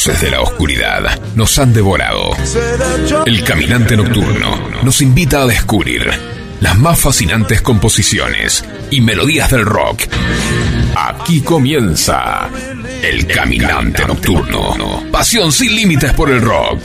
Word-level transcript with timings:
fauces 0.00 0.22
de 0.22 0.30
la 0.30 0.40
oscuridad 0.40 1.20
nos 1.34 1.58
han 1.58 1.74
devorado. 1.74 2.30
El 3.26 3.44
caminante 3.44 3.98
nocturno 3.98 4.56
nos 4.82 5.02
invita 5.02 5.42
a 5.42 5.46
descubrir 5.46 6.08
las 6.60 6.78
más 6.78 6.98
fascinantes 6.98 7.60
composiciones 7.60 8.64
y 8.90 9.02
melodías 9.02 9.50
del 9.50 9.66
rock. 9.66 10.04
Aquí 10.96 11.42
comienza 11.42 12.48
El 13.02 13.26
Caminante 13.26 14.06
Nocturno. 14.06 15.04
Pasión 15.12 15.52
sin 15.52 15.76
límites 15.76 16.14
por 16.14 16.30
el 16.30 16.40
rock. 16.40 16.80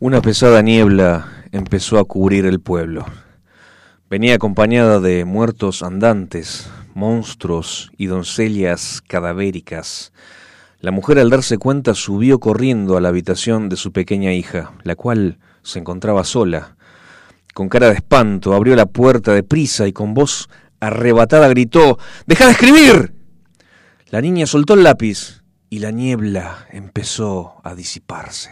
Una 0.00 0.20
pesada 0.20 0.62
niebla 0.62 1.44
empezó 1.52 1.98
a 2.00 2.04
cubrir 2.04 2.44
el 2.44 2.58
pueblo. 2.58 3.06
Venía 4.10 4.34
acompañada 4.34 4.98
de 4.98 5.24
muertos 5.24 5.84
andantes, 5.84 6.68
monstruos 6.94 7.92
y 7.96 8.06
doncellas 8.06 9.04
cadavéricas. 9.06 10.12
La 10.80 10.90
mujer 10.90 11.20
al 11.20 11.30
darse 11.30 11.58
cuenta 11.58 11.94
subió 11.94 12.40
corriendo 12.40 12.96
a 12.96 13.00
la 13.00 13.10
habitación 13.10 13.68
de 13.68 13.76
su 13.76 13.92
pequeña 13.92 14.32
hija, 14.32 14.72
la 14.82 14.96
cual 14.96 15.38
se 15.62 15.78
encontraba 15.78 16.24
sola. 16.24 16.74
Con 17.54 17.68
cara 17.68 17.86
de 17.86 17.94
espanto 17.94 18.52
abrió 18.52 18.74
la 18.74 18.86
puerta 18.86 19.32
de 19.32 19.44
prisa 19.44 19.86
y 19.86 19.92
con 19.92 20.12
voz 20.12 20.48
arrebatada 20.80 21.46
gritó 21.46 21.96
¡Deja 22.26 22.46
de 22.46 22.50
escribir! 22.50 23.14
La 24.08 24.20
niña 24.20 24.46
soltó 24.46 24.74
el 24.74 24.82
lápiz 24.82 25.44
y 25.68 25.78
la 25.78 25.92
niebla 25.92 26.66
empezó 26.72 27.60
a 27.62 27.76
disiparse. 27.76 28.50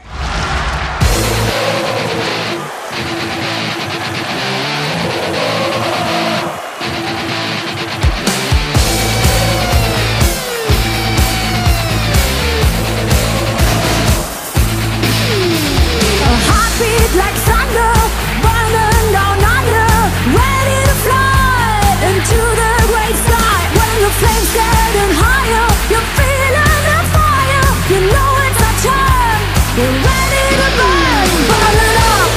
Flames 24.19 24.51
getting 24.51 25.13
higher, 25.15 25.67
you're 25.91 26.09
feeling 26.19 26.83
the 26.91 26.99
fire. 27.15 27.67
You 27.87 27.99
know 28.11 28.31
it's 28.51 28.63
our 28.67 28.77
time. 28.83 29.43
You're 29.79 29.95
ready 29.95 30.47
to 30.59 30.69
burn, 30.75 31.29
burn 31.47 31.77
it 31.87 31.99
up, 32.03 32.31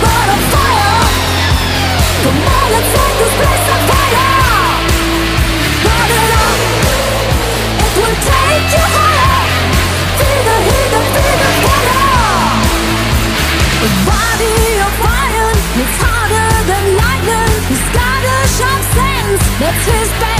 burn 0.00 0.28
a 0.32 0.38
fire. 0.52 1.04
Come 2.24 2.40
on, 2.48 2.66
let's 2.72 2.88
set 2.96 3.12
this 3.20 3.34
place 3.36 3.66
on 3.76 3.80
fire. 3.92 4.32
Burn 5.84 6.10
it 6.16 6.32
up. 6.48 6.58
It 7.84 7.92
will 8.00 8.18
take 8.24 8.68
you 8.72 8.84
higher. 8.96 9.36
Feel 10.16 10.40
the 10.48 10.56
heat 10.64 10.92
and 10.96 11.08
feel 11.12 11.36
the 11.44 11.52
fire. 11.60 12.08
A 13.84 13.88
body 14.08 14.56
of 14.80 14.94
iron, 14.96 15.56
it's 15.76 15.96
harder 16.00 16.50
than 16.72 16.84
lightning. 16.96 17.52
He's 17.68 17.86
got 17.92 18.20
a 18.24 18.38
sharp 18.56 18.82
sense, 18.96 19.42
that's 19.60 19.84
his 19.84 20.08
best 20.24 20.39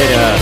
Hola, 0.00 0.36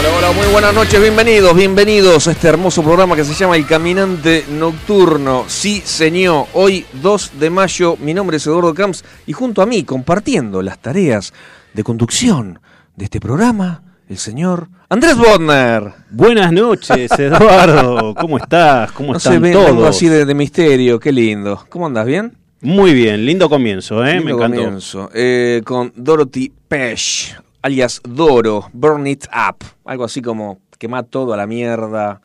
hola, 0.00 0.08
hola, 0.18 0.32
muy 0.32 0.46
buenas 0.48 0.74
noches, 0.74 1.00
bienvenidos, 1.00 1.54
bienvenidos 1.54 2.26
a 2.26 2.32
este 2.32 2.48
hermoso 2.48 2.82
programa 2.82 3.14
que 3.14 3.22
se 3.22 3.32
llama 3.34 3.54
El 3.54 3.64
Caminante 3.64 4.46
Nocturno. 4.50 5.44
Sí, 5.46 5.80
señor, 5.84 6.46
hoy 6.54 6.84
2 7.00 7.32
de 7.38 7.50
mayo, 7.50 7.96
mi 8.00 8.12
nombre 8.14 8.38
es 8.38 8.46
Eduardo 8.48 8.74
Camps 8.74 9.04
y 9.28 9.32
junto 9.32 9.62
a 9.62 9.66
mí, 9.66 9.84
compartiendo 9.84 10.60
las 10.60 10.80
tareas 10.80 11.32
de 11.72 11.84
conducción 11.84 12.58
de 12.96 13.04
este 13.04 13.20
programa, 13.20 13.80
el 14.08 14.18
señor 14.18 14.66
Andrés 14.88 15.16
Bodner. 15.16 15.92
Buenas 16.10 16.50
noches, 16.50 17.12
Eduardo. 17.16 18.12
¿Cómo 18.16 18.38
estás? 18.38 18.90
¿Cómo 18.90 19.12
No 19.12 19.18
están 19.18 19.34
se 19.34 19.38
ve 19.38 19.52
todos? 19.52 19.86
así 19.88 20.08
de, 20.08 20.24
de 20.24 20.34
misterio, 20.34 20.98
qué 20.98 21.12
lindo. 21.12 21.64
¿Cómo 21.68 21.86
andas, 21.86 22.06
bien? 22.06 22.36
Muy 22.60 22.92
bien, 22.92 23.24
lindo 23.24 23.48
comienzo, 23.48 24.04
¿eh? 24.04 24.14
Me 24.14 24.18
Lindo 24.32 24.34
encantó. 24.38 24.62
comienzo. 24.64 25.10
Eh, 25.14 25.62
con 25.64 25.92
Dorothy 25.94 26.52
Pesh, 26.66 27.36
alias 27.62 28.00
Doro, 28.08 28.68
Burn 28.72 29.06
It 29.06 29.24
Up. 29.26 29.64
Algo 29.84 30.04
así 30.04 30.22
como 30.22 30.60
quemar 30.78 31.04
todo 31.04 31.32
a 31.34 31.36
la 31.36 31.46
mierda. 31.46 32.20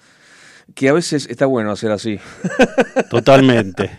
Que 0.76 0.90
a 0.90 0.94
veces 0.94 1.28
está 1.30 1.46
bueno 1.46 1.72
hacer 1.72 1.92
así. 1.92 2.20
Totalmente. 3.10 3.92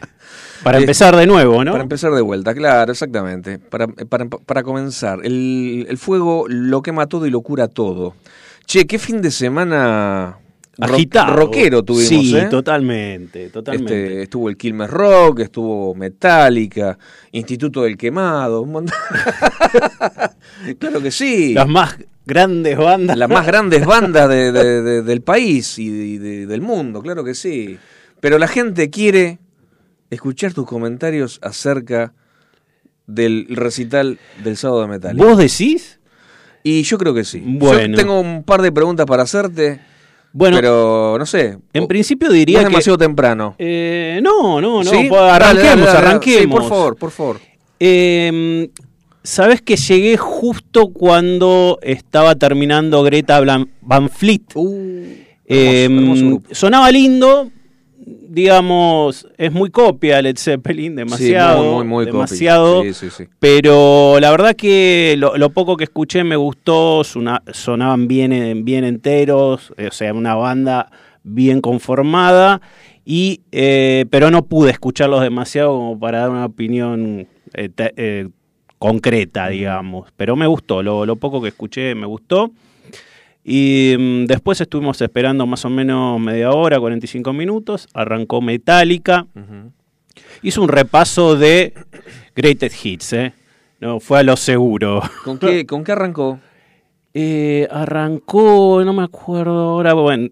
Para 0.62 0.78
Eh, 0.78 0.80
empezar 0.80 1.14
de 1.16 1.26
nuevo, 1.26 1.62
¿no? 1.64 1.72
Para 1.72 1.82
empezar 1.82 2.12
de 2.12 2.22
vuelta, 2.22 2.54
claro, 2.54 2.92
exactamente. 2.92 3.58
Para, 3.58 3.86
para, 3.86 4.26
para 4.26 4.62
comenzar, 4.62 5.20
el, 5.24 5.86
el 5.88 5.98
fuego 5.98 6.46
lo 6.48 6.80
quema 6.82 7.06
todo 7.06 7.26
y 7.26 7.30
lo 7.30 7.42
cura 7.42 7.68
todo. 7.68 8.14
Che, 8.66 8.86
qué 8.86 8.98
fin 8.98 9.20
de 9.20 9.30
semana 9.30 10.38
Agitado. 10.80 11.36
rockero 11.36 11.82
tuvimos, 11.84 12.08
Sí, 12.08 12.36
¿eh? 12.36 12.46
totalmente, 12.50 13.48
totalmente. 13.50 14.06
Este, 14.06 14.22
estuvo 14.24 14.48
el 14.48 14.56
Quilmes 14.56 14.90
Rock, 14.90 15.40
estuvo 15.40 15.94
Metallica, 15.94 16.98
Instituto 17.32 17.82
del 17.82 17.96
Quemado, 17.96 18.62
un 18.62 18.72
montón. 18.72 18.96
claro 20.78 21.00
que 21.00 21.10
sí. 21.10 21.54
Las 21.54 21.68
más 21.68 21.96
grandes 22.26 22.76
bandas. 22.76 23.16
Las 23.16 23.28
más 23.28 23.46
grandes 23.46 23.84
bandas 23.86 24.28
de- 24.28 24.52
de- 24.52 24.82
de- 24.82 25.02
del 25.02 25.22
país 25.22 25.78
y 25.78 25.90
de- 25.90 26.18
de- 26.18 26.46
del 26.46 26.60
mundo, 26.60 27.02
claro 27.02 27.24
que 27.24 27.34
sí. 27.34 27.78
Pero 28.20 28.38
la 28.38 28.48
gente 28.48 28.90
quiere 28.90 29.38
escuchar 30.10 30.54
tus 30.54 30.66
comentarios 30.66 31.38
acerca 31.42 32.14
del 33.06 33.46
recital 33.50 34.18
del 34.42 34.56
sábado 34.56 34.82
de 34.82 34.88
Metallica. 34.88 35.24
¿Vos 35.24 35.36
decís? 35.38 36.00
Y 36.62 36.82
yo 36.82 36.96
creo 36.96 37.12
que 37.12 37.24
sí. 37.24 37.42
Bueno. 37.44 37.94
Yo 37.96 38.02
tengo 38.02 38.18
un 38.20 38.42
par 38.44 38.62
de 38.62 38.72
preguntas 38.72 39.04
para 39.04 39.24
hacerte, 39.24 39.80
Bueno, 40.36 40.56
pero 40.56 41.16
no 41.18 41.24
sé. 41.26 41.56
en 41.72 41.86
principio 41.86 42.28
diría 42.28 42.58
es 42.58 42.64
que... 42.64 42.70
demasiado 42.70 42.98
temprano. 42.98 43.54
Eh, 43.56 44.18
no, 44.22 44.60
no, 44.60 44.82
no. 44.82 44.90
Arranquemos, 45.20 45.88
arranquemos. 45.88 46.40
Sí, 46.42 46.46
por 46.48 46.68
favor, 46.68 46.96
por 46.96 47.10
favor. 47.12 47.40
Eh, 47.80 48.68
Sabes 49.26 49.62
que 49.62 49.76
llegué 49.76 50.18
justo 50.18 50.88
cuando 50.88 51.78
estaba 51.82 52.34
terminando 52.34 53.02
Greta 53.02 53.40
Van 53.80 54.10
Fleet. 54.10 54.42
Uh, 54.54 55.02
Eh, 55.46 55.84
hermoso, 55.84 56.26
grupo. 56.26 56.54
sonaba 56.54 56.90
lindo. 56.90 57.50
Digamos, 58.06 59.26
es 59.38 59.52
muy 59.52 59.70
copia 59.70 60.20
Led 60.22 60.36
Zeppelin, 60.36 60.96
demasiado. 60.96 61.62
Sí, 61.62 61.68
muy, 61.74 61.84
muy, 61.84 62.04
demasiado. 62.04 62.82
Sí, 62.82 62.94
sí, 62.94 63.10
sí. 63.10 63.24
Pero 63.38 64.18
la 64.20 64.30
verdad 64.30 64.54
que 64.56 65.14
lo, 65.18 65.36
lo 65.36 65.50
poco 65.50 65.76
que 65.76 65.84
escuché 65.84 66.24
me 66.24 66.36
gustó, 66.36 67.04
sona- 67.04 67.42
sonaban 67.52 68.08
bien, 68.08 68.32
en- 68.32 68.64
bien 68.64 68.84
enteros, 68.84 69.70
o 69.72 69.90
sea, 69.92 70.12
una 70.12 70.34
banda 70.34 70.90
bien 71.22 71.60
conformada, 71.60 72.60
y, 73.04 73.40
eh, 73.52 74.06
pero 74.10 74.30
no 74.30 74.46
pude 74.46 74.70
escucharlos 74.70 75.22
demasiado 75.22 75.70
como 75.74 75.98
para 75.98 76.20
dar 76.20 76.30
una 76.30 76.46
opinión 76.46 77.26
eh, 77.54 77.68
te- 77.68 77.92
eh, 77.96 78.28
concreta, 78.78 79.48
digamos. 79.48 80.10
Pero 80.16 80.36
me 80.36 80.46
gustó, 80.46 80.82
lo, 80.82 81.06
lo 81.06 81.16
poco 81.16 81.40
que 81.40 81.48
escuché 81.48 81.94
me 81.94 82.06
gustó. 82.06 82.50
Y 83.44 83.94
mm, 83.98 84.24
después 84.24 84.60
estuvimos 84.60 85.00
esperando 85.02 85.46
más 85.46 85.64
o 85.66 85.70
menos 85.70 86.18
media 86.18 86.50
hora, 86.50 86.80
45 86.80 87.32
minutos, 87.34 87.86
arrancó 87.92 88.40
Metallica. 88.40 89.26
Hizo 90.42 90.62
un 90.62 90.68
repaso 90.68 91.36
de 91.36 91.74
Greatest 92.34 92.84
Hits, 92.84 93.12
¿eh? 93.12 93.34
No, 93.80 94.00
fue 94.00 94.20
a 94.20 94.22
lo 94.22 94.36
seguro. 94.36 95.02
¿Con 95.24 95.38
qué, 95.38 95.66
¿Con 95.66 95.84
qué 95.84 95.92
arrancó? 95.92 96.40
Eh, 97.16 97.68
arrancó, 97.70 98.82
no 98.84 98.92
me 98.92 99.04
acuerdo 99.04 99.68
ahora, 99.68 99.92
bueno, 99.92 100.30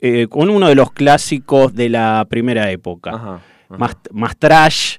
eh, 0.00 0.26
con 0.28 0.50
uno 0.50 0.66
de 0.66 0.74
los 0.74 0.90
clásicos 0.90 1.72
de 1.76 1.90
la 1.90 2.26
primera 2.28 2.72
época. 2.72 3.10
Ajá, 3.14 3.34
ajá. 3.68 3.78
Más, 3.78 3.96
más 4.10 4.36
trash. 4.36 4.96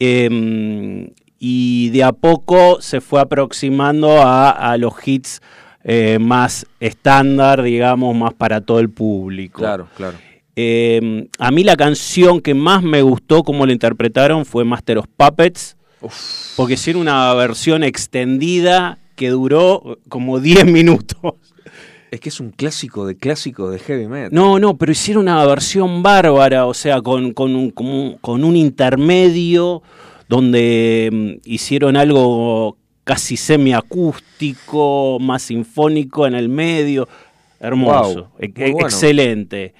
eh, 0.00 1.08
y 1.38 1.90
de 1.90 2.02
a 2.02 2.10
poco 2.12 2.80
se 2.82 3.00
fue 3.00 3.20
aproximando 3.20 4.20
a, 4.20 4.50
a 4.50 4.76
los 4.76 4.92
hits 5.06 5.40
eh, 5.84 6.18
más 6.20 6.66
estándar, 6.80 7.62
digamos, 7.62 8.14
más 8.16 8.34
para 8.34 8.60
todo 8.60 8.80
el 8.80 8.90
público. 8.90 9.60
Claro, 9.60 9.88
claro. 9.96 10.16
Eh, 10.56 11.28
a 11.38 11.50
mí 11.50 11.64
la 11.64 11.76
canción 11.76 12.40
que 12.40 12.54
más 12.54 12.82
me 12.82 13.02
gustó 13.02 13.42
como 13.42 13.64
la 13.66 13.72
interpretaron 13.72 14.44
fue 14.44 14.64
Master 14.64 14.98
of 14.98 15.06
Puppets, 15.16 15.76
porque 16.56 16.74
hicieron 16.74 17.02
una 17.02 17.32
versión 17.34 17.82
extendida 17.84 18.98
que 19.16 19.30
duró 19.30 19.98
como 20.08 20.38
10 20.40 20.66
minutos. 20.66 21.16
Es 22.10 22.18
que 22.18 22.28
es 22.30 22.40
un 22.40 22.50
clásico 22.50 23.06
de 23.06 23.16
clásico 23.16 23.70
de 23.70 23.78
heavy 23.78 24.08
metal. 24.08 24.30
No, 24.32 24.58
no, 24.58 24.76
pero 24.76 24.90
hicieron 24.90 25.22
una 25.22 25.46
versión 25.46 26.02
bárbara, 26.02 26.66
o 26.66 26.74
sea, 26.74 27.00
con, 27.00 27.32
con 27.32 27.54
un, 27.54 27.70
con 27.70 27.86
un- 27.86 28.16
con 28.20 28.42
un 28.42 28.56
intermedio 28.56 29.82
donde 30.28 31.08
mm, 31.12 31.48
hicieron 31.48 31.96
algo 31.96 32.76
casi 33.04 33.36
semiacústico, 33.36 35.18
más 35.20 35.42
sinfónico 35.42 36.26
en 36.26 36.34
el 36.34 36.48
medio. 36.48 37.08
Hermoso, 37.60 38.30
e- 38.38 38.48
bueno. 38.72 38.86
excelente. 38.86 39.74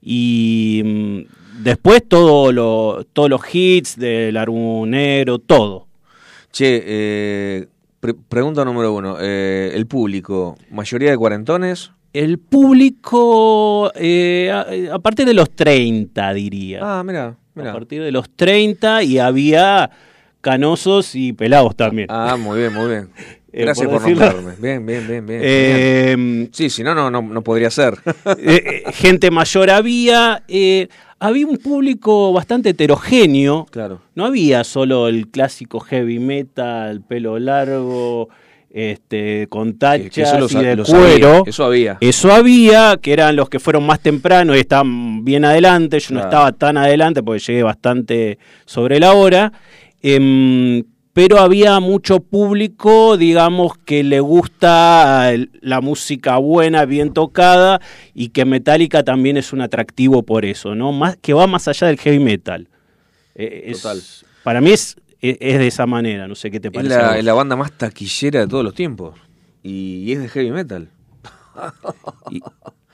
Y 0.00 0.82
mm, 0.84 1.62
después 1.62 2.02
todo 2.08 2.52
lo, 2.52 3.04
todos 3.12 3.28
los 3.28 3.40
hits 3.52 3.96
del 3.98 4.36
Arbunero, 4.36 5.38
todo. 5.38 5.86
Che, 6.52 6.82
eh, 6.86 7.66
pre- 8.00 8.14
pregunta 8.14 8.64
número 8.64 8.92
uno. 8.94 9.16
eh, 9.20 9.72
el 9.74 9.86
público, 9.86 10.56
mayoría 10.70 11.10
de 11.10 11.16
cuarentones. 11.16 11.90
El 12.12 12.38
público, 12.38 13.90
eh, 13.94 14.50
a, 14.50 14.94
a 14.94 14.98
partir 15.00 15.26
de 15.26 15.34
los 15.34 15.50
30, 15.50 16.32
diría. 16.32 16.80
Ah, 16.82 17.02
mira, 17.04 17.36
a 17.56 17.72
partir 17.72 18.02
de 18.02 18.12
los 18.12 18.30
30 18.30 19.02
y 19.02 19.18
había 19.18 19.90
canosos 20.46 21.16
y 21.16 21.32
pelados 21.32 21.74
también. 21.74 22.06
Ah, 22.08 22.36
muy 22.38 22.60
bien, 22.60 22.72
muy 22.72 22.88
bien. 22.88 23.10
Eh, 23.52 23.62
Gracias 23.62 23.88
por 23.88 24.02
por, 24.02 24.10
nombrarme. 24.10 24.52
Bien, 24.58 24.84
bien, 24.84 25.08
bien, 25.08 25.24
bien. 25.24 25.40
Eh, 25.42 26.48
Sí, 26.52 26.68
si 26.68 26.82
no, 26.82 26.94
no, 26.94 27.10
no, 27.10 27.42
podría 27.42 27.70
ser. 27.70 27.94
eh, 28.38 28.82
gente 28.92 29.30
mayor 29.30 29.70
había, 29.70 30.42
había 31.18 31.46
un 31.46 31.56
público 31.56 32.34
bastante 32.34 32.70
heterogéneo. 32.70 33.66
claro. 33.70 34.02
No 34.14 34.26
había 34.26 34.62
solo 34.62 35.08
el 35.08 35.28
clásico 35.28 35.80
heavy 35.80 36.18
metal, 36.18 37.00
pelo 37.00 37.38
largo, 37.38 38.28
este, 38.68 39.46
con 39.48 39.78
tachas 39.78 40.10
que 40.10 40.20
eso 40.20 40.38
lo 40.38 40.46
y 40.50 40.62
de 40.62 40.76
cuero. 40.76 41.44
Eso 41.46 41.64
había. 41.64 41.96
Eso 42.02 42.30
había, 42.30 42.98
que 43.00 43.14
eran 43.14 43.34
los 43.34 43.48
que 43.48 43.58
fueron 43.58 43.86
más 43.86 44.00
temprano 44.00 44.54
y 44.54 44.58
estaban 44.58 45.24
bien 45.24 45.46
adelante. 45.46 45.98
Yo 45.98 46.14
no 46.14 46.20
estaba 46.20 46.52
tan 46.52 46.76
adelante 46.76 47.22
porque 47.22 47.38
llegué 47.40 47.62
bastante 47.62 48.38
sobre 48.66 49.00
la 49.00 49.14
hora. 49.14 49.50
Em, 50.08 50.84
pero 51.12 51.40
había 51.40 51.80
mucho 51.80 52.20
público, 52.20 53.16
digamos, 53.16 53.76
que 53.78 54.04
le 54.04 54.20
gusta 54.20 55.32
el- 55.32 55.50
la 55.62 55.80
música 55.80 56.36
buena, 56.36 56.84
bien 56.84 57.12
tocada, 57.12 57.80
y 58.14 58.28
que 58.28 58.44
Metallica 58.44 59.02
también 59.02 59.36
es 59.36 59.52
un 59.52 59.62
atractivo 59.62 60.22
por 60.22 60.44
eso, 60.44 60.74
¿no? 60.76 60.92
Más, 60.92 61.16
que 61.16 61.32
va 61.32 61.46
más 61.48 61.66
allá 61.68 61.86
del 61.88 61.98
heavy 61.98 62.18
metal. 62.20 62.68
Eh, 63.34 63.64
es- 63.66 63.82
Total. 63.82 64.00
Para 64.44 64.60
mí 64.60 64.70
es, 64.70 64.96
es, 65.20 65.38
es 65.40 65.58
de 65.58 65.66
esa 65.66 65.86
manera, 65.86 66.28
no 66.28 66.34
sé 66.36 66.50
qué 66.52 66.60
te 66.60 66.70
parece. 66.70 66.94
la, 66.96 67.18
es 67.18 67.24
la 67.24 67.32
banda 67.34 67.56
más 67.56 67.72
taquillera 67.72 68.40
de 68.40 68.46
todos 68.46 68.62
los 68.62 68.74
tiempos. 68.74 69.18
Y, 69.62 70.04
y 70.04 70.12
es 70.12 70.20
de 70.20 70.28
heavy 70.28 70.50
metal. 70.52 70.88
Y- 72.30 72.40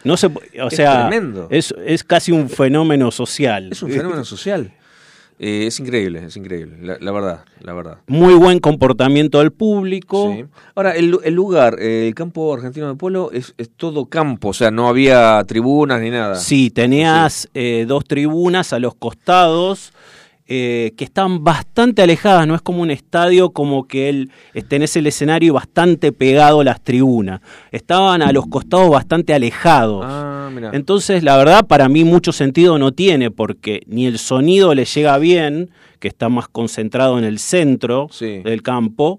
no 0.04 0.16
se, 0.16 0.26
o 0.28 0.68
Es 0.68 0.76
tremendo. 0.76 1.46
es, 1.50 1.74
es 1.86 2.02
casi 2.04 2.32
un 2.32 2.48
fenómeno 2.48 3.10
social. 3.10 3.68
Es 3.70 3.82
un 3.82 3.90
fenómeno 3.90 4.24
social. 4.24 4.72
Eh, 5.38 5.66
es 5.66 5.80
increíble, 5.80 6.24
es 6.26 6.36
increíble. 6.36 6.76
La, 6.82 6.98
la 7.00 7.10
verdad, 7.10 7.44
la 7.60 7.72
verdad. 7.72 7.98
Muy 8.06 8.34
buen 8.34 8.60
comportamiento 8.60 9.38
del 9.38 9.50
público. 9.50 10.32
Sí. 10.36 10.44
Ahora, 10.76 10.92
el, 10.92 11.10
lu- 11.10 11.20
el 11.24 11.34
lugar, 11.34 11.76
eh, 11.80 12.06
el 12.08 12.14
campo 12.14 12.54
argentino 12.54 12.88
de 12.88 12.94
polo, 12.94 13.30
es, 13.32 13.54
es 13.58 13.68
todo 13.70 14.06
campo. 14.06 14.48
O 14.50 14.52
sea, 14.52 14.70
no 14.70 14.86
había 14.88 15.42
tribunas 15.44 16.00
ni 16.00 16.10
nada. 16.10 16.36
Sí, 16.36 16.70
tenías 16.70 17.48
eh, 17.54 17.86
dos 17.88 18.04
tribunas 18.04 18.72
a 18.72 18.78
los 18.78 18.94
costados 18.94 19.92
eh, 20.54 20.92
que 20.98 21.04
están 21.04 21.42
bastante 21.42 22.02
alejadas, 22.02 22.46
no 22.46 22.54
es 22.54 22.60
como 22.60 22.82
un 22.82 22.90
estadio 22.90 23.52
como 23.52 23.88
que 23.88 24.10
él 24.10 24.30
tenés 24.68 24.94
el 24.96 25.06
escenario 25.06 25.54
bastante 25.54 26.12
pegado 26.12 26.60
a 26.60 26.64
las 26.64 26.82
tribunas. 26.84 27.40
Estaban 27.70 28.20
a 28.20 28.32
los 28.32 28.46
costados 28.48 28.90
bastante 28.90 29.32
alejados. 29.32 30.04
Ah. 30.06 30.50
Entonces, 30.74 31.22
la 31.22 31.38
verdad, 31.38 31.66
para 31.66 31.88
mí 31.88 32.04
mucho 32.04 32.32
sentido 32.32 32.78
no 32.78 32.92
tiene, 32.92 33.30
porque 33.30 33.80
ni 33.86 34.04
el 34.04 34.18
sonido 34.18 34.74
le 34.74 34.84
llega 34.84 35.16
bien, 35.16 35.70
que 36.00 36.08
está 36.08 36.28
más 36.28 36.48
concentrado 36.48 37.18
en 37.18 37.24
el 37.24 37.38
centro 37.38 38.08
Sí. 38.10 38.40
del 38.44 38.60
campo, 38.60 39.18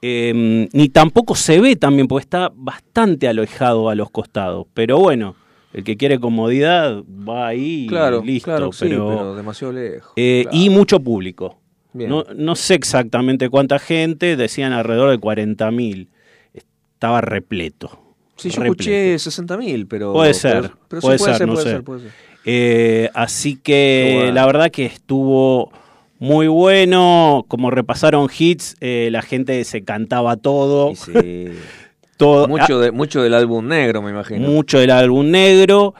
eh, 0.00 0.66
ni 0.72 0.88
tampoco 0.88 1.36
se 1.36 1.60
ve 1.60 1.76
también, 1.76 2.08
porque 2.08 2.24
está 2.24 2.50
bastante 2.56 3.28
alejado 3.28 3.88
a 3.88 3.94
los 3.94 4.10
costados. 4.10 4.66
Pero 4.74 4.98
bueno, 4.98 5.36
el 5.72 5.84
que 5.84 5.96
quiere 5.96 6.18
comodidad 6.20 7.02
va 7.08 7.48
ahí 7.48 7.86
Claro, 7.88 8.20
y 8.22 8.26
listo. 8.26 8.44
claro, 8.46 8.72
sí, 8.72 8.86
pero, 8.88 9.34
demasiado 9.34 9.72
lejos. 9.72 10.12
eh, 10.16 10.42
Claro. 10.44 10.56
Y 10.58 10.70
mucho 10.70 11.00
público. 11.00 11.58
Bien. 11.94 12.08
No, 12.10 12.24
no 12.34 12.54
sé 12.56 12.74
exactamente 12.74 13.48
cuánta 13.50 13.78
gente, 13.78 14.36
decían 14.36 14.72
alrededor 14.72 15.10
de 15.10 15.18
40.000. 15.18 16.08
Estaba 16.54 17.20
repleto. 17.20 17.98
Sí, 18.36 18.48
yo 18.50 18.62
repleto. 18.62 18.90
escuché 18.90 19.14
60.000, 19.16 19.86
pero... 19.88 20.12
Puede 20.12 20.34
ser, 20.34 20.62
pero- 20.62 20.78
pero 20.88 21.00
sí, 21.00 21.06
puede 21.06 21.18
puede 21.18 21.32
ser, 21.32 21.38
ser, 21.38 21.46
no 21.48 21.52
puede 21.54 21.64
sé. 21.66 21.70
ser, 21.70 21.84
puede 21.84 22.00
ser. 22.00 22.10
Eh, 22.44 23.10
así 23.14 23.56
que 23.56 24.12
bueno. 24.16 24.32
la 24.32 24.46
verdad 24.46 24.70
que 24.70 24.84
estuvo 24.86 25.70
muy 26.18 26.46
bueno. 26.48 27.44
Como 27.48 27.70
repasaron 27.70 28.28
hits, 28.36 28.74
eh, 28.80 29.08
la 29.12 29.22
gente 29.22 29.62
se 29.64 29.84
cantaba 29.84 30.36
todo. 30.36 30.94
Sí. 30.96 31.12
todo 32.16 32.48
mucho, 32.48 32.78
de, 32.78 32.90
mucho 32.90 33.22
del 33.22 33.34
álbum 33.34 33.66
negro, 33.66 34.02
me 34.02 34.10
imagino. 34.10 34.48
mucho 34.48 34.78
del 34.78 34.90
álbum 34.90 35.30
negro. 35.30 35.94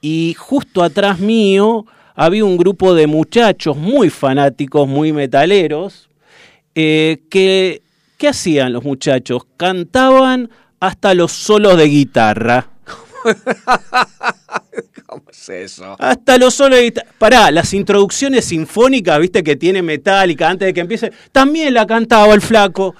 Y 0.00 0.34
justo 0.38 0.82
atrás 0.82 1.18
mío 1.18 1.84
había 2.14 2.44
un 2.44 2.56
grupo 2.56 2.94
de 2.94 3.06
muchachos 3.06 3.76
muy 3.76 4.10
fanáticos, 4.10 4.88
muy 4.88 5.12
metaleros, 5.12 6.08
eh, 6.74 7.22
que, 7.30 7.82
¿qué 8.16 8.28
hacían 8.28 8.72
los 8.72 8.82
muchachos? 8.84 9.42
Cantaban 9.56 10.50
hasta 10.80 11.14
los 11.14 11.32
solos 11.32 11.76
de 11.76 11.84
guitarra. 11.84 12.68
¿Cómo 15.06 15.22
es 15.30 15.48
eso? 15.48 15.96
Hasta 15.98 16.38
los 16.38 16.54
solos 16.54 16.78
de 16.78 16.84
guitarra. 16.84 17.08
Pará, 17.18 17.50
las 17.50 17.72
introducciones 17.72 18.46
sinfónicas, 18.46 19.18
viste, 19.20 19.42
que 19.42 19.56
tiene 19.56 19.82
Metallica 19.82 20.48
antes 20.48 20.66
de 20.66 20.74
que 20.74 20.80
empiece, 20.80 21.12
también 21.32 21.74
la 21.74 21.86
cantaba 21.86 22.34
el 22.34 22.40
flaco. 22.40 22.94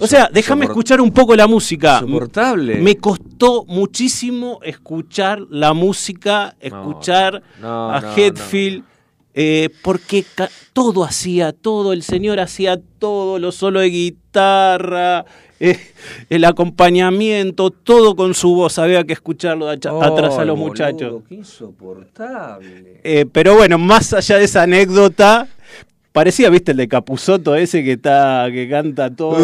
O 0.00 0.06
sea, 0.06 0.28
déjame 0.32 0.66
escuchar 0.66 1.00
un 1.00 1.10
poco 1.10 1.34
la 1.36 1.46
música. 1.46 2.00
Insoportable. 2.02 2.76
Me 2.76 2.96
costó 2.96 3.64
muchísimo 3.66 4.60
escuchar 4.62 5.40
la 5.50 5.72
música, 5.72 6.56
escuchar 6.60 7.42
no, 7.60 7.90
a 7.92 8.14
Hetfield, 8.16 8.84
eh, 9.34 9.68
porque 9.82 10.24
todo 10.72 11.04
hacía, 11.04 11.52
todo, 11.52 11.92
el 11.92 12.02
señor 12.02 12.38
hacía 12.40 12.80
todo, 12.98 13.38
lo 13.38 13.50
solo 13.50 13.80
de 13.80 13.90
guitarra, 13.90 15.24
eh, 15.58 15.78
el 16.30 16.44
acompañamiento, 16.44 17.70
todo 17.70 18.16
con 18.16 18.34
su 18.34 18.54
voz, 18.54 18.78
había 18.78 19.04
que 19.04 19.12
escucharlo 19.12 19.68
atrás 19.68 19.92
a 19.92 20.06
Ay, 20.06 20.46
los 20.46 20.56
boludo, 20.56 20.56
muchachos. 20.56 21.22
Qué 21.28 21.34
insoportable. 21.36 23.00
Eh, 23.02 23.26
pero 23.30 23.56
bueno, 23.56 23.78
más 23.78 24.12
allá 24.12 24.38
de 24.38 24.44
esa 24.44 24.62
anécdota, 24.62 25.48
parecía, 26.14 26.48
viste, 26.48 26.70
el 26.70 26.76
de 26.78 26.86
Capuzoto 26.88 27.56
ese 27.56 27.82
que 27.82 27.92
está, 27.92 28.46
que 28.52 28.68
canta 28.70 29.10
todo. 29.14 29.36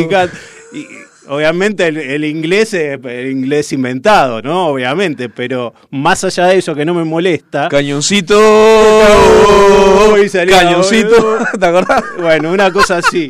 y 0.00 0.06
can- 0.08 0.30
y- 0.72 0.86
obviamente 1.28 1.88
el, 1.88 1.96
el 1.96 2.24
inglés 2.24 2.72
es 2.72 2.98
el 3.04 3.30
inglés 3.32 3.72
inventado, 3.72 4.40
¿no? 4.42 4.68
Obviamente, 4.68 5.28
pero 5.28 5.74
más 5.90 6.22
allá 6.24 6.46
de 6.46 6.58
eso 6.58 6.74
que 6.74 6.84
no 6.84 6.94
me 6.94 7.02
molesta. 7.04 7.68
Cañoncito. 7.68 8.38
Salía- 10.28 10.62
Cañoncito. 10.62 11.38
¿Te 11.58 11.66
acordás? 11.66 12.02
Bueno, 12.20 12.52
una 12.52 12.72
cosa 12.72 12.98
así. 12.98 13.28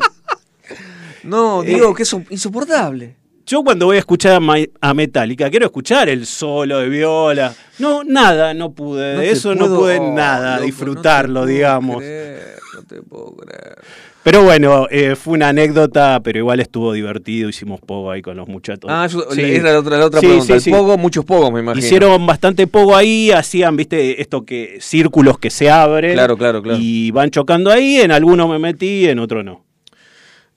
No, 1.23 1.63
digo 1.63 1.93
que 1.95 2.03
es 2.03 2.15
insoportable. 2.29 3.15
Yo 3.51 3.65
cuando 3.65 3.85
voy 3.87 3.97
a 3.97 3.99
escuchar 3.99 4.35
a, 4.35 4.39
Ma- 4.39 4.55
a 4.79 4.93
Metallica, 4.93 5.49
quiero 5.49 5.65
escuchar 5.65 6.07
el 6.07 6.25
solo 6.25 6.79
de 6.79 6.87
viola. 6.87 7.53
No, 7.79 8.01
nada, 8.01 8.53
no 8.53 8.71
pude. 8.71 9.15
No 9.15 9.21
eso 9.21 9.55
no 9.55 9.67
pude 9.67 9.99
nada, 9.99 10.53
loco, 10.55 10.65
disfrutarlo, 10.67 11.41
no 11.41 11.45
digamos. 11.45 11.97
creer, 11.97 12.55
no 12.75 12.83
te 12.83 13.01
puedo 13.01 13.35
creer. 13.35 13.75
Pero 14.23 14.43
bueno, 14.43 14.87
eh, 14.89 15.17
fue 15.17 15.33
una 15.33 15.49
anécdota, 15.49 16.21
pero 16.23 16.39
igual 16.39 16.61
estuvo 16.61 16.93
divertido. 16.93 17.49
Hicimos 17.49 17.81
pogo 17.81 18.09
ahí 18.11 18.21
con 18.21 18.37
los 18.37 18.47
muchachos. 18.47 18.85
Ah, 18.89 19.05
yo, 19.07 19.19
Sí. 19.31 19.41
era 19.41 19.73
la 19.73 19.79
otra, 19.79 19.97
la 19.97 20.05
otra 20.05 20.21
Sí, 20.21 20.27
pregunta. 20.27 20.45
sí, 20.47 20.53
el 20.53 20.61
sí. 20.61 20.71
pogo, 20.71 20.97
muchos 20.97 21.25
pogos, 21.25 21.51
me 21.51 21.59
imagino. 21.59 21.85
Hicieron 21.85 22.25
bastante 22.25 22.67
pogo 22.67 22.95
ahí, 22.95 23.31
hacían, 23.31 23.75
viste, 23.75 24.21
esto 24.21 24.45
que 24.45 24.77
círculos 24.79 25.37
que 25.39 25.49
se 25.49 25.69
abren. 25.69 26.13
Claro, 26.13 26.37
claro, 26.37 26.61
claro. 26.61 26.79
Y 26.81 27.11
van 27.11 27.29
chocando 27.31 27.69
ahí, 27.69 27.97
en 27.99 28.13
alguno 28.13 28.47
me 28.47 28.59
metí, 28.59 29.09
en 29.09 29.19
otro 29.19 29.43
no. 29.43 29.65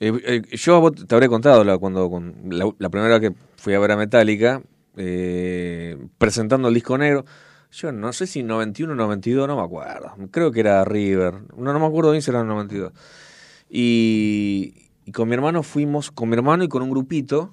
Eh, 0.05 0.21
eh, 0.23 0.55
yo 0.55 0.75
a 0.75 0.79
vos 0.79 0.91
te 1.07 1.15
habré 1.15 1.27
contado 1.27 1.63
la, 1.63 1.79
cuando 1.79 2.07
la, 2.77 2.89
primera 2.89 3.17
vez 3.17 3.31
que 3.31 3.35
fui 3.55 3.73
a 3.73 3.79
ver 3.79 3.91
a 3.91 3.97
Metallica, 3.97 4.61
eh, 4.97 5.97
presentando 6.19 6.67
el 6.67 6.75
disco 6.75 6.95
negro. 6.95 7.25
Yo 7.71 7.91
no 7.91 8.13
sé 8.13 8.27
si 8.27 8.43
91 8.43 8.93
o 8.93 8.95
92, 8.95 9.47
no 9.47 9.55
me 9.55 9.63
acuerdo. 9.63 10.13
Creo 10.29 10.51
que 10.51 10.59
era 10.59 10.85
River. 10.85 11.33
No, 11.57 11.73
no 11.73 11.79
me 11.79 11.87
acuerdo 11.87 12.11
bien 12.11 12.21
si 12.21 12.29
era 12.29 12.41
el 12.41 12.47
92. 12.47 12.93
Y, 13.67 14.91
y 15.05 15.11
con 15.11 15.27
mi 15.27 15.33
hermano 15.33 15.63
fuimos, 15.63 16.11
con 16.11 16.29
mi 16.29 16.35
hermano 16.35 16.63
y 16.63 16.67
con 16.67 16.83
un 16.83 16.91
grupito, 16.91 17.51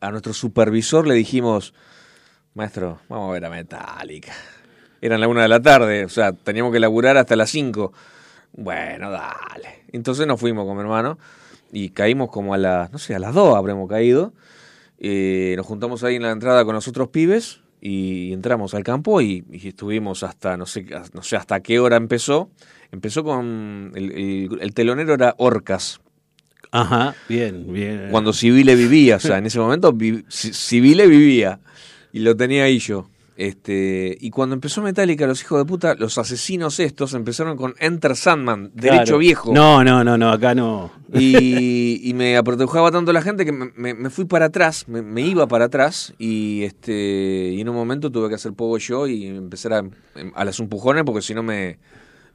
a 0.00 0.10
nuestro 0.12 0.32
supervisor 0.32 1.06
le 1.06 1.14
dijimos, 1.14 1.74
maestro, 2.54 3.00
vamos 3.08 3.30
a 3.30 3.32
ver 3.32 3.44
a 3.44 3.50
Metallica. 3.50 4.32
Eran 5.00 5.20
la 5.20 5.26
una 5.26 5.42
de 5.42 5.48
la 5.48 5.60
tarde, 5.60 6.04
o 6.04 6.08
sea, 6.08 6.32
teníamos 6.32 6.72
que 6.72 6.78
laburar 6.78 7.16
hasta 7.16 7.34
las 7.34 7.50
5. 7.50 7.92
Bueno, 8.56 9.10
dale. 9.10 9.84
Entonces 9.92 10.26
nos 10.26 10.40
fuimos 10.40 10.64
con 10.66 10.76
mi 10.76 10.82
hermano 10.82 11.18
y 11.72 11.90
caímos 11.90 12.30
como 12.30 12.54
a 12.54 12.58
las, 12.58 12.90
no 12.92 12.98
sé, 12.98 13.14
a 13.14 13.18
las 13.18 13.34
2 13.34 13.54
habremos 13.56 13.88
caído. 13.88 14.32
Eh, 14.98 15.54
nos 15.56 15.66
juntamos 15.66 16.02
ahí 16.04 16.16
en 16.16 16.22
la 16.22 16.30
entrada 16.30 16.64
con 16.64 16.74
los 16.74 16.88
otros 16.88 17.08
pibes 17.08 17.60
y 17.80 18.32
entramos 18.32 18.74
al 18.74 18.82
campo 18.82 19.20
y, 19.20 19.44
y 19.52 19.68
estuvimos 19.68 20.22
hasta, 20.22 20.56
no 20.56 20.64
sé, 20.66 20.86
no 21.12 21.22
sé 21.22 21.36
hasta 21.36 21.60
qué 21.60 21.78
hora 21.78 21.96
empezó. 21.96 22.50
Empezó 22.92 23.22
con, 23.24 23.92
el, 23.94 24.12
el- 24.12 24.58
el 24.60 24.74
telonero 24.74 25.12
era 25.14 25.34
Orcas, 25.38 26.00
Ajá, 26.70 27.14
bien, 27.28 27.72
bien. 27.72 28.08
cuando 28.10 28.32
Civile 28.32 28.74
vivía, 28.74 29.16
o 29.16 29.20
sea, 29.20 29.38
en 29.38 29.46
ese 29.46 29.58
momento 29.58 29.92
vi- 29.92 30.24
Ci- 30.28 30.52
Civile 30.52 31.06
vivía 31.06 31.60
y 32.12 32.20
lo 32.20 32.36
tenía 32.36 32.64
ahí 32.64 32.78
yo. 32.78 33.08
Este, 33.36 34.16
y 34.18 34.30
cuando 34.30 34.54
empezó 34.54 34.80
Metallica, 34.80 35.26
los 35.26 35.42
hijos 35.42 35.58
de 35.58 35.66
puta, 35.66 35.94
los 35.94 36.16
asesinos 36.16 36.80
estos 36.80 37.12
empezaron 37.12 37.56
con 37.58 37.74
Enter 37.80 38.16
Sandman, 38.16 38.70
Claro. 38.74 38.94
derecho 38.96 39.18
viejo. 39.18 39.52
No, 39.52 39.84
no, 39.84 40.02
no, 40.02 40.16
no, 40.16 40.30
acá 40.30 40.54
no. 40.54 40.90
Y, 41.12 42.00
y 42.08 42.14
me 42.14 42.36
apretujaba 42.38 42.90
tanto 42.90 43.12
la 43.12 43.20
gente 43.20 43.44
que 43.44 43.52
me, 43.52 43.70
me- 43.76 43.92
me 43.94 44.08
fui 44.10 44.24
para 44.24 44.46
atrás, 44.46 44.88
me, 44.88 45.02
me 45.02 45.20
iba 45.20 45.46
para 45.46 45.66
atrás 45.66 46.14
y 46.18 46.62
este 46.62 47.50
y 47.54 47.60
en 47.60 47.68
un 47.68 47.74
momento 47.76 48.10
tuve 48.10 48.28
que 48.30 48.36
hacer 48.36 48.54
poco 48.54 48.78
yo 48.78 49.06
y 49.06 49.26
empezar 49.26 49.74
a, 49.74 49.82
a 50.34 50.44
las 50.44 50.58
empujones 50.58 51.04
porque 51.04 51.20
si 51.20 51.34
no 51.34 51.42
me, 51.42 51.78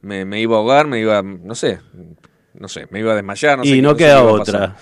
me, 0.04 0.24
me 0.26 0.40
iba 0.40 0.56
a 0.56 0.60
ahogar, 0.60 0.86
me 0.88 1.00
iba, 1.00 1.24
no 1.24 1.56
sé, 1.56 1.80
no 2.54 2.68
sé, 2.68 2.86
me 2.92 3.00
iba 3.00 3.14
a 3.14 3.16
desmayar. 3.16 3.58
No 3.58 3.64
sé 3.64 3.72
y 3.76 3.82
no 3.82 3.96
qué 3.96 4.04
queda 4.04 4.22
iba 4.22 4.32
a 4.36 4.38
pasar. 4.38 4.76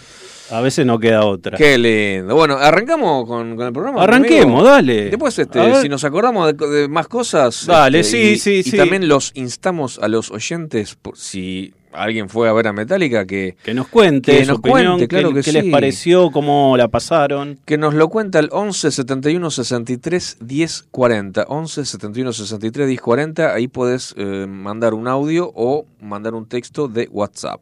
A 0.51 0.61
veces 0.61 0.85
no 0.85 0.99
queda 0.99 1.25
otra. 1.25 1.57
Qué 1.57 1.77
lindo. 1.77 2.35
Bueno, 2.35 2.55
arrancamos 2.57 3.27
con, 3.27 3.55
con 3.55 3.67
el 3.67 3.73
programa. 3.73 4.01
Arranquemos, 4.03 4.55
amigo. 4.61 4.63
dale. 4.63 5.09
Después, 5.09 5.37
este, 5.37 5.81
si 5.81 5.89
nos 5.89 6.03
acordamos 6.03 6.55
de, 6.57 6.67
de 6.67 6.87
más 6.87 7.07
cosas. 7.07 7.65
Dale, 7.67 7.99
este, 7.99 8.11
sí, 8.17 8.29
y- 8.33 8.37
sí, 8.37 8.53
y 8.55 8.63
sí. 8.71 8.77
también 8.77 9.07
los 9.07 9.31
instamos 9.35 9.99
a 9.99 10.07
los 10.07 10.31
oyentes, 10.31 10.95
por, 10.95 11.17
si 11.17 11.73
alguien 11.91 12.29
fue 12.29 12.47
a 12.47 12.53
ver 12.53 12.67
a 12.67 12.73
Metallica, 12.73 13.25
que, 13.25 13.55
Que 13.63 13.73
nos 13.73 13.87
cuente 13.87 14.31
Que 14.37 14.45
su 14.45 14.51
nos 14.51 14.59
opinión, 14.59 14.93
cuente, 14.97 15.07
claro 15.07 15.29
qué, 15.29 15.35
que 15.35 15.41
qué 15.43 15.51
les 15.53 15.63
sí. 15.65 15.71
pareció, 15.71 16.31
cómo 16.31 16.75
la 16.77 16.87
pasaron. 16.87 17.59
que 17.65 17.77
nos 17.77 17.93
lo 17.95 18.09
cuenta 18.09 18.39
al 18.39 18.49
11 18.51 18.91
71 18.91 19.49
63 19.51 20.37
10 20.39 20.85
40. 20.91 21.43
11 21.47 21.85
71 21.85 22.33
63 22.33 22.87
10 22.87 23.01
40. 23.01 23.53
Ahí 23.53 23.67
podés 23.67 24.13
eh, 24.17 24.45
mandar 24.47 24.93
un 24.93 25.07
audio 25.07 25.51
o 25.55 25.85
mandar 26.01 26.33
un 26.35 26.47
texto 26.47 26.87
de 26.87 27.07
WhatsApp. 27.11 27.61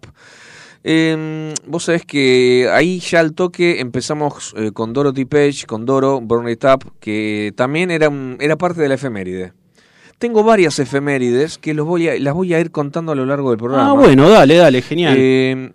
Eh, 0.89 1.53
vos 1.65 1.83
sabés 1.83 2.05
que 2.05 2.69
ahí 2.71 2.99
ya 2.99 3.19
al 3.19 3.33
toque 3.33 3.81
empezamos 3.81 4.53
eh, 4.55 4.71
con 4.71 4.93
Dorothy 4.93 5.25
Page, 5.25 5.65
con 5.67 5.85
Doro, 5.85 6.21
Burn 6.21 6.47
It 6.47 6.63
Up, 6.63 6.93
que 7.01 7.51
también 7.57 7.91
era, 7.91 8.09
era 8.39 8.55
parte 8.55 8.81
de 8.81 8.87
la 8.87 8.95
efeméride. 8.95 9.51
Tengo 10.17 10.43
varias 10.45 10.79
efemérides 10.79 11.57
que 11.57 11.73
los 11.73 11.85
voy 11.85 12.07
a, 12.07 12.17
las 12.17 12.33
voy 12.33 12.53
a 12.53 12.59
ir 12.61 12.71
contando 12.71 13.11
a 13.11 13.15
lo 13.15 13.25
largo 13.25 13.49
del 13.49 13.59
programa. 13.59 13.89
Ah, 13.89 13.93
bueno, 13.93 14.29
dale, 14.29 14.55
dale, 14.55 14.81
genial. 14.81 15.15
Eh, 15.19 15.71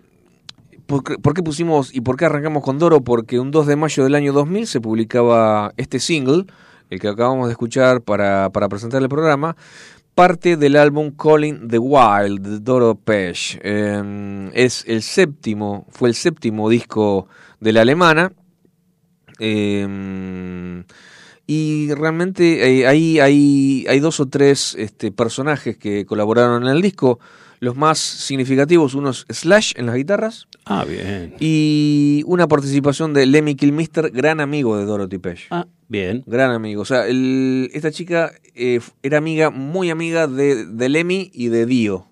¿por, 0.87 1.03
qué- 1.03 1.17
por 1.19 1.35
qué 1.35 1.43
pusimos 1.43 1.93
y 1.93 2.01
por 2.01 2.17
qué 2.17 2.25
arrancamos 2.25 2.63
con 2.63 2.79
Doro? 2.79 3.01
Porque 3.01 3.39
un 3.39 3.51
2 3.51 3.67
de 3.67 3.75
mayo 3.75 4.03
del 4.03 4.15
año 4.15 4.33
2000 4.33 4.65
se 4.65 4.81
publicaba 4.81 5.73
este 5.77 5.99
single, 5.99 6.45
el 6.89 6.99
que 6.99 7.07
acabamos 7.07 7.47
de 7.47 7.51
escuchar 7.51 8.01
para, 8.01 8.49
para 8.49 8.67
presentar 8.67 9.01
el 9.01 9.09
programa, 9.09 9.55
parte 10.15 10.57
del 10.57 10.75
álbum 10.75 11.11
Calling 11.11 11.67
the 11.67 11.79
Wild 11.79 12.41
de 12.41 12.59
Doro 12.59 12.95
Pesh. 12.95 13.59
Eh, 13.63 14.51
es 14.53 14.83
el 14.87 15.01
séptimo, 15.01 15.87
fue 15.89 16.09
el 16.09 16.15
séptimo 16.15 16.69
disco 16.69 17.27
de 17.59 17.73
la 17.73 17.81
alemana. 17.81 18.31
Eh, 19.39 20.83
y 21.45 21.93
realmente 21.93 22.79
eh, 22.79 22.87
hay, 22.87 23.19
hay 23.19 23.99
dos 23.99 24.19
o 24.19 24.27
tres 24.27 24.75
este, 24.77 25.11
personajes 25.11 25.77
que 25.77 26.05
colaboraron 26.05 26.63
en 26.63 26.69
el 26.69 26.81
disco. 26.81 27.19
Los 27.59 27.75
más 27.75 27.99
significativos, 27.99 28.93
uno 28.93 29.09
es 29.09 29.25
Slash 29.29 29.73
en 29.75 29.87
las 29.87 29.95
guitarras 29.95 30.47
ah, 30.65 30.85
bien. 30.85 31.35
y 31.39 32.23
una 32.25 32.47
participación 32.47 33.13
de 33.13 33.25
Lemmy 33.25 33.55
Kilmister, 33.55 34.09
gran 34.11 34.39
amigo 34.39 34.77
de 34.77 34.85
Dorothy 34.85 35.17
Page. 35.17 35.45
Ah, 35.51 35.67
bien. 35.87 36.23
Gran 36.25 36.51
amigo. 36.51 36.81
O 36.81 36.85
sea, 36.85 37.07
el- 37.07 37.69
esta 37.73 37.91
chica 37.91 38.31
eh, 38.55 38.79
era 39.01 39.17
amiga, 39.17 39.49
muy 39.49 39.89
amiga 39.89 40.27
de, 40.27 40.65
de 40.65 40.89
Lemmy 40.89 41.29
y 41.33 41.47
de 41.47 41.65
Dio. 41.65 42.07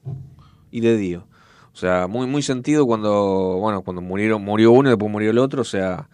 Y 0.71 0.79
de 0.81 0.97
Dio. 0.97 1.27
O 1.73 1.77
sea, 1.77 2.07
muy, 2.07 2.27
muy 2.27 2.41
sentido 2.41 2.85
cuando, 2.85 3.57
bueno, 3.59 3.81
cuando 3.81 4.01
murieron, 4.01 4.43
murió 4.43 4.71
uno 4.71 4.89
y 4.89 4.91
después 4.91 5.11
murió 5.11 5.31
el 5.31 5.37
otro. 5.37 5.61
O 5.61 5.65
sea, 5.65 6.09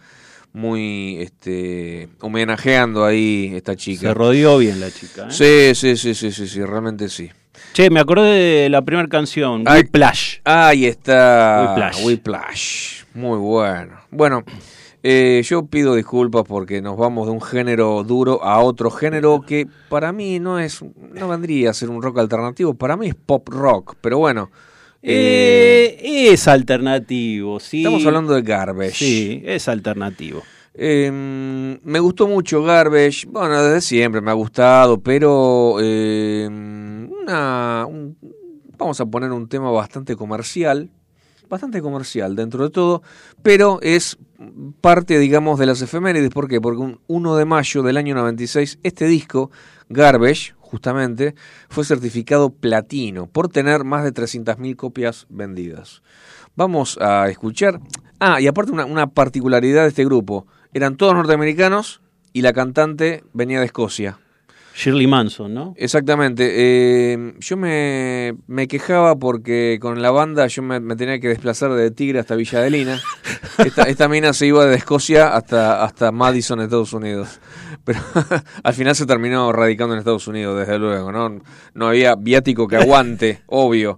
muy 0.53 1.17
este 1.19 2.09
homenajeando 2.21 3.05
ahí 3.05 3.51
esta 3.55 3.75
chica. 3.75 4.01
Se 4.09 4.13
rodeó 4.13 4.57
bien 4.59 4.79
la 4.79 4.91
chica. 4.91 5.27
¿eh? 5.29 5.73
Sí, 5.73 5.75
sí, 5.75 5.97
sí, 5.97 6.13
sí, 6.15 6.31
sí, 6.31 6.47
sí, 6.47 6.61
realmente 6.63 7.09
sí. 7.09 7.29
Che, 7.73 7.89
me 7.89 7.99
acordé 7.99 8.29
de 8.63 8.69
la 8.69 8.81
primera 8.81 9.07
canción, 9.07 9.63
Ay. 9.67 9.81
Whiplash. 9.81 10.37
Ahí 10.43 10.85
está. 10.85 11.67
Whiplash. 11.75 12.05
Whiplash. 12.05 13.03
Muy 13.13 13.37
bueno. 13.37 13.97
Bueno, 14.11 14.43
eh, 15.03 15.41
yo 15.45 15.65
pido 15.65 15.95
disculpas 15.95 16.43
porque 16.47 16.81
nos 16.81 16.97
vamos 16.97 17.27
de 17.27 17.33
un 17.33 17.41
género 17.41 18.03
duro 18.03 18.43
a 18.43 18.59
otro 18.59 18.89
género 18.91 19.41
que 19.45 19.67
para 19.89 20.11
mí 20.11 20.39
no 20.39 20.59
es, 20.59 20.83
no 21.13 21.27
vendría 21.27 21.69
a 21.69 21.73
ser 21.73 21.89
un 21.89 22.01
rock 22.01 22.19
alternativo, 22.19 22.73
para 22.73 22.97
mí 22.97 23.07
es 23.07 23.15
pop 23.15 23.47
rock, 23.49 23.95
pero 24.01 24.17
bueno. 24.19 24.49
eh, 25.03 25.97
Eh, 26.01 26.29
es 26.33 26.47
alternativo, 26.47 27.59
sí. 27.59 27.77
estamos 27.79 28.05
hablando 28.05 28.33
de 28.33 28.41
Garbage. 28.41 28.91
Sí, 28.95 29.41
es 29.45 29.67
alternativo. 29.67 30.43
Eh, 30.79 31.09
me 31.11 31.99
gustó 31.99 32.27
mucho 32.27 32.61
Garbage, 32.63 33.25
bueno, 33.27 33.63
desde 33.63 33.81
siempre 33.81 34.21
me 34.21 34.29
ha 34.29 34.35
gustado, 34.35 34.99
pero 34.99 35.77
eh, 35.81 36.47
un- 37.27 38.17
vamos 38.77 38.99
a 39.01 39.05
poner 39.05 39.31
un 39.31 39.47
tema 39.47 39.71
bastante 39.71 40.15
comercial, 40.15 40.89
bastante 41.49 41.81
comercial 41.81 42.35
dentro 42.35 42.63
de 42.63 42.69
todo, 42.69 43.01
pero 43.41 43.79
es 43.81 44.17
parte, 44.81 45.17
digamos, 45.19 45.59
de 45.59 45.65
las 45.65 45.81
efemérides. 45.81 46.29
¿Por 46.29 46.47
qué? 46.47 46.61
Porque 46.61 46.81
un 46.81 46.99
1 47.07 47.35
de 47.35 47.45
mayo 47.45 47.83
del 47.83 47.97
año 47.97 48.13
96, 48.15 48.79
este 48.83 49.05
disco, 49.07 49.49
Garbage, 49.89 50.53
justamente, 50.59 51.33
fue 51.69 51.85
certificado 51.85 52.49
platino 52.49 53.27
por 53.27 53.47
tener 53.47 53.83
más 53.85 54.03
de 54.03 54.11
300.000 54.11 54.75
copias 54.75 55.25
vendidas. 55.29 56.01
Vamos 56.55 56.97
a 57.01 57.29
escuchar. 57.29 57.79
Ah, 58.19 58.41
y 58.41 58.47
aparte 58.47 58.71
una, 58.71 58.85
una 58.85 59.07
particularidad 59.07 59.83
de 59.83 59.89
este 59.89 60.03
grupo. 60.05 60.45
Eran 60.73 60.97
todos 60.97 61.13
norteamericanos 61.13 62.01
y 62.33 62.41
la 62.41 62.51
cantante 62.51 63.23
venía 63.33 63.59
de 63.59 63.65
Escocia. 63.67 64.19
Shirley 64.77 65.07
Manson, 65.07 65.55
¿no? 65.55 65.73
Exactamente. 65.75 66.53
eh, 66.55 67.33
yo 67.39 67.57
me, 67.57 68.35
me 68.45 68.67
quejaba 68.67 69.15
porque 69.17 69.79
con 69.81 70.03
la 70.03 70.11
banda 70.11 70.45
yo 70.45 70.61
me, 70.61 70.79
me 70.79 70.95
tenía 70.95 71.19
que 71.19 71.29
desplazar 71.29 71.73
de 71.73 71.89
Tigre 71.89 72.19
hasta 72.19 72.35
Villa 72.35 72.59
Adelina. 72.59 73.01
Esta, 73.57 73.83
esta 73.83 74.07
mina 74.07 74.33
se 74.33 74.45
iba 74.45 74.67
de 74.67 74.75
Escocia 74.75 75.35
hasta, 75.35 75.83
hasta 75.83 76.11
Madison, 76.11 76.61
Estados 76.61 76.93
Unidos. 76.93 77.39
Pero 77.83 77.99
al 78.63 78.73
final 78.75 78.95
se 78.95 79.07
terminó 79.07 79.51
radicando 79.51 79.95
en 79.95 79.99
Estados 79.99 80.27
Unidos, 80.27 80.59
desde 80.59 80.77
luego. 80.77 81.11
No, 81.11 81.41
no 81.73 81.87
había 81.87 82.13
viático 82.15 82.67
que 82.67 82.75
aguante, 82.75 83.41
obvio. 83.47 83.97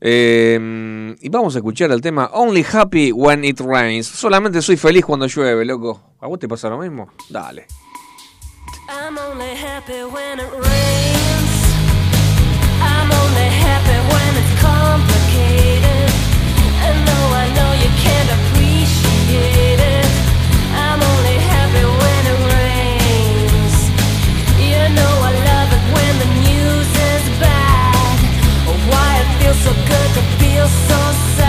Eh, 0.00 1.14
y 1.20 1.28
vamos 1.28 1.54
a 1.54 1.58
escuchar 1.60 1.92
el 1.92 2.00
tema 2.00 2.30
Only 2.32 2.66
Happy 2.72 3.12
When 3.12 3.44
It 3.44 3.60
Rains. 3.60 4.08
Solamente 4.08 4.60
soy 4.60 4.76
feliz 4.76 5.04
cuando 5.04 5.28
llueve, 5.28 5.64
loco. 5.64 6.16
¿A 6.20 6.26
vos 6.26 6.40
te 6.40 6.48
pasa 6.48 6.68
lo 6.68 6.78
mismo? 6.78 7.12
Dale. 7.30 7.66
I'm 9.06 9.18
only 9.18 9.54
happy 9.54 10.02
when 10.02 10.40
it 10.40 10.50
rains. 10.50 11.52
I'm 12.82 13.08
only 13.22 13.48
happy 13.64 13.98
when 14.12 14.30
it's 14.34 14.54
complicated. 14.60 16.10
And 16.86 17.06
I 17.42 17.46
know 17.54 17.70
you 17.84 17.90
can't 18.02 18.30
appreciate 18.38 19.78
it, 19.78 20.10
I'm 20.74 21.00
only 21.12 21.38
happy 21.54 21.84
when 22.02 22.22
it 22.34 22.40
rains. 22.58 23.74
You 24.58 24.82
know 24.98 25.14
I 25.30 25.32
love 25.50 25.70
it 25.78 25.84
when 25.94 26.12
the 26.22 26.30
news 26.50 26.90
is 27.14 27.24
bad. 27.38 28.18
Or 28.66 28.76
why 28.90 29.22
it 29.22 29.28
feels 29.38 29.60
so 29.62 29.72
good 29.86 30.10
to 30.18 30.22
feel 30.42 30.66
so 30.66 31.00
sad. 31.36 31.45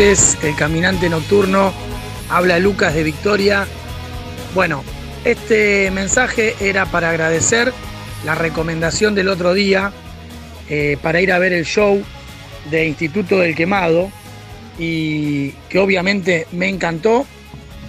El 0.00 0.56
Caminante 0.56 1.10
Nocturno, 1.10 1.74
habla 2.30 2.58
Lucas 2.58 2.94
de 2.94 3.02
Victoria. 3.02 3.66
Bueno, 4.54 4.82
este 5.26 5.90
mensaje 5.90 6.54
era 6.58 6.86
para 6.86 7.10
agradecer 7.10 7.70
la 8.24 8.34
recomendación 8.34 9.14
del 9.14 9.28
otro 9.28 9.52
día 9.52 9.92
eh, 10.70 10.96
para 11.02 11.20
ir 11.20 11.30
a 11.30 11.38
ver 11.38 11.52
el 11.52 11.66
show 11.66 12.02
de 12.70 12.86
Instituto 12.86 13.40
del 13.40 13.54
Quemado 13.54 14.10
y 14.78 15.50
que 15.68 15.78
obviamente 15.78 16.46
me 16.50 16.70
encantó, 16.70 17.26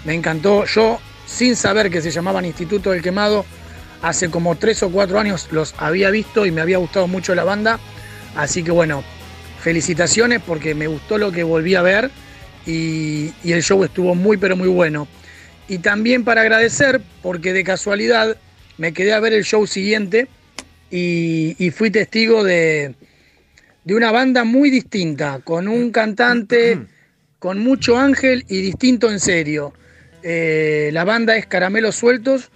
me 0.04 0.14
encantó. 0.14 0.66
Yo, 0.66 1.00
sin 1.26 1.56
saber 1.56 1.90
que 1.90 2.02
se 2.02 2.12
llamaban 2.12 2.44
Instituto 2.44 2.92
del 2.92 3.02
Quemado, 3.02 3.46
hace 4.02 4.30
como 4.30 4.58
tres 4.58 4.84
o 4.84 4.90
cuatro 4.90 5.18
años 5.18 5.48
los 5.52 5.74
había 5.78 6.10
visto 6.10 6.46
y 6.46 6.52
me 6.52 6.60
había 6.60 6.78
gustado 6.78 7.08
mucho 7.08 7.34
la 7.36 7.46
banda. 7.46 7.80
Así 8.36 8.64
que 8.64 8.72
bueno, 8.72 9.02
felicitaciones 9.62 10.42
porque 10.46 10.76
me 10.76 10.88
gustó 10.88 11.18
lo 11.18 11.32
que 11.32 11.44
volví 11.44 11.76
a 11.76 11.82
ver 11.82 12.12
y, 12.66 13.32
el 13.44 13.64
show 13.64 13.84
estuvo 13.84 14.16
muy 14.16 14.38
pero 14.38 14.56
muy 14.56 14.68
bueno. 14.68 15.08
Y 15.68 15.78
también 15.78 16.24
para 16.24 16.42
agradecer 16.42 17.02
porque 17.22 17.54
de 17.54 17.64
casualidad 17.64 18.36
me 18.78 18.94
quedé 18.94 19.14
a 19.14 19.20
ver 19.20 19.34
el 19.34 19.46
show 19.46 19.66
siguiente 19.68 20.28
y, 20.90 21.56
y 21.58 21.72
fui 21.72 21.92
testigo 21.92 22.44
de, 22.44 22.96
de 23.86 23.96
una 23.96 24.12
banda 24.12 24.44
muy 24.44 24.70
distinta, 24.70 25.40
con 25.44 25.68
un 25.68 25.92
cantante 25.92 26.80
con 27.42 27.58
mucho 27.58 27.98
ángel 27.98 28.46
y 28.50 28.62
distinto 28.62 29.10
en 29.10 29.20
serio. 29.20 29.74
Eh, 30.22 30.92
la 30.94 31.04
banda 31.04 31.36
es 31.36 31.48
Caramelos 31.48 31.96
Sueltos 31.96 32.52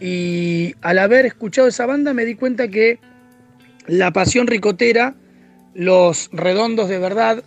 y 0.00 0.74
al 0.82 0.98
haber 0.98 1.24
escuchado 1.24 1.66
esa 1.66 1.86
banda 1.86 2.12
me 2.12 2.26
di 2.26 2.34
cuenta 2.34 2.68
que 2.68 2.98
la 3.86 4.12
pasión 4.12 4.46
ricotera, 4.46 5.14
los 5.78 6.28
redondos 6.32 6.88
de 6.88 6.98
verdad, 6.98 7.44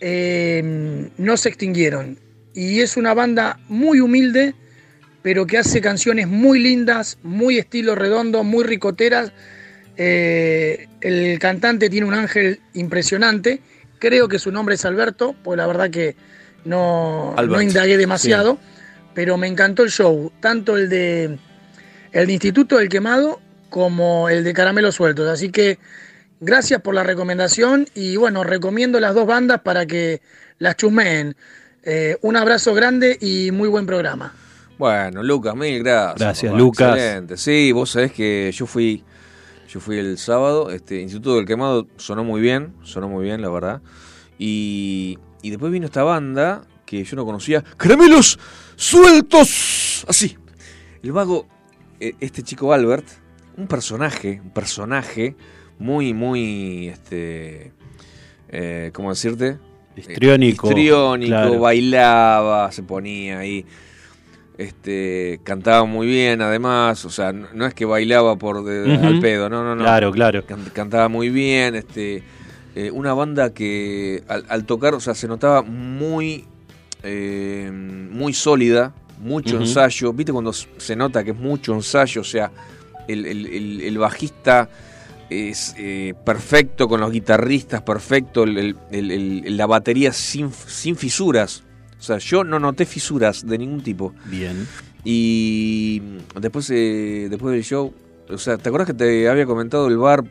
eh, 0.00 1.10
no 1.18 1.36
se 1.36 1.50
extinguieron. 1.50 2.18
Y 2.54 2.80
es 2.80 2.96
una 2.96 3.12
banda 3.12 3.60
muy 3.68 4.00
humilde, 4.00 4.54
pero 5.20 5.46
que 5.46 5.58
hace 5.58 5.82
canciones 5.82 6.26
muy 6.26 6.58
lindas, 6.58 7.18
muy 7.22 7.58
estilo 7.58 7.94
redondo, 7.94 8.44
muy 8.44 8.64
ricoteras. 8.64 9.32
Eh, 9.98 10.88
el 11.02 11.38
cantante 11.38 11.90
tiene 11.90 12.06
un 12.06 12.14
ángel 12.14 12.60
impresionante. 12.72 13.60
Creo 13.98 14.26
que 14.26 14.38
su 14.38 14.50
nombre 14.50 14.76
es 14.76 14.86
Alberto, 14.86 15.36
pues 15.44 15.58
la 15.58 15.66
verdad 15.66 15.90
que 15.90 16.16
no, 16.64 17.36
no 17.36 17.60
indagué 17.60 17.98
demasiado, 17.98 18.58
pero 19.14 19.36
me 19.36 19.48
encantó 19.48 19.82
el 19.82 19.90
show, 19.90 20.32
tanto 20.40 20.78
el 20.78 20.88
de 20.88 21.38
el 22.12 22.26
de 22.26 22.32
Instituto 22.32 22.78
del 22.78 22.88
Quemado 22.88 23.38
como 23.68 24.30
el 24.30 24.44
de 24.44 24.54
Caramelos 24.54 24.94
Sueltos. 24.94 25.28
Así 25.28 25.50
que 25.50 25.78
Gracias 26.42 26.80
por 26.80 26.94
la 26.94 27.02
recomendación 27.02 27.86
y 27.94 28.16
bueno, 28.16 28.44
recomiendo 28.44 28.98
las 28.98 29.14
dos 29.14 29.26
bandas 29.26 29.60
para 29.60 29.84
que 29.84 30.22
las 30.58 30.74
chusmeen. 30.76 31.36
Eh, 31.82 32.16
un 32.22 32.34
abrazo 32.36 32.72
grande 32.72 33.18
y 33.20 33.50
muy 33.50 33.68
buen 33.68 33.84
programa. 33.84 34.32
Bueno, 34.78 35.22
Lucas, 35.22 35.54
mil 35.54 35.82
gracias. 35.82 36.18
Gracias, 36.18 36.50
papá, 36.50 36.58
Lucas. 36.58 36.96
Excelente. 36.96 37.36
Sí, 37.36 37.72
vos 37.72 37.90
sabés 37.90 38.12
que 38.12 38.50
yo 38.54 38.64
fui, 38.64 39.04
yo 39.68 39.80
fui 39.80 39.98
el 39.98 40.16
sábado, 40.16 40.70
este 40.70 41.02
Instituto 41.02 41.36
del 41.36 41.44
Quemado 41.44 41.86
sonó 41.98 42.24
muy 42.24 42.40
bien, 42.40 42.72
sonó 42.84 43.10
muy 43.10 43.24
bien, 43.24 43.42
la 43.42 43.50
verdad. 43.50 43.82
Y, 44.38 45.18
y 45.42 45.50
después 45.50 45.70
vino 45.70 45.84
esta 45.84 46.04
banda 46.04 46.62
que 46.86 47.04
yo 47.04 47.16
no 47.16 47.26
conocía, 47.26 47.62
Caramelos 47.76 48.38
Sueltos, 48.76 50.06
así. 50.08 50.38
El 51.02 51.12
vago, 51.12 51.46
eh, 52.00 52.14
este 52.18 52.42
chico 52.42 52.72
Albert, 52.72 53.06
un 53.58 53.66
personaje, 53.66 54.40
un 54.42 54.54
personaje 54.54 55.36
muy, 55.80 56.14
muy, 56.14 56.88
este, 56.88 57.72
eh, 58.50 58.90
¿cómo 58.92 59.10
decirte? 59.10 59.56
Histriónico. 59.96 60.68
Histriónico, 60.68 61.30
claro. 61.30 61.58
bailaba, 61.58 62.70
se 62.70 62.82
ponía 62.84 63.40
ahí. 63.40 63.66
Este, 64.58 65.40
cantaba 65.42 65.84
muy 65.84 66.06
bien, 66.06 66.42
además, 66.42 67.04
o 67.06 67.10
sea, 67.10 67.32
no, 67.32 67.46
no 67.54 67.66
es 67.66 67.72
que 67.72 67.86
bailaba 67.86 68.36
por 68.36 68.62
de- 68.64 68.94
al 68.94 69.18
pedo, 69.20 69.48
no, 69.48 69.64
no, 69.64 69.74
no. 69.74 69.82
Claro, 69.82 70.12
claro. 70.12 70.44
Can- 70.44 70.70
cantaba 70.74 71.08
muy 71.08 71.30
bien, 71.30 71.74
este, 71.74 72.22
eh, 72.76 72.90
una 72.90 73.14
banda 73.14 73.54
que 73.54 74.22
al, 74.28 74.44
al 74.48 74.64
tocar, 74.66 74.94
o 74.94 75.00
sea, 75.00 75.14
se 75.14 75.26
notaba 75.28 75.62
muy, 75.62 76.44
eh, 77.02 77.70
muy 77.72 78.34
sólida, 78.34 78.92
mucho 79.18 79.56
ensayo. 79.62 80.12
¿Viste 80.12 80.32
cuando 80.32 80.52
se 80.52 80.94
nota 80.94 81.24
que 81.24 81.30
es 81.30 81.36
mucho 81.38 81.72
ensayo? 81.74 82.20
O 82.20 82.24
sea, 82.24 82.50
el, 83.08 83.24
el- 83.26 83.46
el- 83.46 83.80
el 83.80 83.98
bajista 83.98 84.68
es 85.30 85.74
eh, 85.78 86.14
perfecto 86.24 86.88
con 86.88 87.00
los 87.00 87.10
guitarristas, 87.12 87.82
perfecto, 87.82 88.42
el- 88.44 88.58
el- 88.58 88.76
el- 88.90 89.10
el- 89.46 89.56
la 89.56 89.66
batería 89.66 90.12
sin, 90.12 90.52
sin 90.52 90.96
fisuras. 90.96 91.62
O 91.98 92.02
sea, 92.02 92.18
yo 92.18 92.44
no 92.44 92.58
noté 92.58 92.84
fisuras 92.86 93.46
de 93.46 93.58
ningún 93.58 93.82
tipo. 93.82 94.14
Bien. 94.26 94.66
Y 95.04 96.00
después, 96.40 96.68
eh, 96.70 97.28
después 97.30 97.52
del 97.54 97.64
show, 97.64 97.92
o 98.28 98.38
sea, 98.38 98.56
¿te 98.58 98.68
acuerdas 98.68 98.86
que 98.86 98.94
te 98.94 99.28
había 99.28 99.46
comentado 99.46 99.88
el 99.88 99.96
bar 99.98 100.22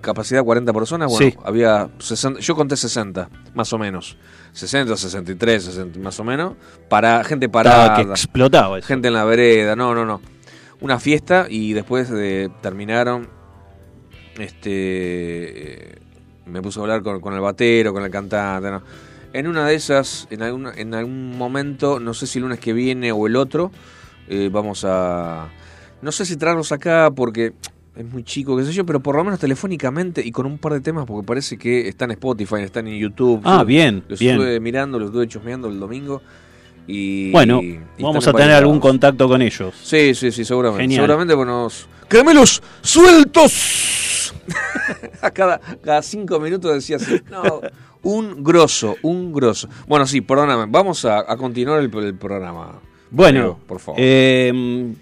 capacidad 0.00 0.42
40 0.44 0.72
personas? 0.72 1.10
Bueno, 1.10 1.30
Sí. 1.30 1.36
había 1.44 1.90
60, 1.98 2.40
yo 2.40 2.54
conté 2.54 2.76
60, 2.76 3.28
más 3.54 3.72
o 3.72 3.78
menos. 3.78 4.16
60, 4.52 4.96
63, 4.96 5.64
60, 5.64 5.98
más 6.00 6.18
o 6.20 6.24
menos. 6.24 6.54
Para 6.88 7.24
gente 7.24 7.46
Estaba 7.46 7.64
parada, 7.64 7.96
que 7.96 8.02
explotaba 8.10 8.78
eso. 8.78 8.86
gente 8.86 9.08
en 9.08 9.14
la 9.14 9.24
vereda, 9.24 9.74
no, 9.76 9.94
no, 9.94 10.04
no. 10.04 10.20
Una 10.80 10.98
fiesta 11.00 11.46
y 11.48 11.72
después 11.72 12.10
de, 12.10 12.50
terminaron, 12.62 13.28
este, 14.38 14.70
eh, 15.92 15.94
me 16.46 16.60
puse 16.62 16.78
a 16.78 16.82
hablar 16.82 17.02
con, 17.02 17.20
con 17.20 17.34
el 17.34 17.40
batero, 17.40 17.92
con 17.92 18.02
el 18.04 18.10
cantante, 18.10 18.70
¿no? 18.70 18.82
En 19.32 19.48
una 19.48 19.66
de 19.66 19.74
esas, 19.74 20.28
en 20.30 20.42
algún, 20.42 20.68
en 20.76 20.94
algún 20.94 21.36
momento, 21.36 21.98
no 21.98 22.14
sé 22.14 22.26
si 22.26 22.38
el 22.38 22.44
lunes 22.44 22.60
que 22.60 22.72
viene 22.72 23.10
o 23.10 23.26
el 23.26 23.34
otro, 23.36 23.72
eh, 24.28 24.48
vamos 24.52 24.84
a... 24.86 25.48
No 26.02 26.12
sé 26.12 26.24
si 26.24 26.36
traerlos 26.36 26.70
acá 26.70 27.10
porque 27.14 27.52
es 27.96 28.04
muy 28.04 28.22
chico, 28.22 28.56
qué 28.56 28.64
sé 28.64 28.72
yo, 28.72 28.86
pero 28.86 29.00
por 29.00 29.16
lo 29.16 29.24
menos 29.24 29.40
telefónicamente 29.40 30.24
y 30.24 30.30
con 30.30 30.46
un 30.46 30.58
par 30.58 30.74
de 30.74 30.80
temas 30.80 31.04
porque 31.06 31.26
parece 31.26 31.56
que 31.56 31.88
están 31.88 32.10
en 32.10 32.18
Spotify, 32.18 32.56
están 32.60 32.86
en 32.86 32.98
YouTube. 32.98 33.40
Ah, 33.44 33.64
bien, 33.64 34.04
Los 34.08 34.20
bien. 34.20 34.34
estuve 34.34 34.60
mirando, 34.60 34.98
los 34.98 35.08
estuve 35.08 35.26
chusmeando 35.26 35.68
el 35.68 35.80
domingo 35.80 36.22
y... 36.86 37.30
Bueno, 37.30 37.62
y 37.62 37.80
vamos 37.98 38.26
a 38.26 38.32
tener 38.32 38.52
algún 38.52 38.80
contacto 38.80 39.28
con 39.28 39.42
ellos. 39.42 39.74
Sí, 39.82 40.14
sí, 40.14 40.30
sí, 40.32 40.44
seguramente. 40.44 40.82
Genial. 40.82 41.00
Seguramente 41.02 41.34
pues 41.34 41.46
nos... 41.46 41.88
¡Caramelos 42.08 42.62
sueltos! 42.82 44.34
a 45.22 45.30
cada, 45.30 45.58
cada 45.82 46.02
cinco 46.02 46.38
minutos 46.38 46.74
decía 46.74 46.96
así. 46.96 47.20
No, 47.30 47.60
un 48.02 48.44
grosso, 48.44 48.96
un 49.02 49.32
grosso. 49.32 49.68
Bueno, 49.86 50.06
sí, 50.06 50.20
perdóname. 50.20 50.66
Vamos 50.68 51.04
a, 51.04 51.20
a 51.20 51.36
continuar 51.36 51.80
el, 51.80 51.90
el 51.96 52.14
programa. 52.14 52.80
Bueno, 53.10 53.58
por 53.66 53.80
favor. 53.80 53.98
eh, 54.00 54.92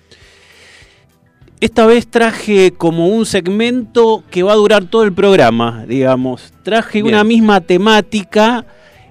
esta 1.60 1.86
vez 1.86 2.08
traje 2.08 2.72
como 2.72 3.06
un 3.08 3.24
segmento 3.24 4.24
que 4.30 4.42
va 4.42 4.52
a 4.52 4.56
durar 4.56 4.84
todo 4.86 5.04
el 5.04 5.12
programa, 5.12 5.84
digamos. 5.86 6.52
Traje 6.64 7.02
Bien. 7.02 7.14
una 7.14 7.24
misma 7.24 7.60
temática 7.60 8.66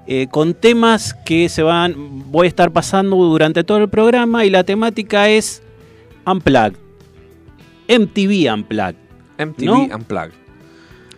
eh, 0.08 0.28
con 0.30 0.54
temas 0.54 1.14
que 1.26 1.48
se 1.50 1.64
van, 1.64 1.96
voy 2.32 2.46
a 2.46 2.50
estar 2.50 2.72
pasando 2.72 3.16
durante 3.18 3.64
todo 3.64 3.78
el 3.78 3.90
programa 3.90 4.46
y 4.46 4.50
la 4.50 4.64
temática 4.64 5.30
es 5.30 5.62
Unplugged, 6.26 6.78
MTV 7.88 8.54
Unplugged. 8.54 8.96
MTV 9.38 9.66
¿no? 9.66 9.82
Unplugged. 9.96 10.34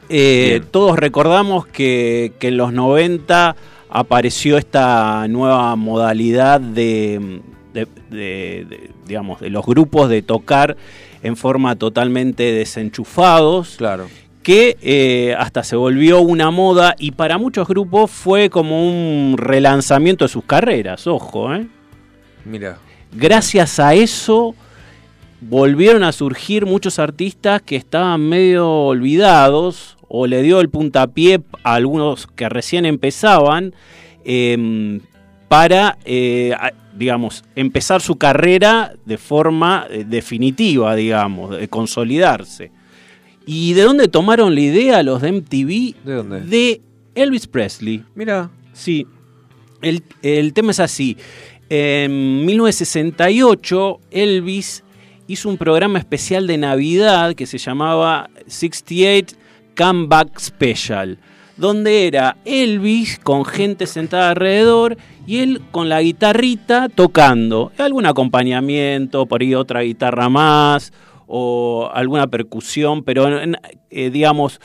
Eh, 0.10 0.62
todos 0.72 0.98
recordamos 0.98 1.66
que, 1.66 2.34
que 2.40 2.50
en 2.50 2.58
los 2.58 2.74
90 2.74 3.56
apareció 3.90 4.58
esta 4.58 5.28
nueva 5.28 5.76
modalidad 5.76 6.60
de, 6.62 7.42
de- 7.74 7.88
de- 8.10 8.66
de, 8.70 8.90
digamos, 9.08 9.40
de 9.40 9.50
los 9.50 9.66
grupos 9.66 10.10
de 10.10 10.22
tocar 10.22 10.78
en 11.24 11.36
forma 11.38 11.76
totalmente 11.78 12.44
desenchufados, 12.52 13.76
Claro. 13.78 14.08
Que 14.44 14.78
eh, 14.82 15.36
hasta 15.38 15.64
se 15.64 15.76
volvió 15.76 16.22
una 16.22 16.52
moda 16.52 16.96
y 17.00 17.12
para 17.12 17.38
muchos 17.38 17.68
grupos 17.68 18.12
fue 18.12 18.50
como 18.50 18.88
un 18.88 19.36
relanzamiento 19.38 20.26
de 20.26 20.30
sus 20.30 20.44
carreras, 20.44 21.08
ojo, 21.08 21.54
¿eh? 21.56 21.66
Mira. 22.46 22.78
gracias 23.14 23.80
a 23.80 23.94
eso 23.94 24.54
volvieron 25.40 26.04
a 26.04 26.12
surgir 26.12 26.66
muchos 26.66 27.00
artistas 27.00 27.62
que 27.62 27.78
estaban 27.78 28.28
medio 28.28 28.70
olvidados 28.70 29.98
o 30.10 30.28
le 30.28 30.44
dio 30.44 30.60
el 30.60 30.70
puntapié 30.70 31.42
a 31.64 31.76
algunos 31.76 32.28
que 32.28 32.50
recién 32.50 32.86
empezaban 32.86 33.74
eh, 34.26 35.00
para, 35.48 35.98
eh, 36.04 36.54
digamos, 36.96 37.44
empezar 37.56 38.02
su 38.02 38.18
carrera 38.18 38.94
de 39.06 39.18
forma 39.18 39.88
definitiva, 40.06 40.96
digamos, 40.96 41.58
de 41.58 41.68
consolidarse. 41.68 42.72
¿Y 43.46 43.74
de 43.74 43.82
dónde 43.82 44.08
tomaron 44.08 44.56
la 44.56 44.62
idea 44.62 45.04
los 45.04 45.22
de 45.22 45.32
MTV? 45.32 46.06
¿De 46.06 46.14
dónde? 46.14 46.42
De 46.42 46.82
Elvis 47.16 47.48
Presley. 47.48 48.04
Mira. 48.16 48.50
Sí, 48.74 49.06
el, 49.82 50.04
el 50.22 50.54
tema 50.54 50.72
es 50.72 50.80
así. 50.80 51.18
En 51.70 52.46
1968, 52.46 54.00
Elvis 54.12 54.84
hizo 55.28 55.50
un 55.50 55.58
programa 55.58 56.00
especial 56.00 56.48
de 56.48 56.58
Navidad 56.58 57.34
que 57.36 57.46
se 57.46 57.58
llamaba 57.58 58.30
68 58.48 59.36
Comeback 59.76 60.40
Special, 60.40 61.18
donde 61.58 62.08
era 62.08 62.38
Elvis 62.46 63.20
con 63.20 63.46
gente 63.46 63.88
sentada 63.88 64.30
alrededor 64.30 64.98
y 65.26 65.40
él 65.40 65.62
con 65.72 65.90
la 65.90 66.02
guitarrita 66.02 66.90
tocando, 66.90 67.72
algún 67.78 68.06
acompañamiento, 68.06 69.26
por 69.26 69.42
ahí 69.42 69.56
otra 69.56 69.82
guitarra 69.82 70.30
más 70.30 70.92
o 71.28 71.90
alguna 71.94 72.28
percusión, 72.28 73.04
pero 73.04 73.42
en- 73.42 73.58
eh, 73.90 74.10
digamos 74.10 74.60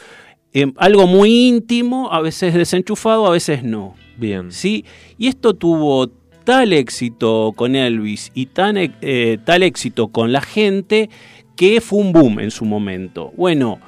eh, 0.54 0.66
algo 0.76 1.06
muy 1.06 1.48
íntimo, 1.48 2.10
a 2.12 2.20
veces 2.22 2.54
desenchufado, 2.54 3.26
a 3.26 3.30
veces 3.30 3.62
no. 3.62 3.94
Bien. 4.16 4.50
¿sí? 4.50 4.84
Y 5.18 5.28
esto 5.28 5.54
tuvo 5.54 6.08
tal 6.44 6.72
éxito 6.72 7.52
con 7.54 7.76
Elvis 7.76 8.30
y 8.34 8.46
tan, 8.46 8.76
eh, 8.78 9.38
tal 9.44 9.62
éxito 9.62 10.08
con 10.08 10.32
la 10.32 10.40
gente 10.40 11.10
que 11.54 11.80
fue 11.82 11.98
un 12.00 12.12
boom 12.12 12.40
en 12.40 12.50
su 12.50 12.64
momento. 12.64 13.32
Bueno, 13.36 13.78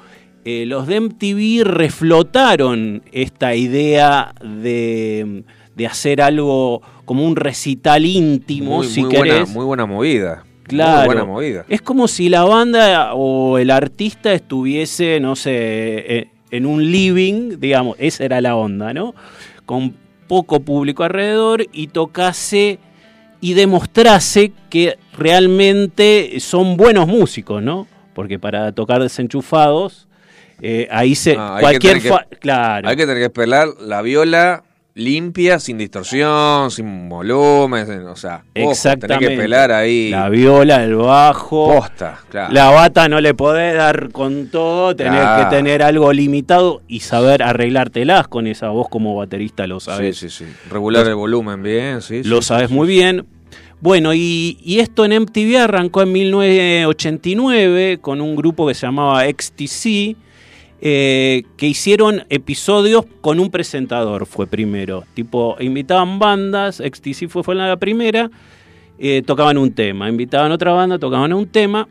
eh, 0.45 0.65
los 0.67 0.85
de 0.87 0.97
MTV 1.01 1.63
reflotaron 1.63 3.01
esta 3.11 3.55
idea 3.55 4.33
de, 4.43 5.43
de 5.75 5.87
hacer 5.87 6.21
algo 6.21 6.81
como 7.05 7.25
un 7.25 7.35
recital 7.35 8.05
íntimo, 8.05 8.77
Muy, 8.77 8.87
si 8.87 9.01
muy 9.01 9.15
buena, 9.15 9.33
querés. 9.33 9.49
muy 9.49 9.65
buena 9.65 9.85
movida. 9.85 10.43
Claro. 10.63 10.97
Muy 10.99 11.05
buena 11.05 11.25
movida. 11.25 11.65
Es 11.69 11.81
como 11.81 12.07
si 12.07 12.29
la 12.29 12.43
banda 12.43 13.13
o 13.13 13.57
el 13.57 13.69
artista 13.71 14.33
estuviese, 14.33 15.19
no 15.19 15.35
sé, 15.35 15.51
eh, 15.53 16.27
en 16.51 16.65
un 16.65 16.91
living, 16.91 17.59
digamos, 17.59 17.95
esa 17.99 18.25
era 18.25 18.41
la 18.41 18.55
onda, 18.55 18.93
¿no? 18.93 19.15
Con 19.65 19.95
poco 20.27 20.59
público 20.61 21.03
alrededor 21.03 21.65
y 21.73 21.87
tocase 21.87 22.79
y 23.41 23.53
demostrase 23.53 24.51
que 24.69 24.97
realmente 25.17 26.39
son 26.39 26.77
buenos 26.77 27.07
músicos, 27.07 27.61
¿no? 27.61 27.87
Porque 28.13 28.37
para 28.39 28.71
tocar 28.71 29.01
desenchufados, 29.01 30.07
eh, 30.61 30.87
ahí 30.91 31.15
se. 31.15 31.35
Ah, 31.37 31.55
hay 31.55 31.61
cualquier. 31.61 32.01
que- 32.01 32.37
claro. 32.39 32.87
Hay 32.87 32.95
que 32.95 33.05
tener 33.05 33.23
que 33.23 33.29
pelar 33.29 33.69
la 33.79 34.01
viola 34.01 34.63
limpia, 34.93 35.57
sin 35.59 35.77
distorsión, 35.77 36.69
sin 36.69 37.07
volumen, 37.07 37.85
sin- 37.87 38.07
o 38.07 38.15
sea, 38.15 38.43
Exactamente. 38.53 39.07
tenés 39.25 39.29
que 39.29 39.41
pelar 39.41 39.71
ahí 39.71 40.09
La 40.09 40.27
viola, 40.29 40.83
el 40.83 40.95
bajo. 40.95 41.73
posta, 41.79 42.19
claro. 42.29 42.53
La 42.53 42.69
bata 42.71 43.07
no 43.07 43.21
le 43.21 43.33
podés 43.33 43.75
dar 43.75 44.09
con 44.11 44.47
todo, 44.47 44.93
tenés 44.95 45.13
Claro. 45.21 45.49
que 45.49 45.55
tener 45.55 45.81
algo 45.81 46.11
limitado 46.11 46.81
y 46.87 46.99
saber 46.99 47.41
arreglártelas 47.41 48.27
con 48.27 48.47
esa 48.47 48.69
voz 48.69 48.89
como 48.89 49.15
baterista, 49.15 49.65
lo 49.65 49.79
sí, 49.79 49.85
sabes. 49.85 50.17
sí, 50.17 50.29
sí. 50.29 50.45
Regular 50.69 51.07
el 51.07 51.15
volumen 51.15 51.63
bien, 51.63 52.01
sí. 52.01 52.23
lo 52.23 52.41
sí, 52.41 52.47
sabes 52.49 52.67
sí, 52.67 52.73
muy 52.73 52.87
sí. 52.87 52.93
bien. 52.95 53.25
Bueno, 53.79 54.13
y, 54.13 54.59
y 54.63 54.79
esto 54.79 55.05
en 55.05 55.13
MTV 55.13 55.57
arrancó 55.57 56.03
en 56.03 56.11
1989 56.11 57.97
con 58.01 58.21
un 58.21 58.35
grupo 58.35 58.67
que 58.67 58.73
se 58.73 58.85
llamaba 58.85 59.23
XTC. 59.25 60.15
Eh, 60.83 61.43
que 61.57 61.67
hicieron 61.67 62.25
episodios 62.29 63.05
con 63.21 63.39
un 63.39 63.51
presentador, 63.51 64.25
fue 64.25 64.47
primero. 64.47 65.03
Tipo, 65.13 65.55
invitaban 65.59 66.17
bandas, 66.17 66.77
XTC 66.77 67.29
fue, 67.29 67.43
fue 67.43 67.53
la 67.53 67.77
primera, 67.77 68.31
eh, 68.97 69.21
tocaban 69.23 69.59
un 69.59 69.73
tema, 69.73 70.09
invitaban 70.09 70.51
otra 70.51 70.71
banda, 70.71 70.97
tocaban 70.97 71.33
un 71.33 71.47
tema, 71.47 71.87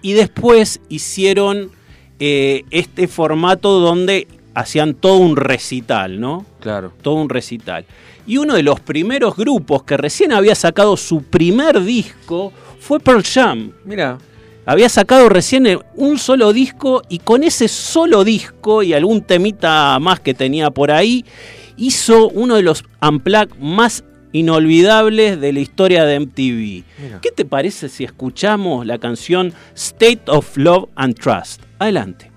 y 0.00 0.14
después 0.14 0.80
hicieron 0.88 1.70
eh, 2.18 2.64
este 2.70 3.08
formato 3.08 3.78
donde 3.78 4.26
hacían 4.54 4.94
todo 4.94 5.18
un 5.18 5.36
recital, 5.36 6.18
¿no? 6.18 6.46
Claro. 6.60 6.92
Todo 7.02 7.16
un 7.16 7.28
recital. 7.28 7.84
Y 8.26 8.38
uno 8.38 8.54
de 8.54 8.62
los 8.62 8.80
primeros 8.80 9.36
grupos 9.36 9.82
que 9.82 9.96
recién 9.96 10.32
había 10.32 10.54
sacado 10.54 10.96
su 10.96 11.22
primer 11.24 11.82
disco 11.82 12.52
fue 12.80 13.00
Pearl 13.00 13.22
Jam. 13.22 13.72
Mira, 13.84 14.18
Había 14.68 14.90
sacado 14.90 15.30
recién 15.30 15.66
un 15.94 16.18
solo 16.18 16.52
disco 16.52 17.00
y 17.08 17.20
con 17.20 17.42
ese 17.42 17.68
solo 17.68 18.22
disco 18.22 18.82
y 18.82 18.92
algún 18.92 19.22
temita 19.22 19.98
más 19.98 20.20
que 20.20 20.34
tenía 20.34 20.70
por 20.70 20.90
ahí, 20.90 21.24
hizo 21.78 22.28
uno 22.28 22.56
de 22.56 22.60
los 22.60 22.84
unplug 23.00 23.58
más 23.58 24.04
inolvidables 24.32 25.40
de 25.40 25.54
la 25.54 25.60
historia 25.60 26.04
de 26.04 26.20
MTV. 26.20 26.84
Mira. 27.02 27.18
¿Qué 27.22 27.30
te 27.34 27.46
parece 27.46 27.88
si 27.88 28.04
escuchamos 28.04 28.84
la 28.84 28.98
canción 28.98 29.54
State 29.74 30.24
of 30.26 30.54
Love 30.58 30.90
and 30.96 31.18
Trust? 31.18 31.62
Adelante. 31.78 32.27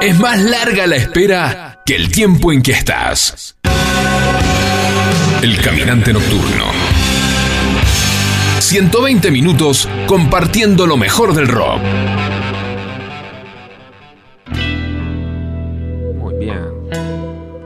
Es 0.02 0.18
más 0.18 0.40
larga 0.42 0.86
la 0.86 0.96
espera 0.96 1.80
que 1.84 1.96
el 1.96 2.10
tiempo 2.10 2.52
en 2.52 2.62
que 2.62 2.72
estás. 2.72 3.56
El 5.42 5.58
caminante 5.60 6.12
nocturno. 6.12 6.64
120 8.60 9.30
minutos 9.30 9.88
compartiendo 10.06 10.86
lo 10.86 10.96
mejor 10.96 11.34
del 11.34 11.48
rock. 11.48 11.80
Muy 16.18 16.34
bien. 16.34 16.58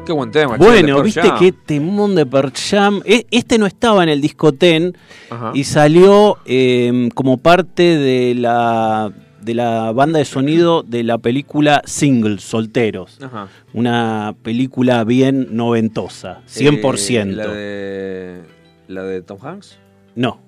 Qué 0.07 0.13
buen 0.13 0.31
tema. 0.31 0.53
de 0.57 0.65
Bueno, 0.65 1.03
viste 1.03 1.21
Jam. 1.23 1.39
qué 1.39 1.53
temón 1.53 2.15
de 2.15 2.25
Pearl 2.27 2.53
Jam. 2.53 3.03
E- 3.05 3.27
Este 3.31 3.59
no 3.59 3.67
estaba 3.67 4.03
en 4.03 4.09
el 4.09 4.21
discoten 4.21 4.97
Ajá. 5.31 5.51
y 5.55 5.65
salió 5.65 6.39
eh, 6.47 7.09
como 7.15 7.39
parte 7.39 7.83
de 7.99 8.35
la, 8.37 9.11
de 9.47 9.55
la 9.55 9.93
banda 9.93 10.19
de 10.19 10.25
sonido 10.25 10.83
de 10.83 11.05
la 11.05 11.19
película 11.19 11.81
Singles, 11.85 12.43
Solteros. 12.43 13.17
Ajá. 13.23 13.47
Una 13.75 14.35
película 14.43 15.05
bien 15.05 15.55
noventosa, 15.57 16.43
100%. 16.49 17.31
Eh, 17.31 17.35
la, 17.37 17.47
de, 17.47 18.43
la 18.89 19.03
de 19.05 19.23
Tom 19.23 19.39
Hanks, 19.41 19.79
No, 20.17 20.41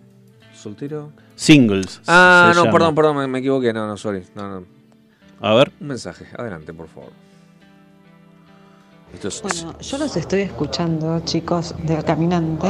soltero. 0.52 1.12
Singles. 1.36 2.00
Ah, 2.08 2.48
se 2.50 2.56
no, 2.58 2.64
llama. 2.64 2.76
perdón, 2.76 2.94
perdón, 2.96 3.16
me, 3.18 3.26
me 3.28 3.38
equivoqué. 3.38 3.72
No, 3.72 3.86
no, 3.86 3.96
sorry. 3.96 4.24
No, 4.34 4.48
no. 4.60 4.66
A 5.40 5.54
ver. 5.54 5.70
Un 5.80 5.86
mensaje, 5.86 6.26
adelante, 6.36 6.74
por 6.74 6.88
favor. 6.88 7.12
Esto 9.14 9.28
es. 9.28 9.40
Bueno, 9.42 9.78
yo 9.78 9.98
los 9.98 10.16
estoy 10.16 10.40
escuchando, 10.40 11.20
chicos, 11.24 11.72
del 11.84 12.02
caminante. 12.02 12.66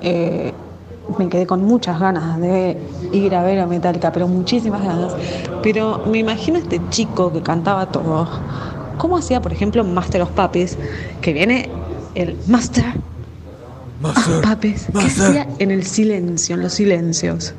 Eh, 0.00 0.52
me 1.18 1.28
quedé 1.28 1.46
con 1.46 1.62
muchas 1.64 1.98
ganas 2.00 2.40
de 2.40 2.76
ir 3.12 3.34
a 3.34 3.42
ver 3.42 3.60
a 3.60 3.66
Metallica, 3.66 4.12
pero 4.12 4.28
muchísimas 4.28 4.82
ganas. 4.82 5.14
Pero 5.62 6.04
me 6.06 6.18
imagino 6.18 6.58
este 6.58 6.80
chico 6.90 7.32
que 7.32 7.42
cantaba 7.42 7.86
todo. 7.86 8.28
¿Cómo 8.98 9.16
hacía, 9.18 9.40
por 9.40 9.52
ejemplo, 9.52 9.82
Master 9.84 10.22
of 10.22 10.30
Puppets? 10.30 10.78
Que 11.20 11.32
viene 11.32 11.68
el 12.14 12.36
Master, 12.46 12.84
of 14.02 14.46
Puppets. 14.46 14.86
¿Qué 14.92 14.98
hacía 15.06 15.48
en 15.58 15.70
el 15.70 15.84
silencio, 15.84 16.54
en 16.56 16.62
los 16.62 16.72
silencios? 16.74 17.54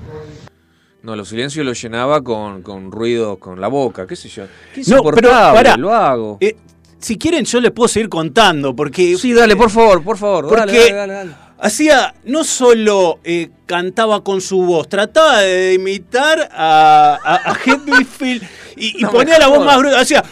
No, 1.01 1.15
los 1.17 1.27
silencios 1.27 1.65
los 1.65 1.81
llenaba 1.81 2.21
con, 2.23 2.61
con 2.61 2.89
ruido 2.91 3.37
con 3.37 3.59
la 3.59 3.67
boca, 3.67 4.07
qué 4.07 4.15
sé 4.15 4.29
yo. 4.29 4.43
Qué 4.73 4.83
No, 4.87 5.03
pero 5.03 5.29
pará. 5.29 5.75
lo 5.75 5.93
hago. 5.93 6.37
Eh, 6.39 6.55
si 6.97 7.17
quieren, 7.17 7.43
yo 7.43 7.59
les 7.59 7.71
puedo 7.71 7.89
seguir 7.89 8.07
contando, 8.07 8.73
porque. 8.73 9.17
sí, 9.17 9.33
dale, 9.33 9.57
por 9.57 9.69
favor, 9.69 10.01
por 10.01 10.17
favor. 10.17 10.47
Porque 10.47 10.61
dale, 10.65 10.77
dale, 10.77 10.93
dale, 10.93 11.13
dale. 11.13 11.31
Hacía, 11.63 12.13
no 12.25 12.43
solo 12.43 13.19
eh, 13.23 13.49
cantaba 13.65 14.23
con 14.23 14.41
su 14.41 14.61
voz, 14.63 14.89
trataba 14.89 15.39
de 15.41 15.73
imitar 15.73 16.49
a, 16.51 17.17
a, 17.23 17.57
y, 18.75 18.99
y 18.99 19.01
No 19.01 19.11
me 19.11 19.17
ponía 19.19 19.39
la 19.39 19.47
voz 19.47 19.65
más 19.65 19.77
bruta, 19.77 19.99
hacía. 20.01 20.23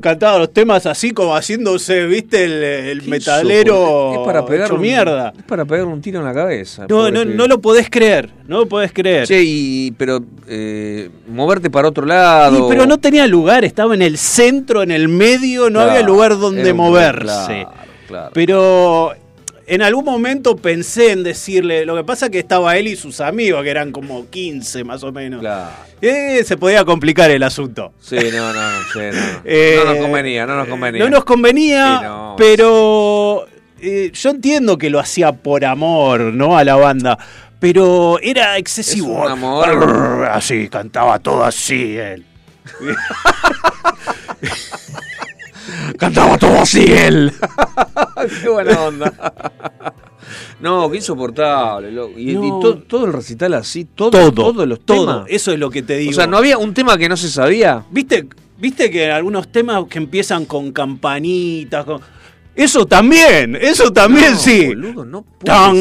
cantaba 0.00 0.38
los 0.38 0.52
temas 0.52 0.84
así 0.86 1.12
como 1.12 1.34
haciéndose, 1.34 2.06
viste, 2.06 2.44
el, 2.90 3.02
metalero. 3.02 4.12
Es 4.14 4.26
para 4.26 4.44
pegar 4.44 4.72
un- 4.72 4.80
mierda. 4.80 5.32
Es 5.36 5.44
para 5.44 5.64
pegarle 5.64 5.92
un 5.92 6.00
tiro 6.00 6.18
en 6.20 6.26
la 6.26 6.34
cabeza. 6.34 6.86
No, 6.88 7.10
no, 7.10 7.24
no 7.24 7.46
lo 7.46 7.60
podés 7.60 7.88
creer, 7.88 8.30
no 8.46 8.58
lo 8.58 8.66
podés 8.66 8.92
creer. 8.92 9.26
Che, 9.26 9.40
y, 9.42 9.92
pero 9.92 10.20
eh, 10.48 11.08
moverte 11.28 11.70
para 11.70 11.88
otro 11.88 12.04
lado. 12.04 12.66
Y, 12.66 12.68
pero 12.68 12.86
no 12.86 12.98
tenía 12.98 13.26
lugar, 13.26 13.64
estaba 13.64 13.94
en 13.94 14.02
el 14.02 14.18
centro, 14.18 14.82
en 14.82 14.90
el 14.90 15.08
medio, 15.08 15.70
no 15.70 15.78
Claro, 15.80 15.90
había 15.90 16.02
lugar 16.02 16.38
donde 16.38 16.72
moverse. 16.72 17.22
Claro, 17.22 17.70
claro. 18.08 18.30
Pero 18.34 19.12
en 19.70 19.82
algún 19.82 20.04
momento 20.04 20.56
pensé 20.56 21.12
en 21.12 21.22
decirle, 21.22 21.86
lo 21.86 21.94
que 21.94 22.02
pasa 22.02 22.26
es 22.26 22.32
que 22.32 22.40
estaba 22.40 22.76
él 22.76 22.88
y 22.88 22.96
sus 22.96 23.20
amigos, 23.20 23.62
que 23.62 23.70
eran 23.70 23.92
como 23.92 24.28
15 24.28 24.82
más 24.82 25.04
o 25.04 25.12
menos. 25.12 25.38
Claro. 25.38 25.70
Eh, 26.02 26.42
se 26.44 26.56
podía 26.56 26.84
complicar 26.84 27.30
el 27.30 27.44
asunto. 27.44 27.92
Sí, 28.00 28.16
no, 28.32 28.52
no, 28.52 28.54
no, 28.68 28.78
sí, 28.92 28.98
no. 28.98 29.42
Eh, 29.44 29.78
no 29.84 29.92
nos 29.92 30.02
convenía, 30.02 30.44
no 30.44 30.56
nos 30.56 30.66
convenía. 30.66 31.04
No 31.04 31.10
nos 31.10 31.24
convenía, 31.24 31.98
Sí, 31.98 32.04
no, 32.04 32.34
pero 32.36 33.46
eh, 33.80 34.10
yo 34.12 34.30
entiendo 34.30 34.76
que 34.76 34.90
lo 34.90 34.98
hacía 34.98 35.30
por 35.30 35.64
amor, 35.64 36.20
¿no? 36.20 36.58
A 36.58 36.64
la 36.64 36.74
banda. 36.74 37.16
Pero 37.60 38.18
era 38.20 38.58
excesivo. 38.58 39.20
Es 39.20 39.26
un 39.26 39.30
amor. 39.30 40.24
Así, 40.32 40.68
cantaba 40.68 41.20
todo 41.20 41.44
así 41.44 41.96
él. 41.96 42.24
cantaba 45.98 46.36
todo 46.38 46.60
así 46.60 46.84
él. 46.84 47.32
qué 48.42 48.48
buena 48.48 48.80
onda. 48.80 49.12
No, 50.60 50.90
qué 50.90 50.98
insoportable. 50.98 51.90
Y, 52.16 52.30
y 52.32 52.34
No. 52.34 52.60
to- 52.60 52.78
todo 52.82 53.06
el 53.06 53.12
recital 53.12 53.54
así, 53.54 53.84
todo, 53.86 54.10
Todo, 54.10 54.32
todos 54.32 54.68
los 54.68 54.80
todo. 54.80 55.06
temas. 55.06 55.24
Eso 55.28 55.52
es 55.52 55.58
lo 55.58 55.70
que 55.70 55.82
te 55.82 55.96
digo. 55.96 56.10
O 56.10 56.14
sea, 56.14 56.26
no 56.26 56.36
había 56.36 56.58
un 56.58 56.74
tema 56.74 56.96
que 56.98 57.08
no 57.08 57.16
se 57.16 57.28
sabía. 57.30 57.84
¿Viste, 57.90 58.26
¿Viste 58.58 58.90
que 58.90 59.10
algunos 59.10 59.50
temas 59.50 59.84
que 59.88 59.98
empiezan 59.98 60.44
con 60.44 60.70
campanitas? 60.72 61.84
con- 61.84 62.00
Eso 62.54 62.84
también, 62.86 63.56
eso 63.56 63.90
también 63.92 64.32
No, 64.32 64.38
sí. 64.38 64.66
Boludo, 64.68 65.04
no 65.06 65.22
puede 65.22 65.44
Tan, 65.46 65.74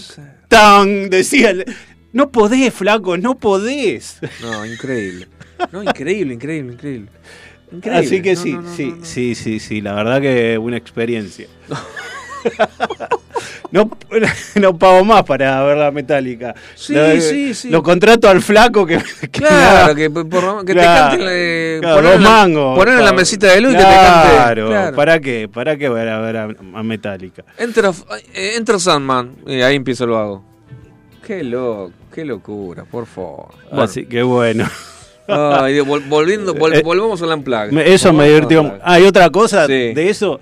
ser. 0.00 0.34
tan, 0.48 1.10
decía. 1.10 1.50
el- 1.50 1.64
No 2.12 2.30
podés, 2.30 2.74
flaco, 2.74 3.16
no 3.16 3.36
podés. 3.36 4.18
No, 4.42 4.66
increíble. 4.66 5.28
No, 5.72 5.82
increíble, 5.82 6.34
increíble, 6.34 6.72
increíble. 6.74 7.08
Increíble. 7.76 8.06
Así 8.06 8.22
que 8.22 8.34
No, 8.34 8.42
sí, 8.42 8.52
no, 8.52 8.60
no, 8.62 8.74
sí, 8.76 8.84
no, 8.90 8.96
no. 8.96 9.04
sí, 9.04 9.34
sí, 9.34 9.60
sí, 9.60 9.80
la 9.80 9.94
verdad 9.94 10.20
que 10.20 10.58
una 10.58 10.76
experiencia. 10.76 11.46
No, 13.70 13.90
no 14.56 14.78
pago 14.78 15.04
más 15.04 15.24
para 15.24 15.62
ver 15.64 15.76
la 15.78 15.90
metálica. 15.90 16.54
Sí, 16.76 16.94
sí, 17.20 17.54
sí. 17.54 17.70
Lo 17.70 17.82
contrato 17.82 18.28
al 18.28 18.40
flaco 18.40 18.86
que. 18.86 18.98
que 19.20 19.28
Claro, 19.30 19.94
que, 19.94 20.10
por- 20.10 20.28
por- 20.28 20.64
que 20.64 20.72
Claro, 20.74 21.10
te 21.12 21.16
cante. 21.18 21.76
eh, 21.76 21.78
claro, 21.80 21.96
poner 21.96 22.20
la- 22.20 22.28
mangos. 22.30 22.78
Poner 22.78 22.98
en 22.98 23.04
la 23.04 23.12
mesita 23.12 23.48
de 23.48 23.60
luz 23.60 23.72
y 23.72 23.76
que 23.76 23.82
te 23.82 23.88
Claro, 23.88 24.70
cante. 24.70 24.92
¿para 24.96 25.18
qué? 25.20 25.48
¿Para 25.52 25.76
qué 25.76 25.88
ver 25.88 26.08
a 26.08 26.20
ver 26.20 26.36
a, 26.36 26.44
a 26.74 26.82
Metallica? 26.82 27.44
Enter, 27.58 27.86
eh, 28.34 28.52
Enter 28.56 28.78
Sandman. 28.78 29.34
Y 29.46 29.60
ahí 29.62 29.74
empiezo 29.74 30.06
lo 30.06 30.18
hago. 30.18 30.44
Qué 31.26 31.42
loco, 31.42 31.90
qué 32.14 32.24
locura, 32.24 32.84
por 32.84 33.06
favor. 33.06 33.54
Bueno. 33.70 33.82
Así 33.82 34.04
que 34.06 34.22
bueno. 34.22 34.68
Ay, 35.26 35.78
vol- 35.80 36.06
volviendo, 36.08 36.54
vol- 36.54 36.76
Eh, 36.76 36.82
volvemos 36.82 37.20
al 37.22 37.30
unplug. 37.30 37.72
Me- 37.72 37.92
Eso 37.92 38.12
me 38.12 38.26
divirtió. 38.28 38.78
Ah, 38.82 39.00
y 39.00 39.04
otra 39.04 39.30
cosa 39.30 39.66
Sí. 39.66 39.72
de 39.94 40.08
eso. 40.10 40.40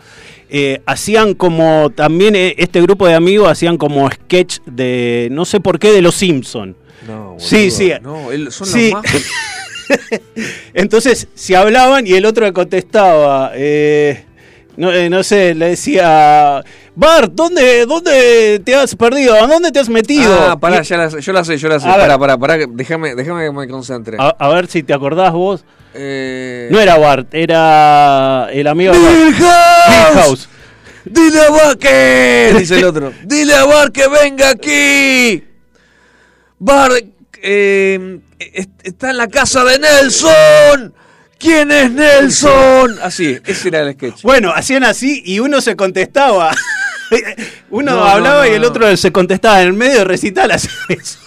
eh, 0.54 0.82
hacían 0.84 1.32
como 1.32 1.88
también 1.94 2.36
eh, 2.36 2.54
este 2.58 2.82
grupo 2.82 3.06
de 3.06 3.14
amigos 3.14 3.48
hacían 3.50 3.78
como 3.78 4.10
sketch 4.10 4.58
de 4.66 5.28
no 5.30 5.46
sé 5.46 5.60
por 5.60 5.78
qué 5.78 5.92
de 5.92 6.02
los 6.02 6.14
Simpson. 6.14 6.76
No, 7.08 7.36
Sí, 7.38 7.56
boludo, 7.56 7.70
sí. 7.76 7.92
No, 8.02 8.30
él- 8.32 8.52
son 8.52 8.66
Sí. 8.66 8.90
los 8.90 9.02
más. 9.02 9.12
Entonces, 10.74 11.28
si 11.34 11.54
hablaban 11.54 12.06
y 12.06 12.12
el 12.12 12.24
otro 12.26 12.44
le 12.44 12.52
contestaba, 12.52 13.52
eh, 13.54 14.24
no, 14.76 14.92
eh, 14.92 15.10
no 15.10 15.22
sé, 15.22 15.54
le 15.54 15.68
decía, 15.70 16.62
Bart, 16.94 17.32
¿dónde, 17.34 17.84
¿dónde 17.86 18.60
te 18.64 18.74
has 18.74 18.94
perdido? 18.96 19.34
¿A 19.34 19.46
dónde 19.46 19.70
te 19.70 19.78
has 19.80 19.88
metido? 19.88 20.34
Ah, 20.48 20.58
pará, 20.58 20.80
Y- 20.80 20.84
ya 20.84 20.96
la 20.96 21.08
yo 21.08 21.32
la 21.32 21.44
sé, 21.44 21.56
yo 21.58 21.68
la 21.68 21.78
sé. 21.80 21.88
A 21.88 21.96
ver. 21.96 22.18
Pará, 22.18 22.38
pará, 22.38 22.56
déjame, 22.68 23.14
déjame 23.14 23.44
que 23.46 23.52
me 23.52 23.68
concentre. 23.68 24.16
a, 24.18 24.28
a 24.38 24.48
ver 24.48 24.66
si 24.68 24.82
te 24.82 24.94
acordás 24.94 25.32
vos. 25.32 25.64
Eh, 25.94 26.68
No 26.70 26.80
era 26.80 26.96
Bart, 26.96 27.28
era 27.34 28.48
el 28.52 28.66
amigo 28.66 28.92
de 28.94 28.98
Bart. 28.98 29.14
Milhouse. 29.14 30.14
Milhouse. 30.14 30.48
Dile 31.04 31.40
a 31.40 31.50
Bar 31.50 31.78
que. 31.78 32.54
Dice 32.58 32.78
el 32.78 32.84
otro. 32.84 33.12
Dile 33.24 33.54
a 33.54 33.64
Bar 33.64 33.90
que 33.92 34.06
venga 34.08 34.50
aquí. 34.50 35.44
Bar 36.58 36.92
eh, 37.42 38.20
est- 38.38 38.70
está 38.84 39.10
en 39.10 39.16
la 39.16 39.26
casa 39.26 39.64
de 39.64 39.78
Nelson. 39.80 40.94
¿Quién 41.42 41.70
es 41.72 41.90
Nelson? 41.90 42.98
Así, 43.02 43.38
ese 43.44 43.68
era 43.68 43.80
el 43.80 43.92
sketch. 43.94 44.22
Bueno, 44.22 44.52
hacían 44.54 44.84
así 44.84 45.22
y 45.26 45.40
uno 45.40 45.60
se 45.60 45.74
contestaba. 45.76 46.52
uno 47.70 47.90
No, 47.92 47.96
no, 47.98 48.04
hablaba 48.04 48.44
no, 48.46 48.50
y 48.50 48.54
el 48.54 48.62
no. 48.62 48.68
otro 48.68 48.96
se 48.96 49.10
contestaba 49.12 49.60
en 49.60 49.68
el 49.68 49.72
medio 49.74 49.98
de 49.98 50.04
recital. 50.04 50.50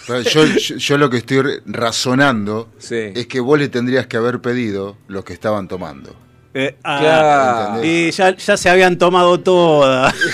Yo, 0.08 0.22
yo, 0.46 0.76
yo 0.76 0.98
lo 0.98 1.10
que 1.10 1.18
estoy 1.18 1.42
razonando 1.66 2.70
Sí. 2.78 3.12
es 3.14 3.26
que 3.26 3.40
vos 3.40 3.58
le 3.58 3.68
tendrías 3.68 4.06
que 4.06 4.16
haber 4.16 4.40
pedido 4.40 4.96
lo 5.06 5.22
que 5.22 5.34
estaban 5.34 5.68
tomando. 5.68 6.16
Eh, 6.54 6.76
ah, 6.82 6.98
Claro. 7.00 7.84
Y 7.84 8.10
ya, 8.10 8.34
ya 8.34 8.56
se 8.56 8.70
habían 8.70 8.96
tomado 8.96 9.38
todas. 9.40 10.14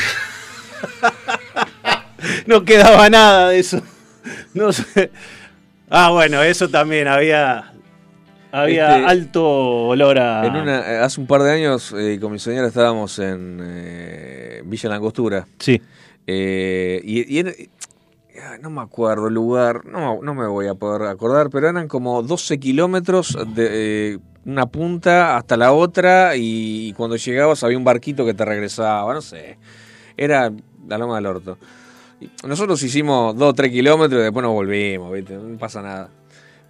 no 2.46 2.64
quedaba 2.64 3.10
nada 3.10 3.48
de 3.48 3.58
eso. 3.58 3.82
No 4.54 4.72
sé. 4.72 5.10
Ah, 5.90 6.10
bueno, 6.10 6.40
eso 6.42 6.68
también 6.68 7.08
había. 7.08 7.71
Había 8.52 8.98
Este, 8.98 9.10
alto 9.10 9.44
olor 9.88 10.18
a. 10.18 10.46
En 10.46 10.54
una, 10.56 10.92
eh, 10.92 10.98
hace 10.98 11.20
un 11.20 11.26
par 11.26 11.42
de 11.42 11.52
años 11.52 11.94
eh, 11.96 12.18
con 12.20 12.32
mi 12.32 12.38
señora 12.38 12.68
estábamos 12.68 13.18
en 13.18 13.58
eh, 13.62 14.62
Villa 14.66 14.90
Langostura. 14.90 15.46
Sí. 15.58 15.80
Eh, 16.26 17.00
y, 17.02 17.34
y 17.36 17.38
en- 17.40 17.54
ah, 18.44 18.58
no 18.60 18.70
me 18.70 18.82
acuerdo 18.82 19.28
el 19.28 19.34
lugar, 19.34 19.86
no, 19.86 20.20
no 20.22 20.34
me 20.34 20.46
voy 20.46 20.66
a 20.68 20.74
poder 20.74 21.08
acordar, 21.08 21.48
pero 21.50 21.68
eran 21.68 21.88
como 21.88 22.22
12 22.22 22.60
kilómetros 22.60 23.36
de 23.54 24.20
una 24.44 24.66
punta 24.66 25.36
hasta 25.36 25.56
la 25.56 25.72
otra 25.72 26.36
y, 26.36 26.92
cuando 26.94 27.16
llegabas 27.16 27.62
había 27.64 27.78
un 27.78 27.84
barquito 27.84 28.24
que 28.26 28.34
te 28.34 28.44
regresaba, 28.44 29.14
no 29.14 29.22
sé. 29.22 29.56
Era 30.16 30.52
la 30.88 30.98
loma 30.98 31.16
del 31.16 31.26
orto. 31.26 31.58
Nosotros 32.46 32.82
hicimos 32.82 33.34
2 33.36 33.48
o 33.48 33.54
3 33.54 33.70
kilómetros 33.72 34.20
y 34.20 34.24
después 34.24 34.42
nos 34.44 34.52
volvimos, 34.52 35.10
¿viste? 35.12 35.34
no 35.34 35.58
pasa 35.58 35.80
nada. 35.82 36.08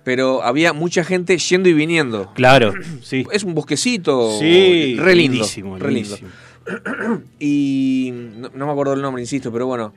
Pero 0.05 0.43
había 0.43 0.73
mucha 0.73 1.05
gente 1.05 1.37
yendo 1.39 1.69
y 1.69 1.73
viniendo. 1.75 2.33
Claro, 2.35 2.73
sí. 3.03 3.25
Es 3.33 3.45
un 3.45 3.55
bosquecito 3.55 4.39
Sí, 4.39 4.97
re 4.99 5.15
lindo. 5.15 5.35
lindísimo, 5.39 5.79
re 5.79 5.93
lindo. 5.93 6.17
lindísimo. 6.17 6.31
Y 7.41 8.11
no, 8.13 8.51
no 8.55 8.67
me 8.67 8.73
acuerdo 8.73 8.93
el 8.95 9.03
nombre, 9.03 9.23
insisto, 9.23 9.53
pero 9.53 9.67
bueno. 9.67 9.93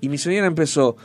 Y 0.00 0.08
mi 0.08 0.18
señora 0.18 0.46
empezó, 0.46 0.96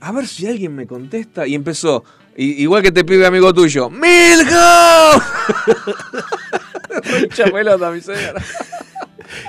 a 0.00 0.12
ver 0.12 0.26
si 0.26 0.46
alguien 0.46 0.74
me 0.74 0.86
contesta. 0.86 1.46
Y 1.46 1.54
empezó, 1.54 2.04
i- 2.36 2.62
igual 2.62 2.82
que 2.82 2.92
te 2.92 3.04
pide 3.04 3.24
amigo 3.26 3.52
tuyo, 3.54 3.88
¡Milko! 3.90 4.02
Mucha 7.20 7.44
pelota, 7.46 7.90
mi 7.90 8.00
señora. 8.00 8.42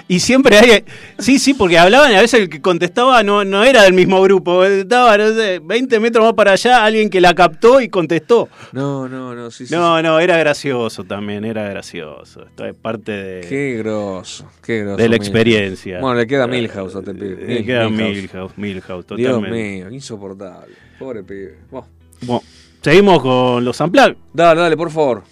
Y 0.08 0.20
siempre 0.20 0.58
hay. 0.58 0.84
Sí, 1.20 1.40
sí, 1.40 1.54
porque 1.54 1.78
hablaban 1.78 2.12
y 2.12 2.16
a 2.16 2.22
veces 2.22 2.42
el 2.42 2.50
que 2.50 2.62
contestaba 2.62 3.24
no, 3.24 3.44
no 3.46 3.64
era 3.64 3.84
del 3.84 3.94
mismo 3.94 4.22
grupo. 4.22 4.64
Estaba, 4.64 5.18
no 5.18 5.34
sé, 5.34 5.60
20 5.64 6.00
metros 6.00 6.24
más 6.26 6.34
para 6.34 6.52
allá, 6.54 6.84
alguien 6.84 7.10
que 7.10 7.22
la 7.22 7.34
captó 7.34 7.82
y 7.82 7.90
contestó. 7.90 8.50
No, 8.72 9.08
no, 9.08 9.34
no, 9.36 9.52
sí, 9.52 9.68
sí. 9.68 9.74
No, 9.74 10.02
no, 10.02 10.20
era 10.20 10.38
gracioso 10.38 11.04
también, 11.04 11.46
era 11.46 11.68
gracioso. 11.70 12.44
Esto 12.46 12.66
es 12.66 12.74
parte 12.76 13.12
de, 13.12 13.48
Qué 13.48 13.78
grosso, 13.78 14.48
qué 14.64 14.82
grosso. 14.82 14.98
de 14.98 15.10
la 15.10 15.16
experiencia. 15.16 16.00
Bueno, 16.00 16.20
le 16.20 16.28
queda 16.28 16.48
Milhouse 16.48 16.96
a 16.96 17.02
te 17.02 17.14
pibe. 17.14 17.36
Le 17.38 17.46
Mil- 17.56 17.66
queda 17.66 17.90
Milhouse. 17.90 18.12
Milhouse, 18.58 18.58
Milhouse, 18.58 19.06
Dios 19.16 19.32
totalmente. 19.36 19.50
mío, 19.58 19.92
insoportable. 19.92 20.76
Pobre 21.00 21.24
pibe. 21.24 21.58
Bueno, 21.72 21.88
Bueno, 22.22 22.44
seguimos 22.82 23.22
con 23.22 23.64
los 23.66 23.80
Unplugged. 23.80 24.16
dale, 24.34 24.60
dale, 24.62 24.78
por 24.78 24.92
favor. 24.92 25.24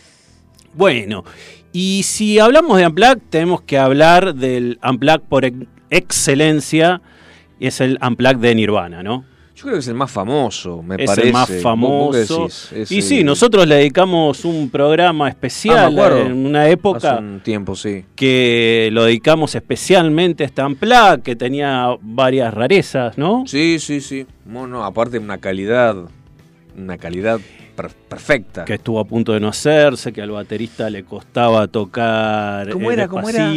Bueno, 0.73 1.23
y 1.73 2.03
si 2.03 2.39
hablamos 2.39 2.77
de 2.77 2.87
Unplugged, 2.87 3.21
tenemos 3.29 3.61
que 3.61 3.77
hablar 3.77 4.35
del 4.35 4.79
Unplugged 4.87 5.21
por 5.29 5.45
ex- 5.45 5.65
excelencia, 5.89 7.01
y 7.59 7.67
es 7.67 7.81
el 7.81 7.97
Unplugged 8.05 8.37
de 8.39 8.55
Nirvana, 8.55 9.03
¿no? 9.03 9.25
Yo 9.55 9.63
creo 9.63 9.73
que 9.73 9.79
es 9.81 9.87
el 9.89 9.95
más 9.95 10.09
famoso, 10.09 10.81
me 10.81 10.95
es 10.95 11.05
parece. 11.05 11.27
el 11.27 11.33
más 11.33 11.49
¿Vos- 11.49 11.49
vos 11.49 11.55
qué 11.57 11.61
famoso. 11.61 12.45
Es 12.73 12.89
y 12.91 12.97
el- 12.97 13.03
sí, 13.03 13.23
nosotros 13.25 13.67
le 13.67 13.75
dedicamos 13.75 14.45
un 14.45 14.69
programa 14.69 15.25
Ah, 15.25 15.29
especial 15.29 15.91
acuerdo. 15.99 16.21
en 16.27 16.45
una 16.45 16.69
época 16.69 17.15
Hace 17.15 17.21
un 17.21 17.41
tiempo, 17.41 17.75
sí. 17.75 18.05
que 18.15 18.87
lo 18.93 19.03
dedicamos 19.03 19.55
especialmente 19.55 20.43
a 20.43 20.45
este 20.47 20.63
Unplugged, 20.63 21.23
que 21.23 21.35
tenía 21.35 21.87
varias 22.01 22.53
rarezas, 22.53 23.17
¿no? 23.17 23.43
Sí, 23.47 23.79
sí, 23.79 23.99
sí. 23.99 24.25
Bueno, 24.45 24.85
aparte 24.85 25.19
una 25.19 25.39
calidad, 25.39 25.95
una 26.83 26.97
calidad 26.97 27.39
per- 27.75 27.89
perfecta. 28.09 28.65
que 28.65 28.73
estuvo 28.75 28.99
a 28.99 29.05
punto 29.05 29.33
de 29.33 29.39
no 29.39 29.47
hacerse, 29.47 30.11
que 30.11 30.21
al 30.21 30.31
baterista 30.31 30.89
le 30.89 31.03
costaba 31.03 31.67
tocar 31.67 32.69
¿Cómo 32.71 32.89
eh, 32.91 32.93
era? 32.93 33.07
¿Cómo 33.07 33.29
era? 33.29 33.51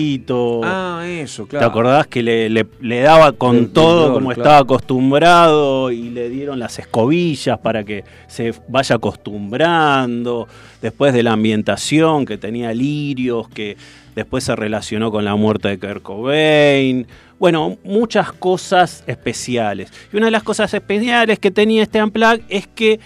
Ah, 0.65 1.05
eso, 1.07 1.45
¿Te 1.45 1.51
claro. 1.51 1.67
acordás 1.67 2.07
que 2.07 2.23
le, 2.23 2.49
le- 2.51 2.67
le 2.81 3.01
daba 3.01 3.33
con 3.33 3.69
todo 3.73 4.13
como 4.13 4.29
claro. 4.29 4.43
estaba 4.43 4.59
acostumbrado 4.59 5.91
y 5.91 6.11
le 6.11 6.29
dieron 6.29 6.59
las 6.59 6.79
escobillas 6.79 7.59
para 7.59 7.85
que 7.85 8.05
se 8.29 8.55
vaya 8.69 8.97
acostumbrando? 8.97 10.49
Después 10.81 11.13
de 11.15 11.23
la 11.23 11.33
ambientación 11.33 12.25
que 12.25 12.39
tenía 12.39 12.73
lirios, 12.75 13.49
que 13.49 13.77
después 14.17 14.45
se 14.45 14.55
relacionó 14.57 15.11
con 15.11 15.25
la 15.25 15.35
muerte 15.37 15.69
de 15.69 15.79
Kurt 15.79 16.03
Cobain. 16.03 17.07
Bueno, 17.43 17.77
muchas 17.83 18.33
cosas 18.33 19.03
especiales. 19.09 19.93
Y 20.13 20.17
una 20.17 20.27
de 20.27 20.31
las 20.31 20.45
cosas 20.45 20.73
especiales 20.75 21.41
que 21.41 21.51
tenía 21.51 21.83
este 21.83 22.01
Unplugged 22.01 22.43
es 22.49 22.69
que 22.69 23.01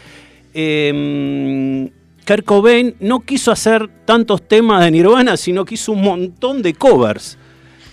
eh, 0.53 1.91
Kurt 2.27 2.45
Cobain 2.45 2.95
no 3.01 3.21
quiso 3.21 3.51
hacer 3.51 3.89
tantos 4.05 4.47
temas 4.47 4.85
de 4.85 4.91
Nirvana, 4.91 5.39
sino 5.39 5.65
que 5.65 5.77
hizo 5.77 5.93
un 5.93 6.03
montón 6.03 6.61
de 6.61 6.75
covers. 6.75 7.39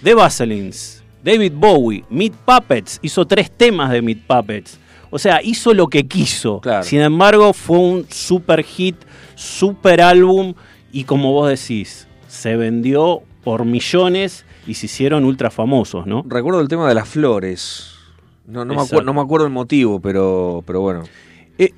The 0.04 0.16
Vaselines, 0.16 1.02
David 1.24 1.54
Bowie, 1.56 2.04
Meat 2.10 2.34
Puppets, 2.34 3.00
hizo 3.02 3.26
tres 3.26 3.50
temas 3.50 3.89
de 3.91 4.02
Meat 4.02 4.28
Puppets. 4.28 4.78
O 5.12 5.20
sea, 5.20 5.41
hizo 5.41 5.74
lo 5.74 5.88
que 5.88 6.06
quiso. 6.06 6.60
Claro. 6.60 6.84
Sin 6.84 7.00
embargo, 7.00 7.54
fue 7.54 7.78
un 7.78 8.06
super 8.10 8.66
hit, 8.66 8.98
super 9.36 10.02
álbum 10.02 10.56
y 10.91 11.06
como 11.06 11.32
vos 11.32 11.48
decís, 11.48 12.06
se 12.28 12.58
vendió 12.58 13.24
por 13.46 13.64
millones 13.64 14.44
y 14.68 14.74
se 14.76 14.86
hicieron 14.88 15.24
ultra 15.26 15.49
famosos, 15.51 16.05
¿no? 16.07 16.24
Recuerdo 16.28 16.61
el 16.61 16.68
tema 16.68 16.88
de 16.88 16.95
las 16.95 17.07
flores. 17.07 17.89
No, 18.47 18.66
no, 18.66 18.74
me, 18.74 19.03
no 19.14 19.22
acuerdo 19.22 19.45
el 19.45 19.53
motivo, 19.53 19.99
pero, 19.99 20.64
pero 20.68 20.82
bueno. 20.82 21.03
Eh, 21.57 21.72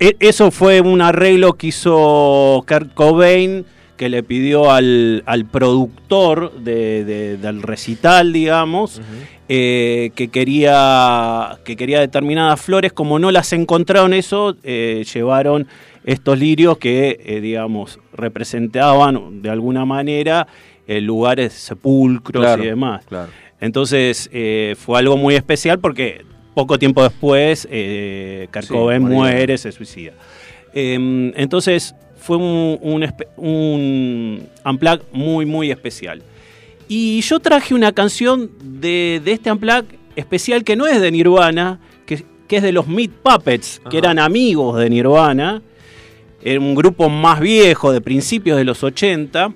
eh, 0.00 0.16
eso 0.20 0.50
fue 0.50 0.80
un 0.80 1.00
arreglo 1.00 1.54
que 1.54 1.68
hizo 1.68 2.64
Kurt 2.68 2.92
Cobain, 2.94 3.64
que 3.96 4.08
le 4.08 4.22
pidió 4.22 4.70
al, 4.70 5.22
al 5.26 5.44
productor 5.46 6.52
de- 6.54 7.04
de- 7.04 7.36
del 7.36 7.62
recital, 7.62 8.32
digamos, 8.32 9.00
eh, 9.48 10.10
que, 10.14 10.28
quería, 10.28 11.58
que 11.64 11.76
quería 11.76 12.00
determinadas 12.00 12.60
flores. 12.60 12.92
Como 12.92 13.18
no 13.18 13.30
las 13.30 13.52
encontraron 13.52 14.14
eso, 14.14 14.56
eh, 14.62 15.04
llevaron 15.12 15.66
estos 16.04 16.38
lirios 16.38 16.78
que, 16.78 17.20
eh, 17.24 17.40
digamos, 17.40 17.98
representaban 18.12 19.42
de 19.42 19.50
alguna 19.50 19.84
manera 19.84 20.46
eh, 20.90 21.00
lugares, 21.00 21.52
sepulcros 21.52 22.42
Claro, 22.44 22.64
y 22.64 22.66
demás. 22.66 23.04
claro. 23.06 23.30
Entonces 23.60 24.28
eh, 24.32 24.74
fue 24.78 24.98
algo 24.98 25.16
muy 25.16 25.34
especial 25.36 25.78
porque 25.78 26.24
poco 26.54 26.78
tiempo 26.78 27.02
después 27.02 27.68
eh, 27.70 28.48
Sí, 28.62 28.74
muere, 29.00 29.56
se 29.56 29.70
suicida. 29.70 30.12
Eh, 30.74 31.32
entonces 31.36 31.94
fue 32.16 32.36
un, 32.38 32.78
un, 33.36 34.48
muy, 35.12 35.46
muy 35.46 35.70
especial. 35.70 36.22
Y 36.88 37.20
yo 37.20 37.38
traje 37.38 37.72
una 37.72 37.92
canción 37.92 38.50
de, 38.62 39.22
de 39.24 39.32
este 39.32 39.52
unplug 39.52 39.84
especial 40.16 40.64
que 40.64 40.74
no 40.74 40.86
es 40.88 41.00
de 41.00 41.10
Nirvana, 41.12 41.78
que, 42.04 42.24
que 42.48 42.56
es 42.56 42.62
de 42.64 42.72
los 42.72 42.88
Meat 42.88 43.10
Puppets, 43.22 43.80
que 43.88 43.98
eran 43.98 44.18
amigos 44.18 44.76
de 44.78 44.90
Nirvana. 44.90 45.62
Era 46.42 46.58
un 46.58 46.74
grupo 46.74 47.08
más 47.08 47.38
viejo, 47.38 47.92
de 47.92 48.00
principios 48.00 48.56
de 48.58 48.64
los 48.64 48.82
80 48.82 49.52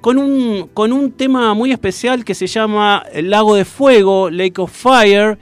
con 0.00 0.18
un, 0.18 0.68
con 0.72 0.92
un 0.92 1.12
tema 1.12 1.54
muy 1.54 1.72
especial 1.72 2.24
que 2.24 2.34
se 2.34 2.46
llama 2.46 3.04
El 3.12 3.30
Lago 3.30 3.54
de 3.54 3.64
Fuego, 3.64 4.30
Lake 4.30 4.60
of 4.60 4.70
Fire. 4.70 5.38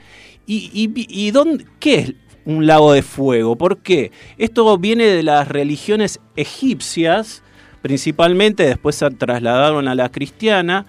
¿Y, 0.47 0.91
y, 0.95 1.31
dónde, 1.31 1.65
qué 1.79 1.95
es 1.95 2.13
un 2.45 2.67
lago 2.67 2.93
de 2.93 3.01
fuego? 3.01 3.55
¿Por 3.55 3.79
qué? 3.79 4.11
Esto 4.37 4.77
viene 4.77 5.05
de 5.05 5.23
las 5.23 5.47
religiones 5.47 6.19
egipcias, 6.35 7.41
principalmente, 7.81 8.63
después 8.63 8.95
se 8.95 9.09
trasladaron 9.09 9.87
a 9.87 9.95
la 9.95 10.09
cristiana, 10.09 10.85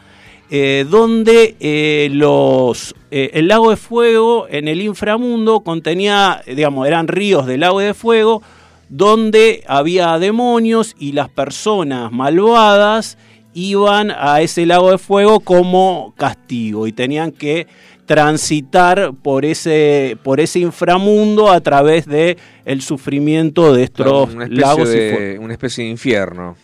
eh, 0.51 0.85
donde 0.89 1.57
eh, 1.59 2.09
los, 2.13 2.95
eh, 3.11 3.31
el 3.33 3.49
lago 3.49 3.71
de 3.71 3.77
fuego 3.77 4.47
en 4.49 4.69
el 4.69 4.83
inframundo 4.83 5.61
contenía, 5.61 6.43
digamos, 6.47 6.87
eran 6.87 7.09
ríos 7.09 7.47
de 7.47 7.59
lago 7.59 7.81
de 7.81 7.95
fuego, 7.95 8.43
donde 8.89 9.65
había 9.67 10.19
demonios 10.19 10.95
y 10.99 11.13
las 11.13 11.29
personas 11.29 12.13
malvadas 12.13 13.19
iban 13.59 14.11
a 14.15 14.43
ese 14.43 14.67
lago 14.67 14.91
de 14.91 14.99
fuego 14.99 15.41
como 15.41 16.13
castigo 16.19 16.87
y 16.87 16.93
tenían 16.93 17.33
que 17.33 17.67
transitar 18.05 19.13
por 19.23 19.45
ese, 19.47 20.19
por 20.23 20.41
ese 20.41 20.59
inframundo 20.61 21.51
a 21.51 21.61
través 21.61 22.07
de 22.07 22.37
el 22.67 22.83
sufrimiento 22.83 23.73
de 23.73 23.85
estos 23.85 24.35
lagos 24.51 24.91
y 24.91 24.93
fuego. 24.93 25.19
de, 25.21 25.39
una 25.41 25.55
especie 25.55 25.85
de 25.85 25.91
infierno. 25.91 26.55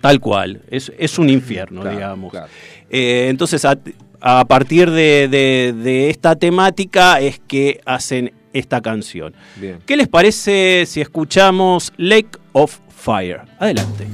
Tal 0.00 0.20
cual, 0.20 0.62
es, 0.70 0.90
es 0.98 1.18
un 1.18 1.28
infierno, 1.28 1.82
Claro, 1.82 1.96
digamos. 1.96 2.30
claro. 2.32 2.48
Eh, 2.90 3.26
entonces, 3.28 3.64
a, 3.64 3.78
a 4.20 4.44
partir 4.46 4.90
de, 4.90 5.28
de- 5.28 5.74
de 5.76 6.08
esta 6.10 6.34
temática 6.34 7.20
es 7.20 7.40
que 7.46 7.80
hacen 7.84 8.32
esta 8.52 8.80
canción. 8.80 9.34
Bien. 9.56 9.78
¿Qué 9.86 9.96
les 9.96 10.08
parece 10.08 10.84
si 10.86 11.00
escuchamos 11.00 11.92
Lake 11.98 12.30
of 12.52 12.78
Fire? 12.88 13.42
Adelante. 13.58 14.06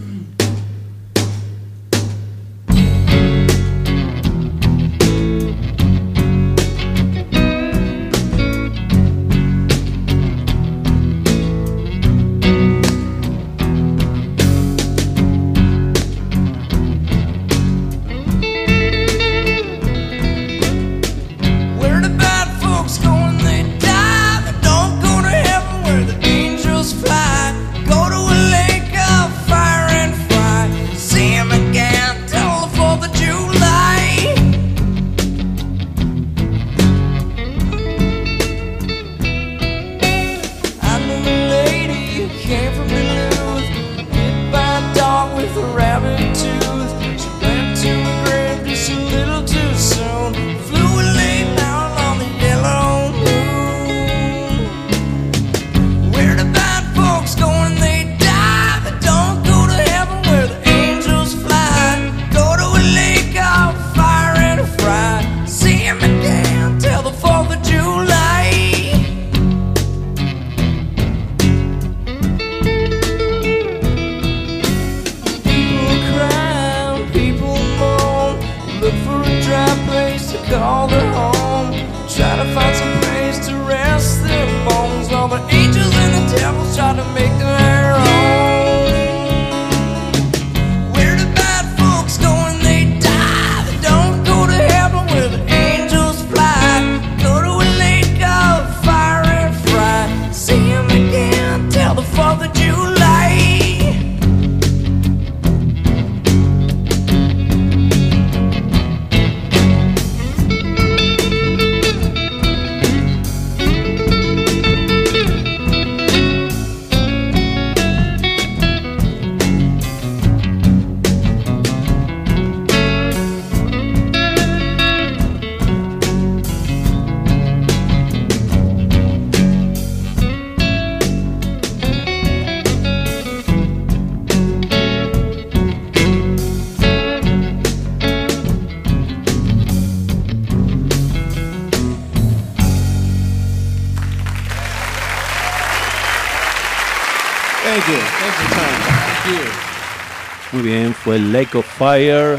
El 151.19 151.33
Lake 151.33 151.59
of 151.59 151.67
Fire 151.67 152.39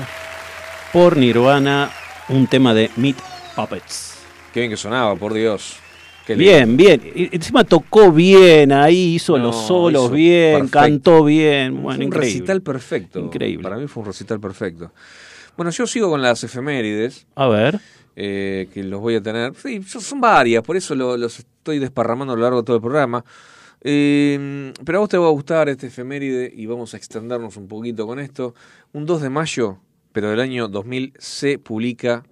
por 0.93 1.17
Nirvana, 1.17 1.91
un 2.29 2.47
tema 2.47 2.73
de 2.73 2.89
Meat 2.95 3.17
Puppets. 3.55 4.17
Qué 4.53 4.61
bien 4.61 4.71
que 4.71 4.77
sonaba, 4.77 5.15
por 5.17 5.33
Dios. 5.33 5.75
Qué. 6.25 6.35
Bien, 6.35 6.77
bien. 6.77 7.01
Y 7.13 7.35
Encima 7.35 7.65
tocó 7.65 8.09
bien 8.11 8.71
ahí, 8.71 9.15
hizo 9.15 9.37
No, 9.37 9.45
los 9.45 9.67
solos 9.67 10.05
hizo 10.05 10.13
bien, 10.13 10.53
perfecto. 10.59 10.79
cantó 10.79 11.23
bien. 11.25 11.73
Fue 11.73 11.81
Bueno, 11.81 11.97
un 11.99 12.03
increíble. 12.05 12.33
recital 12.33 12.61
perfecto. 12.61 13.19
Increíble. 13.19 13.63
Para 13.63 13.75
mí 13.77 13.87
fue 13.87 14.01
un 14.01 14.07
recital 14.07 14.39
perfecto. 14.39 14.93
Bueno, 15.57 15.71
yo 15.71 15.85
sigo 15.85 16.09
con 16.09 16.21
las 16.21 16.41
efemérides, 16.45 17.27
A 17.35 17.47
ver. 17.49 17.79
eh, 18.15 18.69
que 18.73 18.81
los 18.83 19.01
voy 19.01 19.15
a 19.15 19.21
tener. 19.21 19.53
Sí, 19.55 19.83
son- 19.83 20.01
son 20.01 20.21
varias, 20.21 20.63
por 20.63 20.77
eso 20.77 20.95
lo- 20.95 21.17
los 21.17 21.37
estoy 21.39 21.79
desparramando 21.79 22.33
a 22.33 22.37
lo 22.37 22.43
largo 22.43 22.61
de 22.61 22.65
todo 22.65 22.77
el 22.77 22.81
programa. 22.81 23.25
Eh, 23.81 24.73
pero 24.83 24.97
a 24.97 25.01
vos 25.01 25.09
te 25.09 25.17
va 25.17 25.27
a 25.27 25.31
gustar 25.31 25.69
este 25.69 25.87
efeméride 25.87 26.51
y 26.53 26.65
vamos 26.65 26.93
a 26.93 26.97
extendernos 26.97 27.57
un 27.57 27.67
poquito 27.67 28.05
con 28.05 28.19
esto. 28.19 28.53
Un 28.93 29.05
2 29.05 29.21
de 29.21 29.29
mayo, 29.29 29.79
pero 30.11 30.29
del 30.29 30.39
año 30.39 30.67
2000, 30.67 31.13
se 31.17 31.57
publica 31.59 32.23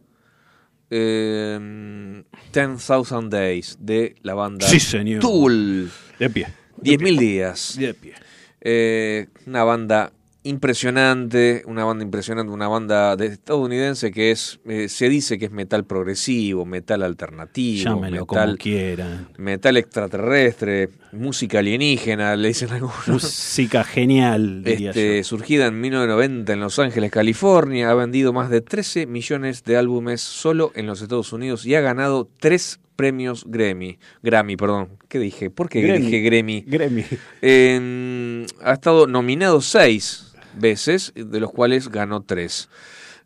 eh, 0.90 2.24
10,000 2.54 3.30
Days 3.30 3.78
de 3.80 4.16
la 4.22 4.34
banda 4.34 4.68
Sí, 4.68 4.80
señor. 4.80 5.22
Tool. 5.22 5.92
De 6.20 6.30
pie. 6.30 6.48
10.000 6.82 7.20
días. 7.20 7.76
De 7.78 7.94
pie. 7.94 8.14
Eh, 8.62 9.28
una 9.46 9.64
banda 9.64 10.12
impresionante, 10.48 11.64
una 11.66 11.84
banda 11.86 12.04
impresionante, 12.04 12.52
una 12.52 12.68
banda 12.68 13.16
de 13.16 13.28
estadounidense 13.28 14.12
que 14.12 14.32
es, 14.32 14.60
eh, 14.66 14.90
se 14.90 15.10
dice 15.10 15.38
que 15.38 15.46
es 15.46 15.52
metal 15.52 15.86
progresivo, 15.86 16.66
metal 16.66 17.04
alternativo, 17.04 17.84
Llámelo 17.84 18.26
como 18.26 18.42
metal, 18.42 18.58
quieran. 18.58 19.28
metal 19.38 19.78
extraterrestre, 19.78 20.90
música 21.12 21.60
alienígena, 21.60 22.36
le 22.36 22.50
dicen 22.50 22.72
algunos. 22.72 23.08
Música 23.08 23.84
genial, 23.84 24.64
diría 24.64 24.90
Este, 24.92 25.18
yo. 25.18 25.24
surgida 25.24 25.68
en 25.68 25.80
1990 25.82 26.54
en 26.54 26.60
Los 26.60 26.80
Ángeles, 26.80 27.12
California, 27.12 27.90
ha 27.90 27.94
vendido 27.94 28.34
más 28.34 28.50
de 28.50 28.62
13 28.62 29.06
millones 29.06 29.64
de 29.64 29.78
álbumes 29.78 30.22
solo 30.22 30.72
en 30.76 30.88
los 30.88 31.02
Estados 31.02 31.34
Unidos 31.34 31.66
y 31.66 31.76
ha 31.76 31.82
ganado 31.82 32.30
tres 32.40 32.80
premios 32.96 33.46
Grammy. 33.48 34.00
Grammy, 34.24 34.58
perdón. 34.58 34.90
¿Qué 35.08 35.20
dije? 35.20 35.52
¿Por 35.52 35.70
qué 35.70 35.82
Grammy. 35.82 36.06
dije 36.06 36.20
Grammy? 36.22 36.62
Grammy. 36.66 37.06
Eh, 37.44 38.46
ha 38.64 38.74
estado 38.74 39.06
nominado 39.08 39.62
seis 39.62 40.27
veces, 40.56 41.14
de 41.16 41.40
los 41.40 41.52
cuales 41.52 41.90
ganó 41.90 42.22
tres. 42.22 42.70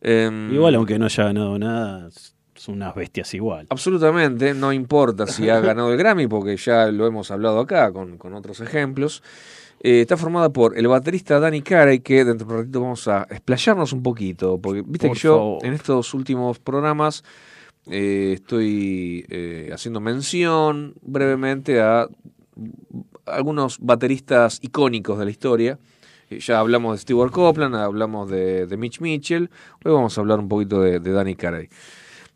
Eh, 0.02 0.50
Igual, 0.52 0.76
aunque 0.76 0.98
no 0.98 1.06
haya 1.06 1.26
ganado 1.26 1.60
nada, 1.60 2.10
son 2.56 2.76
unas 2.76 2.96
bestias 2.96 3.34
igual. 3.34 3.68
Absolutamente, 3.70 4.54
no 4.54 4.72
importa 4.72 5.28
si 5.28 5.50
ha 5.50 5.60
ganado 5.60 5.92
el 5.92 5.98
Grammy, 5.98 6.28
porque 6.28 6.58
ya 6.58 6.88
lo 6.92 7.08
hemos 7.08 7.32
hablado 7.32 7.60
acá 7.60 7.92
con, 7.92 8.18
con 8.18 8.34
otros 8.34 8.60
ejemplos. 8.62 9.24
Eh, 9.84 10.02
está 10.02 10.16
formada 10.16 10.50
por 10.50 10.78
el 10.78 10.88
baterista 10.88 11.40
Danny 11.40 11.64
Carey, 11.64 12.02
que 12.02 12.24
dentro 12.24 12.48
de 12.48 12.54
un 12.54 12.60
ratito 12.60 12.82
vamos 12.82 13.08
a 13.08 13.24
explayarnos 13.32 13.94
un 13.94 14.04
poquito, 14.04 14.60
porque 14.60 14.84
viste 14.86 15.08
Por 15.08 15.18
que 15.18 15.24
yo 15.24 15.58
en 15.64 15.74
estos 15.74 16.14
últimos 16.14 16.60
programas 16.60 17.24
eh, 17.90 18.34
estoy 18.36 19.26
eh, 19.30 19.72
haciendo 19.74 20.00
mención 20.00 20.94
brevemente 21.02 21.82
a 21.82 22.08
algunos 23.26 23.80
bateristas 23.80 24.60
icónicos 24.62 25.18
de 25.18 25.26
la 25.26 25.32
historia. 25.32 25.80
Ya 26.40 26.60
hablamos 26.60 26.96
de 26.96 27.02
Stewart 27.02 27.32
Copeland, 27.32 27.76
hablamos 27.76 28.30
de, 28.30 28.66
de 28.66 28.78
Mitch 28.78 29.00
Mitchell, 29.02 29.50
hoy 29.84 29.92
vamos 29.92 30.18
a 30.18 30.22
hablar 30.22 30.40
un 30.40 30.48
poquito 30.48 30.82
de, 30.82 31.00
de 31.00 31.12
Danny 31.12 31.36
Carey. 31.36 31.70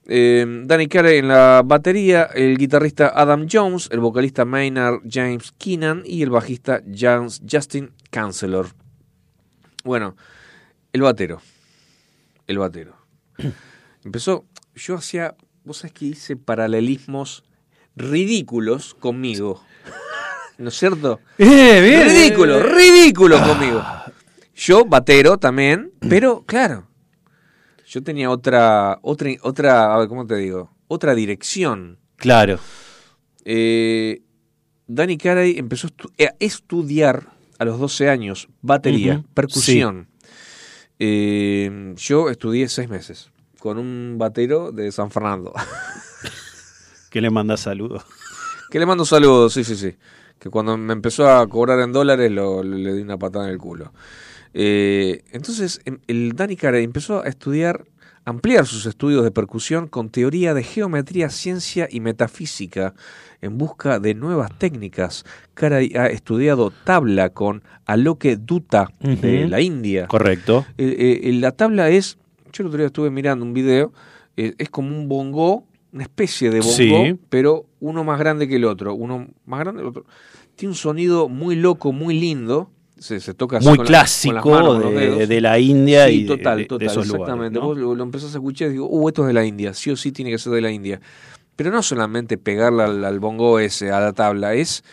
Eh, 0.08 0.46
Danny 0.66 0.88
Carey 0.88 1.20
en 1.20 1.30
la 1.30 1.62
batería, 1.66 2.24
el 2.36 2.58
guitarrista 2.58 3.12
Adam 3.16 3.48
Jones, 3.52 3.90
el 3.92 4.00
vocalista 4.02 4.46
Maynard 4.46 5.00
James 5.10 5.52
Keenan 5.58 6.04
y 6.06 6.22
el 6.22 6.30
bajista 6.30 6.84
Jans- 6.84 7.42
Justin 7.50 7.92
Cancelor. 8.12 8.68
Bueno, 9.84 10.16
el 10.94 11.02
batero. 11.02 11.42
El 12.48 12.60
batero. 12.60 12.96
Empezó, 14.04 14.46
yo 14.76 14.96
hacía, 14.96 15.36
vos 15.64 15.78
sabés 15.78 15.94
que 15.94 16.06
hice 16.06 16.36
paralelismos 16.36 17.44
ridículos 17.96 18.94
conmigo. 18.94 19.64
¿No 20.58 20.70
es 20.70 20.78
cierto? 20.78 21.20
ridículo, 21.38 22.62
ridículo 22.64 23.42
conmigo. 23.42 23.84
Yo 24.56 24.86
batero 24.86 25.38
también, 25.38 25.92
pero 26.10 26.44
claro, 26.46 26.88
yo 27.86 28.02
tenía 28.04 28.30
otra, 28.30 29.00
otra, 29.02 29.30
otra, 29.42 29.94
a 29.94 30.00
ver, 30.00 30.08
¿cómo 30.08 30.26
te 30.26 30.36
digo? 30.38 30.72
Otra 30.88 31.14
dirección. 31.14 32.00
Claro. 32.16 32.60
Eh, 33.44 34.22
Danny 34.88 35.18
Carey 35.18 35.58
empezó 35.58 35.88
a 35.88 35.90
estu- 35.92 36.12
a 36.30 36.36
estudiar 36.40 37.28
a 37.60 37.66
los 37.66 37.80
12 37.80 38.10
años 38.10 38.48
batería, 38.62 39.24
percusión. 39.34 40.08
Eh, 41.00 41.94
yo 41.98 42.30
estudié 42.30 42.70
seis 42.70 42.88
meses 42.90 43.30
con 43.60 43.78
un 43.78 44.16
batero 44.18 44.72
de 44.72 44.92
San 44.92 45.12
Fernando. 45.12 45.54
Que 47.10 47.22
le 47.22 47.30
manda 47.30 47.56
saludos. 47.56 48.04
que 48.70 48.78
le 48.78 48.86
mando 48.86 49.06
saludos, 49.06 49.54
sí, 49.54 49.64
sí, 49.64 49.78
sí. 49.78 49.96
Que 50.46 50.52
cuando 50.52 50.78
me 50.78 50.94
empezó 50.94 51.28
a 51.28 51.50
cobrar 51.50 51.80
en 51.80 51.92
dólares 51.92 52.30
lo- 52.32 52.62
le 52.62 52.94
di 52.94 53.02
una 53.02 53.18
patada 53.18 53.46
en 53.48 53.54
el 53.54 53.58
culo. 53.58 53.92
Eh, 54.54 55.24
entonces, 55.32 55.82
em- 55.86 55.98
el 56.06 56.34
Danny 56.34 56.56
Carey 56.56 56.84
empezó 56.84 57.24
a 57.24 57.28
estudiar, 57.28 57.86
ampliar 58.26 58.68
sus 58.68 58.86
estudios 58.86 59.24
de 59.24 59.32
percusión 59.32 59.88
con 59.88 60.12
teoría 60.12 60.54
de 60.54 60.62
geometría, 60.62 61.32
ciencia 61.32 61.88
y 61.90 62.00
metafísica 62.00 62.94
en 63.42 63.58
busca 63.58 64.00
de 64.00 64.14
nuevas 64.14 64.56
técnicas. 64.56 65.26
Carey 65.56 65.94
ha 65.96 66.06
estudiado 66.10 66.72
tabla 66.84 67.32
con 67.32 67.64
Aloke 67.88 68.36
Dutta 68.38 68.92
de 69.00 69.48
la 69.48 69.62
India. 69.62 70.06
Correcto. 70.06 70.64
Eh, 70.78 71.22
eh, 71.24 71.34
la 71.34 71.54
tabla 71.54 71.90
es, 71.90 72.20
yo 72.54 72.62
el 72.62 72.68
otro 72.68 72.78
día 72.78 72.86
estuve 72.86 73.10
mirando 73.10 73.44
un 73.44 73.54
video, 73.56 73.92
es 74.36 74.70
como 74.70 74.96
un 74.96 75.10
bongo, 75.10 75.64
una 75.92 76.04
especie 76.04 76.52
de 76.52 76.60
bongo, 76.60 76.72
Sí. 76.76 77.20
pero 77.30 77.66
uno 77.80 78.04
más 78.04 78.20
grande 78.20 78.48
que 78.48 78.58
el 78.58 78.66
otro, 78.66 78.94
uno 78.94 79.28
más 79.48 79.60
grande 79.62 79.80
que 79.82 79.88
el 79.88 79.90
otro. 79.90 80.06
Tiene 80.56 80.72
un 80.72 80.76
sonido 80.78 81.28
muy 81.30 81.56
loco, 81.56 81.92
muy 81.92 82.20
lindo. 82.20 82.70
Se, 82.98 83.20
se 83.20 83.34
toca 83.34 83.58
así 83.58 83.68
Muy 83.68 83.78
con 83.78 83.86
la- 83.86 83.88
con 83.88 83.92
las 83.94 84.02
clásico 84.22 84.50
manos, 84.52 84.80
de, 84.80 84.92
dedos. 85.00 85.28
de 85.30 85.42
la 85.42 85.60
India 85.60 86.08
Sí, 86.08 86.14
y 86.14 86.24
de- 86.24 86.28
total, 86.38 86.58
de, 86.60 86.66
total, 86.66 86.88
esos 86.88 87.06
exactamente. 87.06 87.60
lugares. 87.60 87.78
¿no? 87.84 87.88
Vos 87.90 87.98
lo, 87.98 88.04
empezás 88.04 88.34
a 88.34 88.38
escuchar 88.38 88.70
y 88.70 88.72
digo, 88.74 88.88
uh, 88.90 89.08
esto 89.10 89.24
es 89.24 89.28
de 89.28 89.34
la 89.34 89.46
India, 89.46 89.74
sí 89.74 89.92
o 89.92 89.96
sí 89.98 90.12
tiene 90.14 90.32
que 90.32 90.38
ser 90.38 90.54
de 90.54 90.62
la 90.62 90.72
India. 90.72 91.02
Pero 91.58 91.72
no 91.72 91.84
solamente 91.84 92.38
pegarle 92.38 92.84
al, 92.84 93.04
al 93.04 93.20
bongo 93.20 93.60
ese, 93.60 93.92
a 93.92 94.00
la 94.00 94.14
tabla, 94.14 94.54
es 94.54 94.84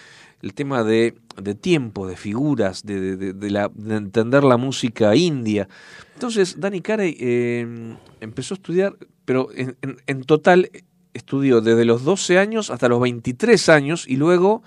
el 0.42 0.52
tema 0.54 0.82
de, 0.82 1.14
de 1.40 1.54
tiempo, 1.54 2.08
de 2.08 2.16
figuras, 2.16 2.82
de, 2.84 3.00
de- 3.00 3.16
de- 3.16 3.32
de 3.32 3.50
la, 3.50 3.70
de 3.72 3.96
entender 3.96 4.42
la 4.42 4.56
música 4.56 5.14
india. 5.14 5.68
Entonces, 6.14 6.56
Danny 6.58 6.80
Carey 6.80 7.16
eh, 7.20 7.94
empezó 8.20 8.54
a 8.54 8.56
estudiar, 8.56 8.96
pero 9.24 9.48
en, 9.54 9.76
en- 9.82 9.96
en 10.08 10.24
total 10.24 10.70
estudió 11.14 11.60
desde 11.60 11.84
los 11.84 12.02
12 12.04 12.38
años 12.38 12.70
hasta 12.70 12.88
los 12.88 13.00
23 13.00 13.68
años 13.68 14.08
y 14.08 14.16
luego 14.16 14.62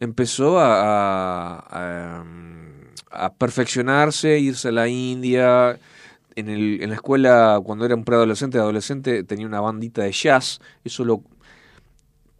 empezó 0.00 0.58
a, 0.58 1.58
a- 1.58 2.24
a- 3.10 3.32
perfeccionarse, 3.34 4.38
irse 4.38 4.68
a 4.68 4.72
la 4.72 4.88
India. 4.88 5.78
en, 6.34 6.50
el- 6.50 6.82
en 6.82 6.90
la 6.90 6.96
escuela, 6.96 7.60
cuando 7.64 7.86
era 7.86 7.94
un 7.94 8.04
preadolescente, 8.04 8.58
adolescente, 8.58 9.24
tenía 9.24 9.46
una 9.46 9.60
bandita 9.60 10.02
de 10.02 10.12
jazz. 10.12 10.60
Eso 10.84 11.02
lo. 11.04 11.22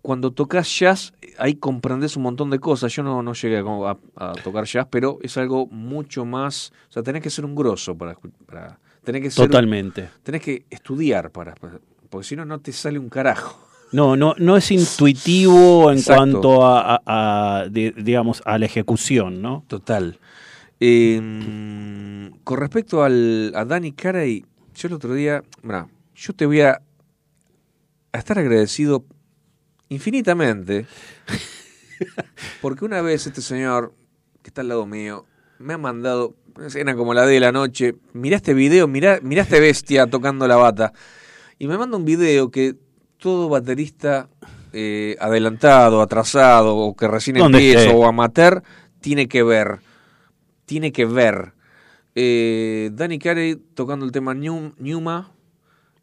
Cuando 0.02 0.32
tocas 0.32 0.68
jazz, 0.78 1.14
ahí 1.38 1.54
comprendes 1.56 2.14
un 2.16 2.22
montón 2.22 2.50
de 2.50 2.60
cosas. 2.60 2.92
Yo 2.92 3.02
no, 3.02 3.22
no 3.22 3.32
llegué 3.32 3.58
a, 3.58 4.32
tocar 4.44 4.64
jazz, 4.64 4.86
pero 4.90 5.18
es 5.22 5.36
algo 5.38 5.66
mucho 5.68 6.24
más. 6.26 6.72
O 6.90 6.92
sea, 6.92 7.02
tenés 7.02 7.22
que 7.22 7.30
ser 7.30 7.44
un 7.46 7.54
grosso 7.54 7.96
para. 7.96 8.16
para 8.46 8.78
tenés 9.02 9.22
que 9.22 9.30
ser, 9.30 9.46
Totalmente. 9.46 10.10
Tenés 10.22 10.42
que 10.42 10.66
estudiar 10.70 11.30
para. 11.30 11.54
para- 11.54 11.80
porque 12.10 12.26
si 12.26 12.36
no, 12.36 12.44
no 12.44 12.60
te 12.60 12.72
sale 12.72 12.98
un 12.98 13.08
carajo. 13.08 13.65
No, 13.92 14.16
no, 14.16 14.34
no 14.38 14.56
es 14.56 14.70
intuitivo 14.70 15.90
en 15.90 15.98
Exacto. 15.98 16.16
cuanto 16.40 16.66
a, 16.66 16.96
a- 16.96 17.60
a, 17.62 17.68
di- 17.68 17.92
digamos, 17.92 18.42
a 18.44 18.58
la 18.58 18.66
ejecución, 18.66 19.40
¿no? 19.40 19.64
Total. 19.68 20.18
Eh, 20.80 22.30
con 22.44 22.58
respecto 22.58 23.02
al, 23.02 23.52
a 23.54 23.64
Danny 23.64 23.92
Carey, 23.92 24.44
yo 24.74 24.88
el 24.88 24.94
otro 24.94 25.14
día, 25.14 25.42
mirá, 25.62 25.86
yo 26.14 26.32
te 26.34 26.46
voy 26.46 26.60
a, 26.60 26.82
a 28.12 28.18
estar 28.18 28.38
agradecido 28.38 29.04
infinitamente, 29.88 30.86
porque 32.60 32.84
una 32.84 33.00
vez 33.00 33.26
este 33.26 33.40
señor 33.40 33.94
que 34.42 34.50
está 34.50 34.60
al 34.60 34.68
lado 34.68 34.86
mío 34.86 35.24
me 35.58 35.74
ha 35.74 35.78
mandado, 35.78 36.34
una 36.56 36.66
escena 36.66 36.94
como 36.94 37.14
la 37.14 37.24
de 37.24 37.40
la 37.40 37.52
noche, 37.52 37.94
mirá 38.12 38.36
este 38.36 38.52
video, 38.52 38.86
mirá, 38.88 39.20
mirá 39.22 39.42
este 39.42 39.60
bestia 39.60 40.06
tocando 40.06 40.46
la 40.46 40.56
bata, 40.56 40.92
y 41.58 41.66
me 41.68 41.78
manda 41.78 41.96
un 41.96 42.04
video 42.04 42.50
que 42.50 42.74
todo 43.18 43.48
baterista 43.48 44.28
eh, 44.72 45.16
adelantado, 45.20 46.00
atrasado, 46.00 46.76
o 46.76 46.94
que 46.96 47.08
recién 47.08 47.36
empieza, 47.46 47.90
o 47.96 48.04
amateur, 48.06 48.62
tiene 49.00 49.26
que 49.28 49.42
ver. 49.42 49.78
Tiene 50.66 50.92
que 50.92 51.04
ver. 51.06 51.52
Eh, 52.14 52.90
Danny 52.92 53.18
Carey 53.18 53.56
tocando 53.74 54.04
el 54.04 54.12
tema 54.12 54.34
New- 54.34 54.74
Numa, 54.78 55.30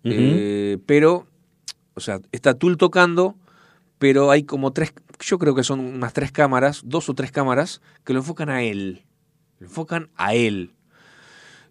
eh, 0.03 0.78
pero, 0.86 1.26
o 1.95 1.99
sea, 1.99 2.20
está 2.32 2.53
Tool 2.53 2.78
tocando, 2.78 3.36
pero 3.99 4.32
hay 4.32 4.43
como 4.43 4.72
tres, 4.74 4.93
yo 5.20 5.39
creo 5.39 5.55
que 5.55 5.64
son 5.64 5.80
unas 5.80 6.14
tres 6.14 6.32
cámaras, 6.32 6.82
dos 6.86 7.09
o 7.09 7.14
tres 7.14 7.32
cámaras, 7.32 7.82
que 8.03 8.14
lo 8.14 8.20
enfocan 8.20 8.49
a 8.49 8.64
él. 8.64 9.03
Lo 9.59 9.68
enfocan 9.68 10.09
a 10.16 10.34
él. 10.34 10.72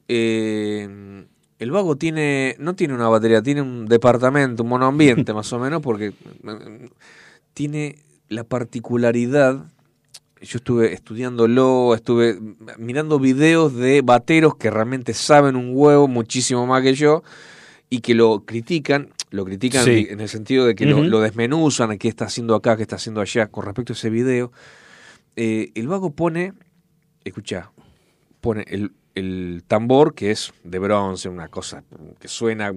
Eh, 0.09 1.27
el 1.63 1.71
vago 1.71 1.95
tiene, 1.95 2.57
no 2.59 2.75
tiene 2.75 2.93
una 2.93 3.09
batería, 3.09 3.41
tiene 3.41 3.63
un 3.63 3.87
departamento, 3.87 4.65
un 4.65 4.69
monoambiente 4.69 5.33
más 5.35 5.53
o 5.53 5.61
menos, 5.61 5.81
porque 5.81 6.13
tiene 7.55 7.99
la 8.29 8.43
particularidad, 8.43 9.67
yo 10.41 10.57
estuve 10.57 10.93
estudiándolo, 10.93 11.95
estuve 11.95 12.37
mirando 12.79 13.21
videos 13.21 13.77
de 13.77 14.03
bateros 14.03 14.57
que 14.57 14.73
realmente 14.73 15.15
saben 15.15 15.55
un 15.55 15.71
huevo 15.73 16.09
muchísimo 16.09 16.67
más 16.67 16.83
que 16.83 16.95
yo 16.95 17.23
y 17.89 18.01
que 18.01 18.17
lo 18.17 18.45
critican, 18.45 19.11
lo 19.31 19.45
critican 19.45 19.85
Sí. 19.85 20.09
en 20.11 20.21
el 20.21 20.29
sentido 20.29 20.67
de 20.67 20.75
que 20.75 20.85
lo, 20.87 21.21
desmenuzan, 21.21 21.97
qué 21.97 22.09
está 22.09 22.25
haciendo 22.25 22.57
acá, 22.57 22.77
qué 22.77 22.83
está 22.83 22.97
haciendo 22.97 23.21
allá, 23.21 23.47
con 23.47 23.65
respecto 23.65 23.93
a 23.93 23.95
ese 23.95 24.11
video. 24.11 24.51
Eh, 25.37 25.71
el 25.77 25.87
vago 25.87 26.11
pone, 26.11 26.55
escucha, 27.25 27.71
pone 28.41 28.65
el, 28.67 28.91
el 29.15 29.63
tambor 29.67 30.15
que 30.15 30.31
es 30.31 30.53
de 30.65 30.79
bronce, 30.79 31.29
una 31.29 31.49
cosa 31.49 31.85
que 32.19 32.29
suena 32.29 32.73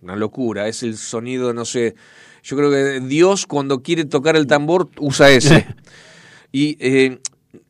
una 0.00 0.16
locura, 0.16 0.66
es 0.68 0.82
el 0.82 0.96
sonido, 0.96 1.52
no 1.52 1.64
sé, 1.64 1.94
yo 2.42 2.56
creo 2.56 2.70
que 2.70 3.00
Dios 3.06 3.46
cuando 3.46 3.82
quiere 3.82 4.04
tocar 4.04 4.34
el 4.36 4.46
tambor 4.46 4.88
usa 4.98 5.30
ese. 5.30 5.66
y 6.52 6.76
eh, 6.80 7.18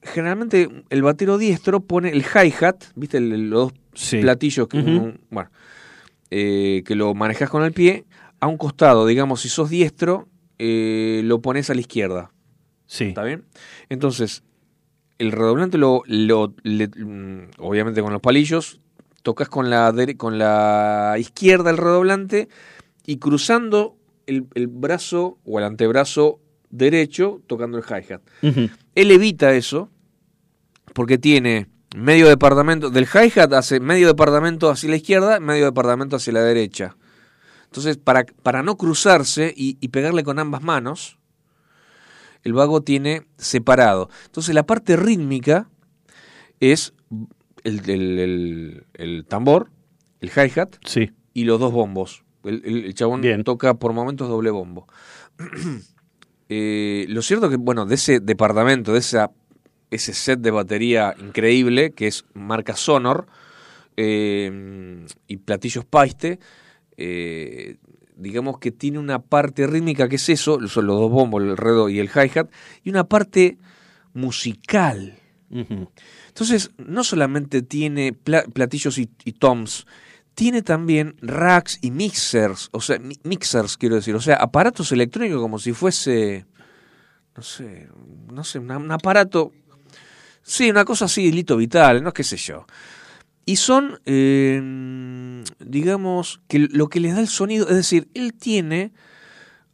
generalmente 0.03 0.68
el 0.91 1.03
batero 1.03 1.39
diestro 1.39 1.80
pone 1.80 2.11
el 2.11 2.22
hi-hat, 2.22 2.85
¿viste? 2.95 3.18
El- 3.18 3.33
el- 3.33 3.51
los 3.51 3.72
dos 3.72 3.78
Sí. 3.95 4.20
platillos 4.20 4.68
que, 4.68 4.80
bueno, 4.80 5.51
eh, 6.30 6.83
que 6.87 6.95
lo 6.95 7.12
manejas 7.14 7.51
con 7.51 7.62
el 7.62 7.72
pie, 7.72 8.05
a 8.41 8.47
un 8.47 8.57
costado, 8.57 9.05
digamos, 9.07 9.43
si 9.43 9.51
sos 9.51 9.68
diestro, 9.68 10.28
eh, 10.59 11.20
lo 11.24 11.43
pones 11.43 11.68
a 11.68 11.74
la 11.74 11.80
izquierda. 11.83 12.33
Sí. 12.87 13.05
¿Está 13.05 13.22
bien? 13.24 13.45
Entonces, 13.91 14.43
el 15.23 15.33
redoblante 15.33 15.79
lo, 15.79 16.03
lo- 16.07 16.55
le- 16.62 16.89
mm, 16.89 17.51
obviamente 17.59 18.03
con 18.03 18.12
los 18.12 18.20
palillos, 18.20 18.81
tocas 19.23 19.49
con 19.49 19.70
la, 19.70 19.95
con 20.16 20.39
la 20.39 21.14
izquierda 21.18 21.70
el 21.70 21.77
redoblante 21.79 22.49
y 23.07 23.16
cruzando 23.18 23.97
el, 24.27 24.47
el 24.55 24.66
brazo 24.66 25.39
o 25.45 25.59
el 25.59 25.64
antebrazo 25.64 26.41
derecho 26.70 27.41
tocando 27.47 27.79
el 27.79 27.85
hi-hat. 27.85 28.20
Él 28.95 29.11
evita 29.11 29.53
eso 29.55 29.89
porque 30.95 31.18
tiene 31.18 31.68
medio 31.97 32.29
departamento, 32.29 32.91
del 32.91 33.07
hi-hat 33.07 33.53
hace 33.53 33.79
medio 33.81 34.07
departamento 34.09 34.70
hacia 34.70 34.91
la 34.91 34.97
izquierda, 34.97 35.41
medio 35.41 35.66
departamento 35.66 36.16
hacia 36.16 36.33
la 36.33 36.43
derecha. 36.43 36.97
Entonces, 37.66 37.97
para, 37.97 38.25
para 38.43 38.62
no 38.62 38.77
cruzarse 38.77 39.53
y, 39.57 39.79
y 39.81 39.89
pegarle 39.89 40.25
con 40.25 40.39
ambas 40.39 40.62
manos, 40.62 41.18
el 42.45 42.53
vago 42.53 42.82
tiene 42.82 43.22
separado. 43.36 44.09
Entonces, 44.26 44.55
la 44.55 44.64
parte 44.64 44.97
rítmica 44.97 45.68
es 46.61 46.93
el, 47.64 47.88
el- 47.90 48.18
el- 48.18 48.86
el 48.95 49.24
tambor, 49.26 49.70
el 50.20 50.30
hi-hat 50.30 50.76
Sí. 50.84 51.11
y 51.34 51.45
los 51.45 51.59
dos 51.61 51.72
bombos. 51.72 52.24
El, 52.45 52.93
chabón 52.95 53.20
Bien. 53.20 53.45
toca 53.45 53.74
por 53.74 53.93
momentos 53.93 54.28
doble 54.28 54.51
bombo. 54.51 54.86
Eh, 56.55 57.07
lo 57.09 57.22
cierto 57.22 57.49
que, 57.49 57.57
bueno, 57.57 57.86
de 57.86 57.95
ese 57.95 58.20
departamento, 58.20 58.93
de 58.93 58.99
esa, 58.99 59.30
ese 59.90 60.12
set 60.12 60.38
de 60.40 60.51
batería 60.51 61.14
increíble, 61.18 61.93
que 61.93 62.09
es 62.09 62.26
marca 62.34 62.76
Sonor, 62.76 63.26
eh, 63.97 65.07
y 65.26 65.36
platillos 65.38 65.86
Paiste, 65.86 66.40
eh, 66.99 67.76
digamos 68.23 68.59
que 68.59 68.70
tiene 68.70 68.99
una 68.99 69.20
parte 69.20 69.66
rítmica 69.66 70.09
que 70.09 70.16
es 70.16 70.29
eso, 70.29 70.59
son 70.68 70.87
los 70.87 70.99
dos 71.01 71.11
bombos, 71.11 71.43
el 71.43 71.57
redo 71.57 71.89
y 71.89 71.99
el 71.99 72.09
hi-hat, 72.09 72.49
y 72.85 72.91
una 72.91 73.05
parte 73.05 73.59
musical. 74.14 75.18
Ujú. 75.51 75.91
Entonces, 76.29 76.70
no 76.79 77.05
solamente 77.05 77.61
tiene 77.62 78.12
pla- 78.14 78.45
platillos 78.45 78.97
y, 78.99 79.11
y 79.25 79.33
toms, 79.33 79.87
tiene 80.35 80.62
también 80.62 81.14
racks 81.20 81.79
y 81.83 81.91
mixers, 81.91 82.70
o 82.73 82.81
sea, 82.81 82.99
mi- 82.99 83.18
mixers 83.23 83.77
quiero 83.77 83.97
decir, 83.97 84.14
o 84.14 84.20
sea, 84.20 84.37
aparatos 84.37 84.91
electrónicos 84.93 85.43
como 85.43 85.59
si 85.59 85.73
fuese, 85.75 86.47
no 87.37 87.43
sé, 87.43 87.89
no 88.33 88.43
sé, 88.45 88.59
una- 88.59 88.79
un 88.79 88.91
aparato, 88.93 89.53
sí, 90.43 90.70
una 90.70 90.87
cosa 90.87 91.05
así, 91.05 91.31
Lito 91.31 91.57
Vital, 91.59 92.03
no 92.03 92.12
qué 92.14 92.25
sé 92.25 92.39
yo. 92.39 92.64
Y 93.45 93.57
son, 93.57 94.01
eh, 94.07 95.43
digamos, 95.59 96.40
que 96.49 96.61
lo 96.61 96.88
que 96.88 97.01
les 97.01 97.14
da 97.14 97.20
el 97.20 97.28
sonido, 97.28 97.68
es 97.68 97.76
decir, 97.76 98.09
él 98.14 98.34
tiene 98.34 98.93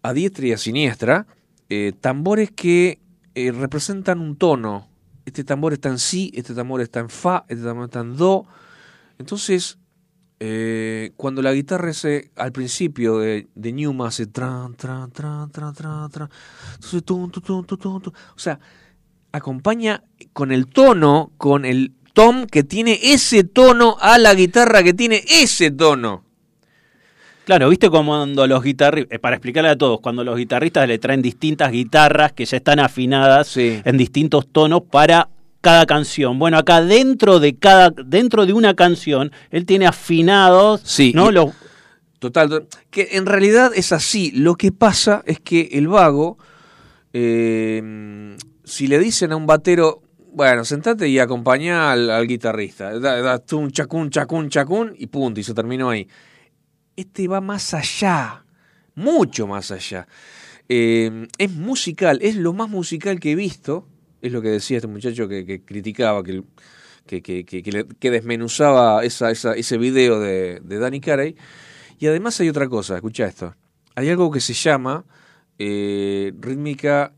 a 0.03 0.13
diestra 0.13 0.47
y 0.47 0.53
a 0.53 0.59
siniestra 0.59 1.27
eh, 1.69 1.93
tambores 2.01 2.51
que 2.51 3.01
eh, 3.35 3.53
representan 3.53 4.21
un 4.21 4.37
tono. 4.37 4.89
Este 5.27 5.45
tambor 5.45 5.75
está 5.75 5.91
en 5.91 5.99
si, 5.99 6.33
este 6.35 6.55
tambor 6.55 6.81
está 6.81 7.01
en 7.01 7.11
fa, 7.11 7.45
este 7.49 7.63
tambor 7.63 7.85
está 7.85 8.01
en 8.01 8.17
do. 8.17 8.47
Entonces, 9.19 9.79
eh, 10.41 11.13
cuando 11.17 11.43
la 11.43 11.53
guitarra 11.53 11.91
ese, 11.91 12.31
al 12.37 12.53
principio 12.53 13.19
de, 13.19 13.49
de 13.55 13.73
Newman 13.73 14.09
hace 14.09 14.27
tran, 14.27 14.75
tran, 14.77 15.11
tran, 15.11 15.51
tran, 15.51 15.75
tran, 15.75 16.11
tran, 16.11 16.31
entonces, 16.75 17.05
tum, 17.05 17.31
tum, 17.31 17.65
tum. 17.67 18.03
o 18.07 18.39
sea, 18.39 18.59
acompaña 19.33 20.05
con 20.33 20.53
el 20.53 20.67
tono, 20.67 21.33
con 21.37 21.65
el 21.65 21.93
tom 22.19 22.47
que 22.47 22.65
tiene 22.65 22.99
ese 23.01 23.45
tono 23.45 23.97
a 24.01 24.19
la 24.19 24.35
guitarra 24.35 24.83
que 24.83 24.93
tiene 24.93 25.23
ese 25.29 25.71
tono. 25.71 26.25
Claro, 27.45 27.69
viste 27.69 27.89
como 27.91 28.11
cuando 28.11 28.45
los 28.49 28.63
guitarristas, 28.65 29.21
para 29.21 29.37
explicarle 29.37 29.71
a 29.71 29.77
todos, 29.79 30.01
cuando 30.01 30.25
los 30.25 30.37
guitarristas 30.37 30.89
le 30.89 30.99
traen 30.99 31.23
distintas 31.23 31.71
guitarras 31.71 32.33
que 32.33 32.45
ya 32.45 32.57
están 32.57 32.81
afinadas 32.81 33.47
Sí. 33.47 33.81
en 33.85 33.97
distintos 33.97 34.49
tonos 34.51 34.83
para 34.91 35.29
cada 35.61 35.87
canción. 35.87 36.41
Bueno, 36.41 36.59
acá 36.59 36.83
dentro 36.83 37.39
de 37.39 37.55
cada, 37.57 37.91
dentro 37.91 38.47
de 38.47 38.53
una 38.53 38.75
canción, 38.75 39.31
él 39.51 39.65
tiene 39.65 39.87
afinados, 39.87 40.81
Sí, 40.85 41.13
¿no? 41.15 41.31
Los, 41.31 41.53
Total, 42.19 42.49
to- 42.49 42.67
que 42.91 43.11
en 43.13 43.27
realidad 43.27 43.71
es 43.77 43.93
así. 43.93 44.33
Lo 44.33 44.57
que 44.57 44.73
pasa 44.73 45.23
es 45.25 45.39
que 45.39 45.69
el 45.73 45.87
vago, 45.87 46.37
eh, 47.13 48.37
si 48.65 48.89
le 48.89 48.99
dicen 48.99 49.31
a 49.33 49.37
un 49.37 49.47
batero, 49.47 50.03
bueno, 50.33 50.65
sentate 50.65 51.09
y 51.09 51.19
acompañá 51.19 51.93
al, 51.93 52.27
guitarrista, 52.27 52.99
da, 52.99 53.21
da 53.21 53.39
tum, 53.39 53.71
chacún, 53.71 54.11
chacún, 54.11 54.49
chacún, 54.49 54.95
y 54.97 55.07
punto, 55.07 55.41
y 55.41 55.45
se 55.45 55.55
terminó 55.55 55.91
ahí. 55.91 56.09
Este 56.97 57.29
va 57.29 57.41
más 57.41 57.75
allá, 57.75 58.45
mucho 58.95 59.47
más 59.47 59.71
allá. 59.71 60.07
Eh, 60.69 61.27
es 61.39 61.51
musical, 61.53 62.19
es 62.23 62.37
lo 62.37 62.53
más 62.53 62.69
musical 62.69 63.21
que 63.21 63.33
he 63.33 63.35
visto, 63.35 63.89
es 64.21 64.33
lo 64.33 64.43
que 64.43 64.49
decía 64.49 64.77
este 64.79 64.89
muchacho 64.89 65.29
que, 65.29 65.63
criticaba, 65.65 66.23
que, 66.23 66.43
que, 67.07 67.23
que, 67.45 68.11
desmenuzaba 68.11 69.03
esa, 69.05 69.31
esa- 69.31 69.55
ese 69.55 69.79
video 69.79 70.21
de, 70.21 70.61
de 70.63 70.79
Danny 70.79 71.01
Carey. 71.01 71.37
Y 71.99 72.07
además 72.07 72.39
hay 72.41 72.49
otra 72.49 72.69
cosa, 72.69 72.97
escucha 72.97 73.27
esto. 73.27 73.55
Hay 73.95 74.09
algo 74.11 74.31
que 74.31 74.41
se 74.41 74.53
llama 74.55 75.05
eh, 75.59 76.33
rítmica, 76.39 77.13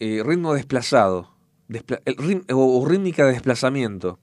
eh, 0.00 0.22
ritmo 0.24 0.54
desplazado, 0.54 1.33
despla- 1.33 1.33
el 1.68 2.44
o, 2.52 2.80
o 2.80 2.86
rítmica 2.86 3.24
de 3.26 3.32
desplazamiento. 3.32 4.18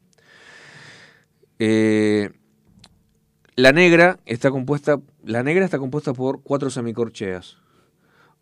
Eh, 1.60 2.32
la 3.56 3.72
negra 3.72 4.20
está 4.26 4.50
compuesta, 4.50 5.00
la 5.24 5.44
negra 5.44 5.66
está 5.66 5.78
compuesta 5.78 6.14
por 6.14 6.42
cuatro 6.42 6.70
semicorcheas. 6.70 7.58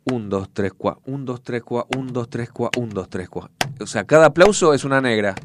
1, 0.06 0.30
2, 0.30 0.50
3, 0.54 0.72
4, 0.78 1.02
1, 1.06 1.26
2, 1.26 1.44
3, 1.44 1.64
4, 1.64 2.00
1, 2.00 2.12
2, 2.12 2.30
3, 2.30 2.50
4, 2.52 2.82
1, 2.82 2.94
2, 2.94 3.10
3, 3.10 3.30
4. 3.30 3.52
O 3.82 3.88
sea, 3.88 4.04
cada 4.06 4.28
aplauso 4.28 4.74
es 4.74 4.84
una 4.84 5.02
negra. 5.02 5.36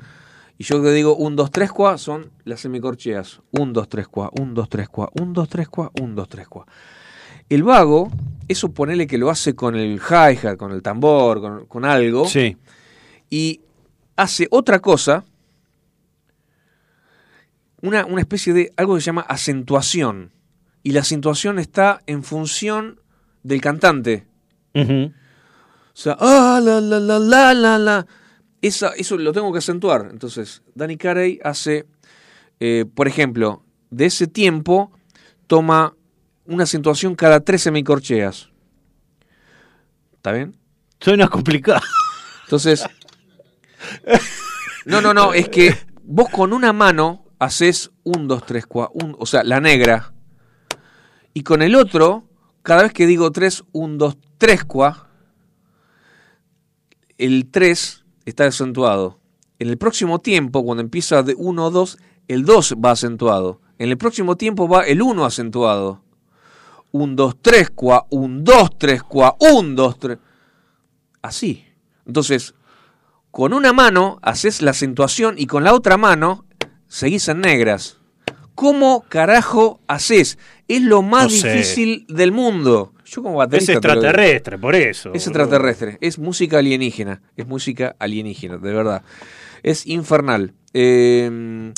Y 0.57 0.64
yo 0.64 0.80
te 0.80 0.92
digo 0.92 1.16
1, 1.16 1.36
2, 1.36 1.50
3, 1.50 1.72
4 1.72 1.98
son 1.98 2.30
las 2.44 2.61
semicorcheas. 2.61 3.40
1, 3.50 3.72
2, 3.72 3.88
3, 3.88 4.09
4, 4.09 4.42
1, 4.42 4.55
2, 4.55 4.68
3, 4.68 4.88
4, 4.88 5.22
1, 5.22 5.32
2, 5.32 5.48
3, 5.48 5.68
4, 5.68 5.92
1, 6.05 6.14
2, 6.14 6.28
3, 6.28 6.48
4. 6.48 6.72
El 7.48 7.62
vago, 7.62 8.11
eso 8.48 8.70
ponele 8.72 9.07
que 9.07 9.18
lo 9.18 9.28
hace 9.28 9.55
con 9.55 9.74
el 9.74 10.00
hi-hat, 10.00 10.57
con 10.57 10.72
el 10.72 10.82
tambor, 10.82 11.40
con, 11.40 11.66
con 11.66 11.84
algo. 11.84 12.26
Sí. 12.26 12.57
Y 13.35 13.62
hace 14.14 14.47
otra 14.53 14.78
cosa, 14.78 15.24
una, 17.82 18.07
una 18.07 18.20
especie 18.20 18.53
de 18.53 18.72
algo 18.76 18.95
que 18.95 19.01
se 19.01 19.07
llama 19.07 19.22
acentuación. 19.22 20.30
Y 20.85 20.93
la 20.93 21.01
acentuación 21.01 21.59
está 21.59 22.01
en 22.07 22.22
función 22.22 23.01
del 23.43 23.61
cantante. 23.61 24.28
O 24.72 25.11
sea, 25.95 26.16
ah, 26.20 26.61
la, 26.62 26.80
la, 26.80 27.01
la, 27.01 27.18
la, 27.18 27.55
la, 27.55 27.76
la. 27.76 28.07
Esa, 28.62 28.91
eso 28.91 29.18
lo 29.18 29.32
tengo 29.32 29.53
que 29.53 29.59
acentuar. 29.59 30.11
Entonces, 30.12 30.62
Danny 30.76 30.97
Carey 30.97 31.41
hace, 31.43 31.87
eh, 32.61 32.85
por 32.95 33.09
ejemplo, 33.09 33.64
de 33.91 34.07
ese 34.07 34.28
tiempo, 34.28 34.93
toma 35.49 35.97
una 36.45 36.62
acentuación 36.62 37.16
cada 37.16 37.41
tres 37.41 37.62
semicorcheas. 37.62 38.51
¿Está 40.12 40.30
bien? 40.30 40.57
Suena 41.01 41.26
complicado. 41.26 41.80
Entonces, 42.45 42.87
no, 44.87 45.01
no, 45.01 45.14
no, 45.14 45.32
es 45.32 45.49
que 45.49 45.74
vos 46.03 46.28
con 46.28 46.53
una 46.53 46.72
mano 46.72 47.24
haces 47.39 47.91
un, 48.03 48.28
dos, 48.28 48.45
tres, 48.47 48.66
cuatro, 48.66 48.93
un, 48.95 49.16
o 49.18 49.26
sea, 49.26 49.45
la 49.45 49.61
negra. 49.61 50.12
Y 51.32 51.43
con 51.43 51.62
el 51.62 51.74
otro, 51.74 52.24
cada 52.62 52.82
vez 52.82 52.93
que 52.93 53.07
digo 53.07 53.32
tres, 53.32 53.64
un, 53.72 53.99
dos, 53.99 54.16
tres, 54.39 54.64
cua, 54.64 55.09
el 57.18 57.51
tres 57.51 58.05
está 58.24 58.47
acentuado. 58.47 59.20
En 59.59 59.68
el 59.68 59.78
próximo 59.78 60.18
tiempo, 60.18 60.64
cuando 60.64 60.82
empieza 60.82 61.22
de 61.22 61.35
1 61.37 61.70
2, 61.70 61.99
el 62.28 62.45
2 62.45 62.74
va 62.85 62.91
acentuado. 62.91 63.61
En 63.78 63.91
el 63.91 63.97
próximo 63.97 64.37
tiempo 64.37 64.68
va 64.68 64.82
el 64.82 65.01
1 65.01 65.24
acentuado. 65.24 66.03
1, 66.93 67.14
2, 67.14 67.37
3, 67.41 67.70
cua, 67.70 68.07
1, 68.11 68.41
2, 68.43 68.78
3, 68.78 69.03
cua, 69.03 69.37
1, 69.41 69.74
2, 69.74 69.99
3. 69.99 70.18
Así. 71.22 71.64
Entonces, 72.07 72.55
con 73.35 73.53
una 73.53 73.72
mano 73.72 74.20
haces 74.22 74.62
la 74.62 74.70
acentuación 74.70 75.35
y 75.39 75.47
con 75.47 75.64
la 75.64 75.74
otra 75.74 75.97
mano 75.97 76.45
seguís 76.87 77.26
en 77.28 77.41
negras. 77.41 77.99
¿Cómo 78.55 79.05
carajo 79.09 79.80
haces? 79.89 80.39
Es 80.68 80.80
lo 80.82 81.03
más 81.03 81.24
No 81.24 81.30
sé. 81.30 81.53
difícil 81.53 82.07
del 82.09 82.30
mundo. 82.30 82.93
Yo 83.05 83.24
como 83.24 83.43
Es 83.43 83.49
baterista 83.49 83.72
digo. 83.72 83.80
extraterrestre, 83.80 84.57
por 84.57 84.76
eso. 84.76 85.12
Es 85.12 85.26
extraterrestre, 85.26 85.99
es 86.01 86.16
música 86.20 86.59
alienígena, 86.59 87.22
es 87.37 87.45
música 87.49 87.97
alienígena, 87.99 88.59
de 88.59 88.72
verdad. 88.72 89.03
Es 89.64 89.85
infernal. 89.85 90.55
Eh, 90.72 91.72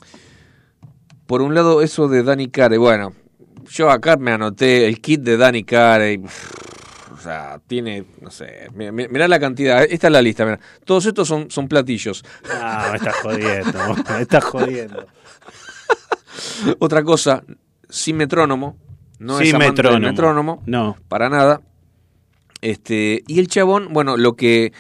por 1.27 1.41
un 1.41 1.55
lado, 1.55 1.81
eso 1.81 2.07
de 2.09 2.23
Danny 2.23 2.49
Carey, 2.49 2.77
bueno, 2.77 3.15
yo 3.71 3.89
acá 3.91 4.19
me 4.19 4.31
anoté 4.31 4.87
el 4.87 5.01
kit 5.01 5.23
de 5.23 5.39
Danny 5.39 5.65
Carey. 5.65 6.21
Sea, 7.27 7.61
tiene, 7.67 8.05
no 8.21 8.31
sé, 8.31 8.69
mi- 8.75 8.93
mi- 8.93 9.09
mirá 9.09 9.27
la 9.27 9.41
cantidad, 9.41 9.83
esta 9.83 10.07
es 10.07 10.13
la 10.13 10.23
lista, 10.23 10.45
mirá. 10.45 10.61
Todos 10.85 11.07
estos 11.07 11.27
son, 11.27 11.51
son 11.51 11.67
platillos. 11.67 12.25
Ah, 12.53 12.89
me 12.93 12.97
estás 12.99 13.17
jodiendo. 13.17 13.97
me 14.11 14.23
estás 14.23 14.45
jodiendo. 14.45 15.07
Otra 16.79 17.03
cosa, 17.03 17.43
sin 17.89 18.17
metrónomo, 18.17 18.77
no 19.19 19.41
es 19.41 19.49
Sin 19.49 19.59
del 19.59 19.69
metrónomo. 19.71 20.07
metrónomo. 20.07 20.63
No. 20.67 20.97
para 21.09 21.29
nada. 21.29 21.63
Este, 22.61 23.23
y 23.27 23.39
el 23.39 23.49
chabón, 23.49 23.89
bueno, 23.93 24.17
lo 24.17 24.35
que, 24.37 24.73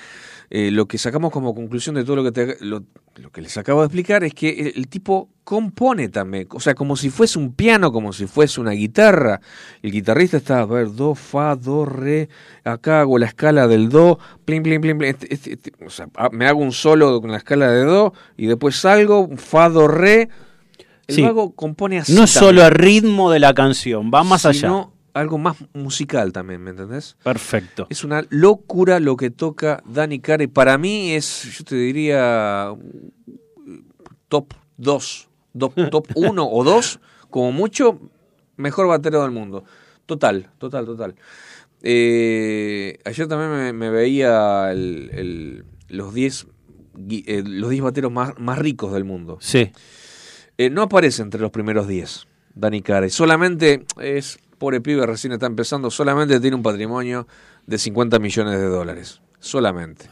eh, 0.50 0.70
lo 0.70 0.86
que 0.86 0.98
sacamos 0.98 1.32
como 1.32 1.54
conclusión 1.54 1.94
de 1.94 2.04
todo 2.04 2.16
lo 2.16 2.24
que, 2.24 2.32
te- 2.32 2.56
lo, 2.64 2.84
lo 3.16 3.30
que 3.30 3.40
les 3.42 3.56
acabo 3.56 3.80
de 3.80 3.86
explicar 3.86 4.24
es 4.24 4.34
que 4.34 4.50
el, 4.50 4.72
el 4.76 4.88
tipo 4.88 5.28
compone 5.46 6.08
también, 6.08 6.48
o 6.50 6.58
sea, 6.58 6.74
como 6.74 6.96
si 6.96 7.08
fuese 7.08 7.38
un 7.38 7.54
piano, 7.54 7.92
como 7.92 8.12
si 8.12 8.26
fuese 8.26 8.60
una 8.60 8.72
guitarra. 8.72 9.40
El 9.80 9.92
guitarrista 9.92 10.38
está, 10.38 10.58
a 10.58 10.66
ver, 10.66 10.90
do, 10.92 11.14
fa, 11.14 11.54
do, 11.54 11.84
re, 11.84 12.28
acá 12.64 13.00
hago 13.02 13.16
la 13.16 13.26
escala 13.26 13.68
del 13.68 13.88
do, 13.88 14.18
plin, 14.44 14.64
plin, 14.64 14.80
plin, 14.80 14.98
plin, 14.98 15.10
este- 15.10 15.32
este- 15.32 15.52
este, 15.52 15.72
o 15.86 15.88
sea, 15.88 16.08
ah, 16.16 16.30
me 16.32 16.48
hago 16.48 16.58
un 16.58 16.72
solo 16.72 17.20
con 17.20 17.30
la 17.30 17.36
escala 17.36 17.70
de 17.70 17.84
do 17.84 18.12
y 18.36 18.46
después 18.46 18.74
salgo, 18.74 19.28
fa, 19.36 19.68
do, 19.68 19.86
re. 19.86 20.28
El 21.06 21.14
Sí. 21.14 21.22
vago 21.22 21.54
compone 21.54 21.98
así. 21.98 22.12
No 22.12 22.24
es 22.24 22.30
solo 22.30 22.64
el 22.66 22.72
ritmo 22.72 23.30
de 23.30 23.38
la 23.38 23.54
canción, 23.54 24.10
va 24.12 24.24
más 24.24 24.46
allá. 24.46 24.58
sino 24.62 24.92
algo 25.14 25.38
más 25.38 25.58
musical 25.74 26.32
también, 26.32 26.60
¿me 26.60 26.70
entendés? 26.70 27.16
Perfecto. 27.22 27.86
Es 27.88 28.02
una 28.02 28.24
locura 28.30 28.98
lo 28.98 29.16
que 29.16 29.30
toca 29.30 29.80
Danny 29.86 30.18
Carey. 30.18 30.48
Para 30.48 30.76
mí 30.76 31.12
es, 31.12 31.44
yo 31.56 31.62
te 31.64 31.76
diría, 31.76 32.74
top 34.28 34.52
2, 34.76 35.28
top 35.58 36.06
1 36.14 36.48
o 36.50 36.64
2, 36.64 37.00
como 37.30 37.52
mucho, 37.52 38.00
mejor 38.56 38.86
batero 38.88 39.22
del 39.22 39.30
mundo. 39.30 39.64
Total, 40.06 40.50
total, 40.58 40.86
total. 40.86 41.14
Eh, 41.82 42.98
ayer 43.04 43.28
también 43.28 43.50
me, 43.52 43.72
me 43.72 43.90
veía 43.90 44.70
el- 44.72 45.10
el- 45.12 45.64
los 45.88 46.12
10 46.14 46.46
gui- 46.94 47.24
eh, 47.26 47.42
los 47.46 47.70
10 47.70 47.82
bateros 47.82 48.10
más, 48.10 48.32
más 48.38 48.58
ricos 48.58 48.92
del 48.92 49.04
mundo. 49.04 49.38
Sí. 49.40 49.70
Eh, 50.58 50.70
no 50.70 50.82
aparece 50.82 51.22
entre 51.22 51.40
los 51.40 51.50
primeros 51.50 51.86
10, 51.86 52.26
Danny 52.54 52.80
Carey. 52.82 53.10
Solamente 53.10 53.84
es, 54.00 54.38
pobre 54.58 54.80
pibe, 54.80 55.04
recién 55.06 55.32
está 55.32 55.46
empezando, 55.46 55.90
solamente 55.90 56.40
tiene 56.40 56.56
un 56.56 56.62
patrimonio 56.62 57.26
de 57.66 57.78
50 57.78 58.18
millones 58.18 58.58
de 58.58 58.66
dólares. 58.66 59.20
Solamente. 59.38 60.08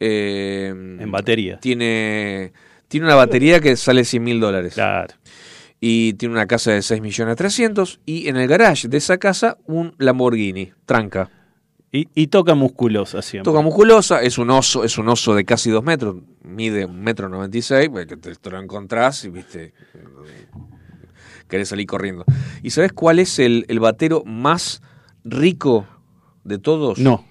Eh, 0.00 0.68
En 0.68 1.10
batería. 1.10 1.58
Tiene, 1.60 2.52
tiene 2.88 3.06
una 3.06 3.14
batería 3.14 3.60
que 3.60 3.76
sale 3.76 4.04
100 4.04 4.22
mil 4.24 4.40
dólares. 4.40 4.74
Claro. 4.74 5.14
Y 5.80 6.14
tiene 6.14 6.34
una 6.34 6.46
casa 6.46 6.72
de 6.72 6.82
6 6.82 7.00
millones 7.00 7.36
300 7.36 8.00
y 8.04 8.28
en 8.28 8.36
el 8.36 8.48
garage 8.48 8.88
de 8.88 8.96
esa 8.96 9.18
casa 9.18 9.58
un 9.66 9.94
Lamborghini, 9.98 10.72
tranca. 10.86 11.30
Y, 11.92 12.08
y 12.14 12.26
toca 12.26 12.54
musculosa 12.54 13.22
siempre. 13.22 13.50
Toca 13.50 13.62
musculosa, 13.62 14.20
es 14.22 14.36
un 14.38 14.50
oso, 14.50 14.84
es 14.84 14.98
un 14.98 15.08
oso 15.08 15.34
de 15.34 15.44
casi 15.44 15.70
2 15.70 15.82
metros, 15.84 16.16
mide 16.42 16.84
un 16.84 17.00
metro 17.00 17.28
96, 17.30 17.88
porque 17.90 18.16
te, 18.16 18.34
te 18.34 18.50
lo 18.50 18.60
encontrás 18.60 19.24
y 19.24 19.30
viste, 19.30 19.72
querés 21.48 21.68
salir 21.68 21.86
corriendo. 21.86 22.24
¿Y 22.62 22.70
sabes 22.70 22.92
cuál 22.92 23.18
es 23.18 23.38
el, 23.38 23.64
el 23.68 23.80
batero 23.80 24.22
más 24.26 24.82
rico 25.24 25.86
de 26.44 26.58
todos? 26.58 26.98
No. 26.98 27.24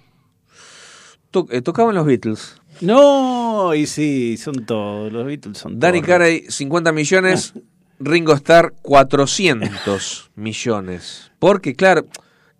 To- 1.32 1.48
eh, 1.52 1.62
tocaban 1.62 1.94
los 1.96 2.06
Beatles. 2.06 2.57
No, 2.82 3.74
y 3.74 3.86
sí, 3.88 4.38
son 4.38 4.66
todos. 4.66 5.12
Los 5.12 5.26
Beatles 5.26 5.58
son 5.58 5.80
Danny 5.80 6.00
todos. 6.00 6.08
Carey, 6.08 6.46
50 6.50 6.92
millones. 6.92 7.54
Ringo 8.00 8.34
Starr, 8.34 8.74
400 8.84 10.32
millones. 10.36 11.32
Porque, 11.40 11.76
claro. 11.76 12.06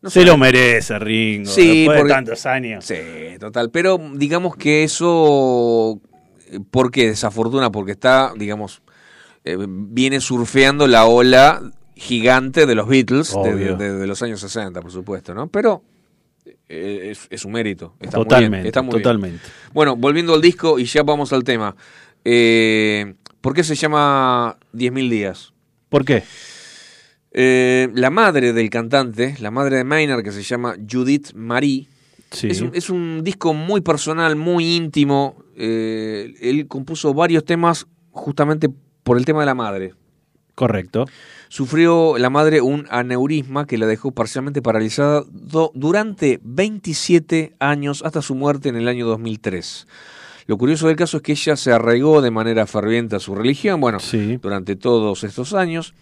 no 0.02 0.10
Se 0.10 0.24
lo 0.26 0.38
merece, 0.38 0.98
Ringo. 1.00 1.50
Sí, 1.50 1.80
después 1.80 1.98
porque- 2.00 2.08
de 2.10 2.16
tantos 2.16 2.46
años. 2.46 2.86
Sí, 2.86 2.96
total. 3.40 3.70
Pero 3.72 4.00
digamos 4.16 4.56
que 4.56 4.84
eso. 4.84 6.00
eh, 6.52 6.60
¿Por 6.72 6.90
qué 6.92 7.08
desafortuna? 7.10 7.72
Porque 7.72 7.92
está, 7.92 8.34
digamos, 8.36 8.82
eh, 9.46 9.58
viene 9.68 10.20
surfeando 10.22 10.88
la 10.88 11.06
ola 11.06 11.62
gigante 11.96 12.66
de 12.66 12.76
los 12.76 12.88
Beatles 12.88 13.32
de, 13.32 13.38
Obvio. 13.54 13.76
de- 13.78 13.94
de 13.94 14.08
los 14.08 14.22
años 14.22 14.40
60, 14.40 14.82
por 14.82 14.92
supuesto, 14.92 15.34
¿no? 15.34 15.48
Pero 15.48 15.84
es, 16.68 17.28
es 17.30 17.46
un 17.46 17.52
mérito. 17.54 17.96
Está 18.00 18.18
Totalmente, 18.18 18.50
muy 18.50 18.58
bien. 18.60 18.66
Está 18.68 19.14
muy 19.18 19.30
bien. 19.30 19.42
Bueno, 19.74 19.96
volviendo 19.96 20.34
al 20.34 20.42
disco 20.42 20.80
y 20.80 20.86
ya 20.86 21.04
vamos 21.04 21.34
al 21.34 21.44
tema. 21.44 21.76
Eh, 22.26 23.14
¿Por 23.42 23.54
qué 23.54 23.64
se 23.64 23.76
llama 23.76 24.58
10.000 24.74 25.10
días? 25.10 25.54
¿Por 25.90 26.04
qué? 26.04 26.24
Eh, 27.32 27.90
la 27.94 28.10
madre 28.10 28.54
del 28.54 28.70
cantante, 28.70 29.36
la 29.40 29.52
madre 29.52 29.78
de 29.78 29.84
Maynard, 29.84 30.24
que 30.24 30.32
se 30.32 30.42
llama 30.44 30.76
Judith 30.90 31.34
Marie, 31.34 31.88
Sí. 32.32 32.48
es, 32.50 32.60
un, 32.60 32.72
es 32.74 32.90
un 32.90 33.24
disco 33.24 33.54
muy 33.54 33.80
personal, 33.80 34.36
muy 34.36 34.76
íntimo. 34.76 35.42
Eh, 35.56 36.34
él 36.42 36.68
compuso 36.68 37.14
varios 37.14 37.46
temas 37.46 37.88
justamente 38.12 38.68
por 39.04 39.18
el 39.18 39.24
tema 39.24 39.40
de 39.40 39.46
la 39.46 39.56
madre. 39.56 39.94
Correcto. 40.54 41.06
Sufrió 41.50 42.18
la 42.18 42.30
madre 42.30 42.62
un 42.62 42.86
aneurisma 42.90 43.66
que 43.66 43.78
la 43.78 43.86
dejó 43.86 44.12
parcialmente 44.12 44.62
paralizada 44.62 45.24
durante 45.74 46.40
27 46.44 47.56
años 47.60 48.04
hasta 48.06 48.22
su 48.22 48.36
muerte 48.36 48.70
en 48.70 48.76
el 48.76 48.88
año 48.88 49.06
2003. 49.08 49.88
Lo 50.48 50.58
curioso 50.58 50.88
del 50.88 50.96
caso 50.96 51.18
es 51.18 51.24
que 51.24 51.34
ella 51.34 51.56
se 51.56 51.72
arraigó 51.72 52.22
de 52.22 52.32
manera 52.32 52.66
ferviente 52.68 53.16
a 53.16 53.20
su 53.20 53.36
religión, 53.36 53.82
bueno, 53.82 54.00
Sí. 54.00 54.38
durante 54.42 54.76
todos 54.76 55.24
estos 55.24 55.54
años. 55.54 55.94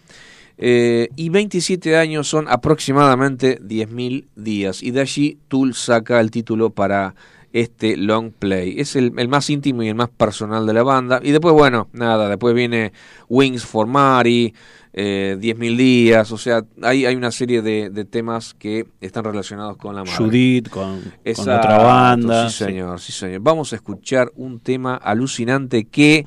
Eh, 0.58 1.08
y 1.16 1.28
27 1.28 1.96
años 1.96 2.28
son 2.28 2.46
aproximadamente 2.48 3.58
10.000 3.60 4.26
días. 4.36 4.82
Y 4.82 4.90
de 4.92 5.00
allí 5.00 5.38
Tool 5.48 5.74
saca 5.74 6.20
el 6.20 6.30
título 6.30 6.70
para 6.70 7.14
este 7.52 7.96
long 7.96 8.30
play. 8.32 8.78
Es 8.78 8.96
el, 8.96 9.12
el 9.18 9.28
más 9.28 9.50
íntimo 9.50 9.82
y 9.82 9.88
el 9.88 9.94
más 9.94 10.08
personal 10.10 10.66
de 10.66 10.72
la 10.74 10.82
banda. 10.82 11.20
Y 11.22 11.30
después, 11.32 11.52
bueno, 11.54 11.88
nada, 11.92 12.28
después 12.28 12.54
viene 12.54 12.92
Wings 13.28 13.64
for 13.64 13.86
Mary, 13.86 14.54
eh, 14.98 15.36
10.000 15.38 15.76
días, 15.76 16.32
o 16.32 16.38
sea, 16.38 16.64
hay, 16.82 17.04
hay 17.04 17.14
una 17.14 17.30
serie 17.30 17.60
de, 17.60 17.90
de 17.90 18.04
temas 18.06 18.54
que 18.54 18.86
están 19.02 19.24
relacionados 19.24 19.76
con 19.76 19.94
la 19.94 20.02
madre. 20.02 20.16
Judith 20.16 20.70
con, 20.70 21.02
con 21.02 21.12
Exacto, 21.22 21.68
otra 21.68 21.78
banda. 21.82 22.48
Sí, 22.48 22.64
señor, 22.64 22.98
sí, 22.98 23.12
señor. 23.12 23.40
Vamos 23.42 23.74
a 23.74 23.76
escuchar 23.76 24.32
un 24.36 24.58
tema 24.58 24.96
alucinante 24.96 25.84
que, 25.84 26.24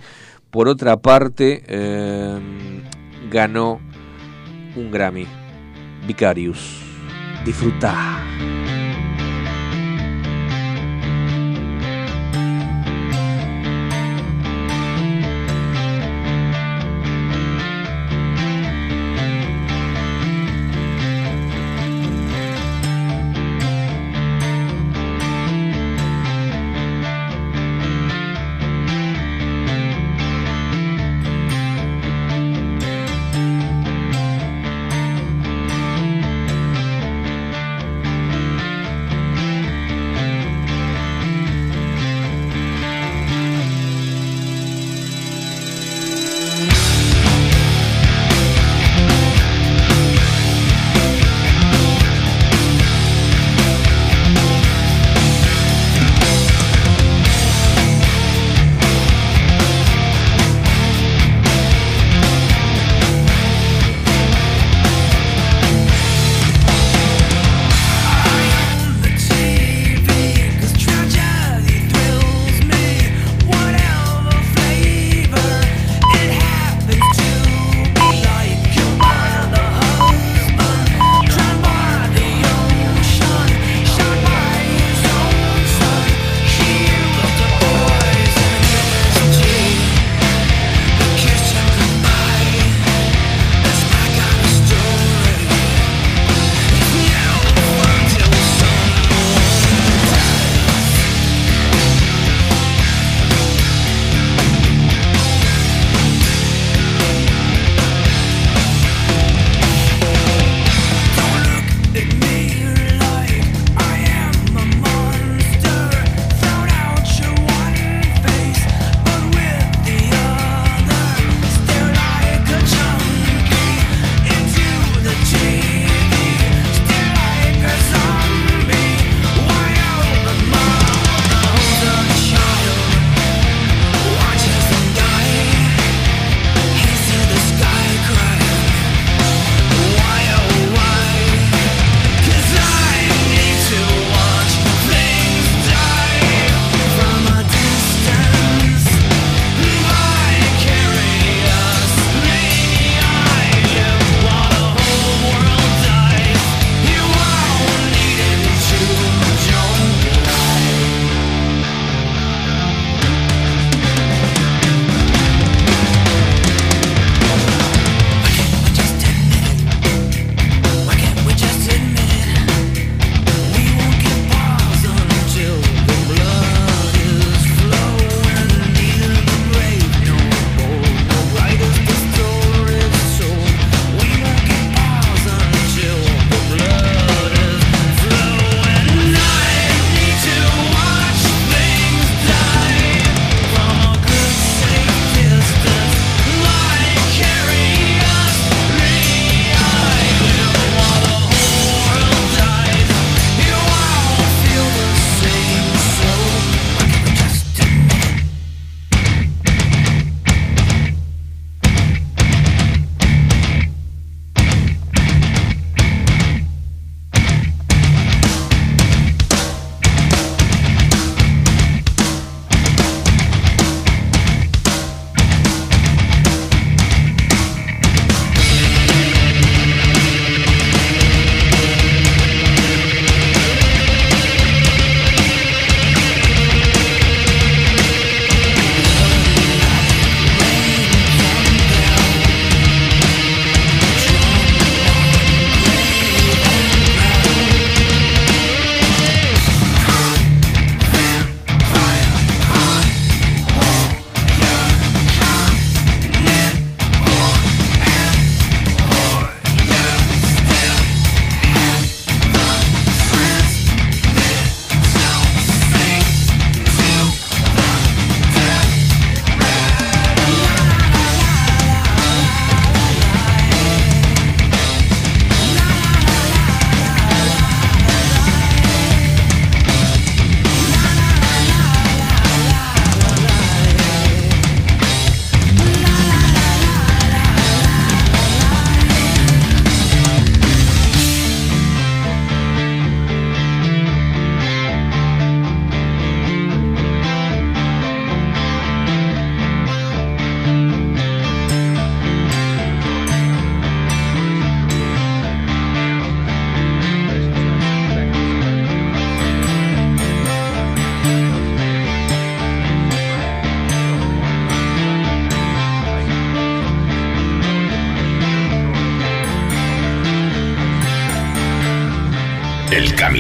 por 0.52 0.68
otra 0.68 0.98
parte, 0.98 1.64
eh, 1.68 2.40
ganó 3.32 3.82
un 4.76 4.92
Grammy. 4.92 5.26
Vicarius. 6.06 6.82
Disfrutá. 7.44 8.24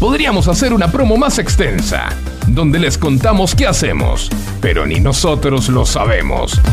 Podríamos 0.00 0.48
hacer 0.48 0.72
una 0.72 0.90
promo 0.90 1.18
más 1.18 1.38
extensa, 1.38 2.08
donde 2.46 2.78
les 2.78 2.96
contamos 2.96 3.54
qué 3.54 3.66
hacemos, 3.66 4.30
pero 4.62 4.86
ni 4.86 4.98
nosotros 4.98 5.68
lo 5.68 5.84
sabemos. 5.84 6.58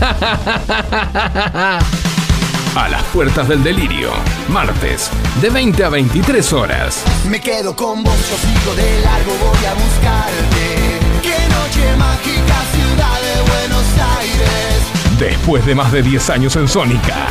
A 2.76 2.88
las 2.90 3.04
puertas 3.14 3.50
del 3.50 3.62
delirio, 3.64 4.12
martes, 4.48 5.10
de 5.42 5.50
20 5.50 5.84
a 5.84 5.90
23 5.90 6.54
horas. 6.54 7.04
Me 7.30 7.42
quedo 7.42 7.76
con 7.76 8.02
vos, 8.04 8.16
yo 8.30 8.38
sigo 8.38 8.76
de 8.76 9.02
largo, 9.02 9.34
voy 9.42 9.66
a 9.66 9.74
buscarte. 9.74 11.00
Qué 11.24 11.38
noche 11.50 11.98
mágica, 11.98 12.56
ciudad 12.72 13.20
de 13.20 13.42
Buenos 13.52 13.86
Aires. 14.20 15.20
Después 15.20 15.66
de 15.66 15.76
más 15.76 15.92
de 15.92 16.02
10 16.04 16.30
años 16.30 16.56
en 16.56 16.68
Sónica. 16.68 17.28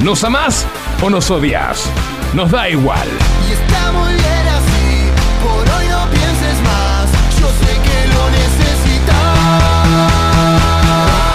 ¿Nos 0.00 0.22
amás 0.24 0.66
o 1.02 1.08
nos 1.08 1.30
odias? 1.30 1.90
Nos 2.34 2.50
da 2.50 2.68
igual. 2.68 3.08
Y 3.48 3.52
está 3.52 3.92
muy 3.92 4.12
bien 4.12 4.46
así, 4.46 4.75
Yo 7.40 7.48
sé 7.48 7.72
que 7.82 8.06
lo 8.14 8.30
necesitas. 8.30 9.16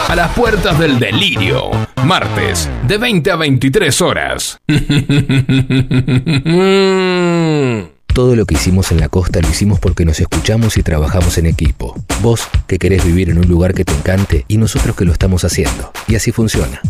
A 0.10 0.16
las 0.16 0.32
puertas 0.34 0.80
del 0.80 0.98
delirio, 1.00 1.70
martes, 2.04 2.70
de 2.88 2.98
20 2.98 3.32
a 3.32 3.36
23 3.36 4.02
horas. 4.02 4.60
Todo 8.14 8.36
lo 8.36 8.46
que 8.46 8.56
hicimos 8.56 8.92
en 8.92 9.00
la 9.00 9.08
costa 9.08 9.40
lo 9.40 9.48
hicimos 9.50 9.80
porque 9.80 10.04
nos 10.04 10.20
escuchamos 10.20 10.76
y 10.78 10.84
trabajamos 10.84 11.38
en 11.38 11.46
equipo. 11.46 11.96
Vos 12.22 12.46
que 12.68 12.78
querés 12.78 13.06
vivir 13.06 13.30
en 13.30 13.38
un 13.38 13.48
lugar 13.48 13.74
que 13.74 13.86
te 13.86 13.94
encante 13.94 14.44
y 14.50 14.58
nosotros 14.58 14.98
que 14.98 15.06
lo 15.06 15.14
estamos 15.14 15.46
haciendo. 15.46 15.94
Y 16.10 16.16
así 16.16 16.34
funciona. 16.34 16.82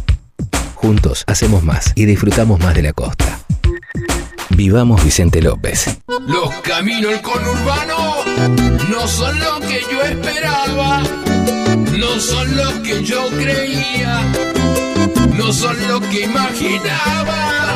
Juntos 0.73 1.23
hacemos 1.27 1.61
más 1.61 1.93
y 1.95 2.05
disfrutamos 2.05 2.59
más 2.59 2.73
de 2.73 2.81
la 2.81 2.93
costa. 2.93 3.39
Vivamos 4.55 5.03
Vicente 5.03 5.41
López. 5.41 5.99
Los 6.27 6.53
caminos 6.61 7.11
del 7.11 7.21
conurbano 7.21 8.15
no 8.89 9.07
son 9.07 9.39
lo 9.39 9.59
que 9.61 9.81
yo 9.91 10.01
esperaba, 10.03 11.01
no 11.97 12.19
son 12.19 12.55
lo 12.55 12.83
que 12.83 13.03
yo 13.03 13.27
creía, 13.29 14.21
no 15.37 15.51
son 15.53 15.75
lo 15.87 15.99
que 16.01 16.23
imaginaba. 16.23 17.75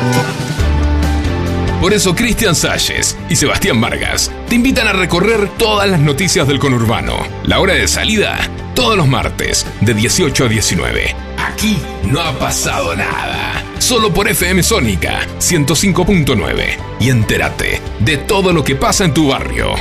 Por 1.86 1.94
eso 1.94 2.16
Cristian 2.16 2.56
Salles 2.56 3.16
y 3.28 3.36
Sebastián 3.36 3.80
Vargas 3.80 4.32
te 4.48 4.56
invitan 4.56 4.88
a 4.88 4.92
recorrer 4.92 5.48
todas 5.56 5.88
las 5.88 6.00
noticias 6.00 6.48
del 6.48 6.58
conurbano. 6.58 7.16
La 7.44 7.60
hora 7.60 7.74
de 7.74 7.86
salida, 7.86 8.50
todos 8.74 8.96
los 8.96 9.06
martes, 9.06 9.64
de 9.82 9.94
18 9.94 10.46
a 10.46 10.48
19. 10.48 11.14
Aquí 11.38 11.78
no 12.02 12.20
ha 12.20 12.36
pasado 12.40 12.96
nada. 12.96 13.62
Solo 13.78 14.12
por 14.12 14.26
FM 14.26 14.64
Sónica 14.64 15.28
105.9. 15.38 16.76
Y 16.98 17.10
entérate 17.10 17.80
de 18.00 18.16
todo 18.16 18.52
lo 18.52 18.64
que 18.64 18.74
pasa 18.74 19.04
en 19.04 19.14
tu 19.14 19.28
barrio. 19.28 19.76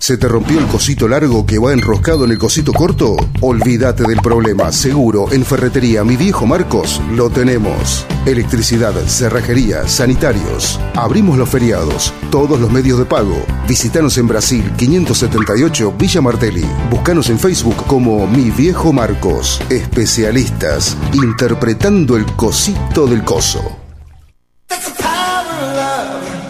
¿Se 0.00 0.16
te 0.16 0.28
rompió 0.28 0.58
el 0.58 0.66
cosito 0.66 1.06
largo 1.06 1.44
que 1.44 1.58
va 1.58 1.74
enroscado 1.74 2.24
en 2.24 2.30
el 2.30 2.38
cosito 2.38 2.72
corto? 2.72 3.16
Olvídate 3.42 4.02
del 4.04 4.16
problema. 4.22 4.72
Seguro, 4.72 5.30
en 5.30 5.44
Ferretería 5.44 6.04
Mi 6.04 6.16
Viejo 6.16 6.46
Marcos 6.46 7.02
lo 7.14 7.28
tenemos. 7.28 8.06
Electricidad, 8.24 8.94
cerrajería, 9.06 9.86
sanitarios. 9.86 10.80
Abrimos 10.94 11.36
los 11.36 11.50
feriados, 11.50 12.14
todos 12.30 12.58
los 12.58 12.72
medios 12.72 12.98
de 12.98 13.04
pago. 13.04 13.44
Visítanos 13.68 14.16
en 14.16 14.26
Brasil 14.26 14.72
578 14.78 15.94
Villa 15.98 16.22
Martelli. 16.22 16.64
Búscanos 16.90 17.28
en 17.28 17.38
Facebook 17.38 17.84
como 17.86 18.26
Mi 18.26 18.50
Viejo 18.50 18.94
Marcos. 18.94 19.60
Especialistas 19.68 20.96
interpretando 21.12 22.16
el 22.16 22.24
cosito 22.36 23.06
del 23.06 23.22
coso. 23.22 23.76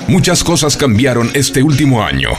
Muchas 0.06 0.44
cosas 0.44 0.76
cambiaron 0.76 1.28
este 1.34 1.64
último 1.64 2.04
año. 2.04 2.30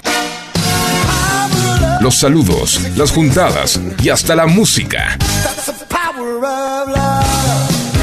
Los 2.02 2.16
saludos, 2.16 2.82
las 2.96 3.12
juntadas 3.12 3.80
y 4.02 4.10
hasta 4.10 4.36
la 4.36 4.48
música. 4.48 5.20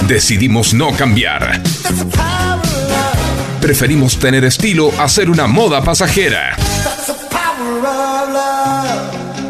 Decidimos 0.06 0.72
no 0.72 0.92
cambiar. 0.92 1.60
Preferimos 3.60 4.16
tener 4.16 4.44
estilo 4.44 4.92
a 5.00 5.08
ser 5.08 5.28
una 5.28 5.48
moda 5.48 5.82
pasajera. 5.82 6.56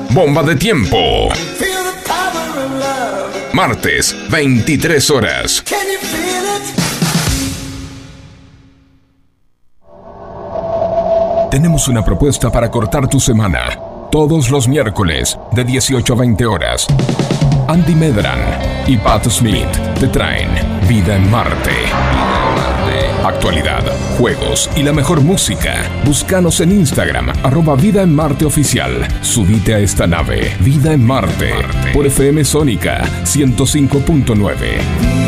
Bomba 0.09 0.43
de 0.43 0.57
tiempo. 0.57 1.29
Martes, 3.53 4.17
23 4.31 5.11
horas. 5.11 5.63
Tenemos 11.51 11.87
una 11.89 12.03
propuesta 12.03 12.51
para 12.51 12.71
cortar 12.71 13.09
tu 13.09 13.21
semana. 13.21 13.88
Todos 14.11 14.51
los 14.51 14.69
miércoles, 14.69 15.39
de 15.53 15.65
18 15.65 16.15
a 16.15 16.17
20 16.17 16.47
horas. 16.47 16.87
Andy 17.69 17.95
Medran 17.95 18.39
y 18.87 18.97
Pat 18.97 19.29
Smith 19.29 19.69
te 20.01 20.09
traen 20.09 20.49
Vida 20.89 21.15
en 21.15 21.31
Marte. 21.31 21.73
Actualidad, 23.23 23.85
juegos 24.17 24.71
y 24.75 24.83
la 24.83 24.95
mejor 24.95 25.21
música. 25.21 25.83
Búscanos 26.07 26.63
en 26.63 26.73
Instagram, 26.73 27.29
arroba 27.43 27.77
Vida 27.77 28.03
en 28.03 28.15
Marte 28.15 28.47
Oficial. 28.47 29.07
Subite 29.21 29.75
a 29.75 29.81
esta 29.81 30.07
nave, 30.07 30.57
Vida 30.61 30.95
en 30.95 31.05
Marte, 31.05 31.53
por 31.93 32.07
FM 32.07 32.47
Sónica 32.47 33.05
105.9. 33.25 35.28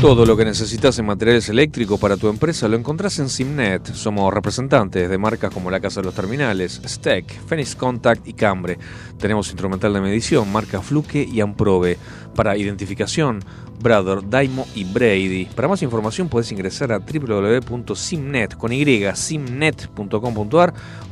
Todo 0.00 0.24
lo 0.24 0.34
que 0.34 0.46
necesitas 0.46 0.98
en 0.98 1.04
materiales 1.04 1.50
eléctricos 1.50 2.00
para 2.00 2.16
tu 2.16 2.28
empresa 2.28 2.66
lo 2.68 2.76
encontrás 2.76 3.18
en 3.18 3.28
Simnet. 3.28 3.92
Somos 3.92 4.32
representantes 4.32 5.10
de 5.10 5.18
marcas 5.18 5.52
como 5.52 5.70
la 5.70 5.78
Casa 5.78 6.00
de 6.00 6.06
los 6.06 6.14
Terminales, 6.14 6.80
Steck, 6.86 7.30
Phoenix 7.46 7.76
Contact 7.76 8.26
y 8.26 8.32
Cambre. 8.32 8.78
Tenemos 9.18 9.48
instrumental 9.48 9.92
de 9.92 10.00
medición, 10.00 10.50
marca 10.50 10.80
Fluke 10.80 11.28
y 11.30 11.42
Amprobe. 11.42 11.98
Para 12.34 12.56
identificación, 12.56 13.40
Brother, 13.78 14.26
Daimo 14.26 14.66
y 14.74 14.84
Brady. 14.84 15.44
Para 15.54 15.68
más 15.68 15.82
información 15.82 16.30
puedes 16.30 16.50
ingresar 16.50 16.92
a 16.92 17.00
www.simnet 17.00 18.56
o 18.58 18.68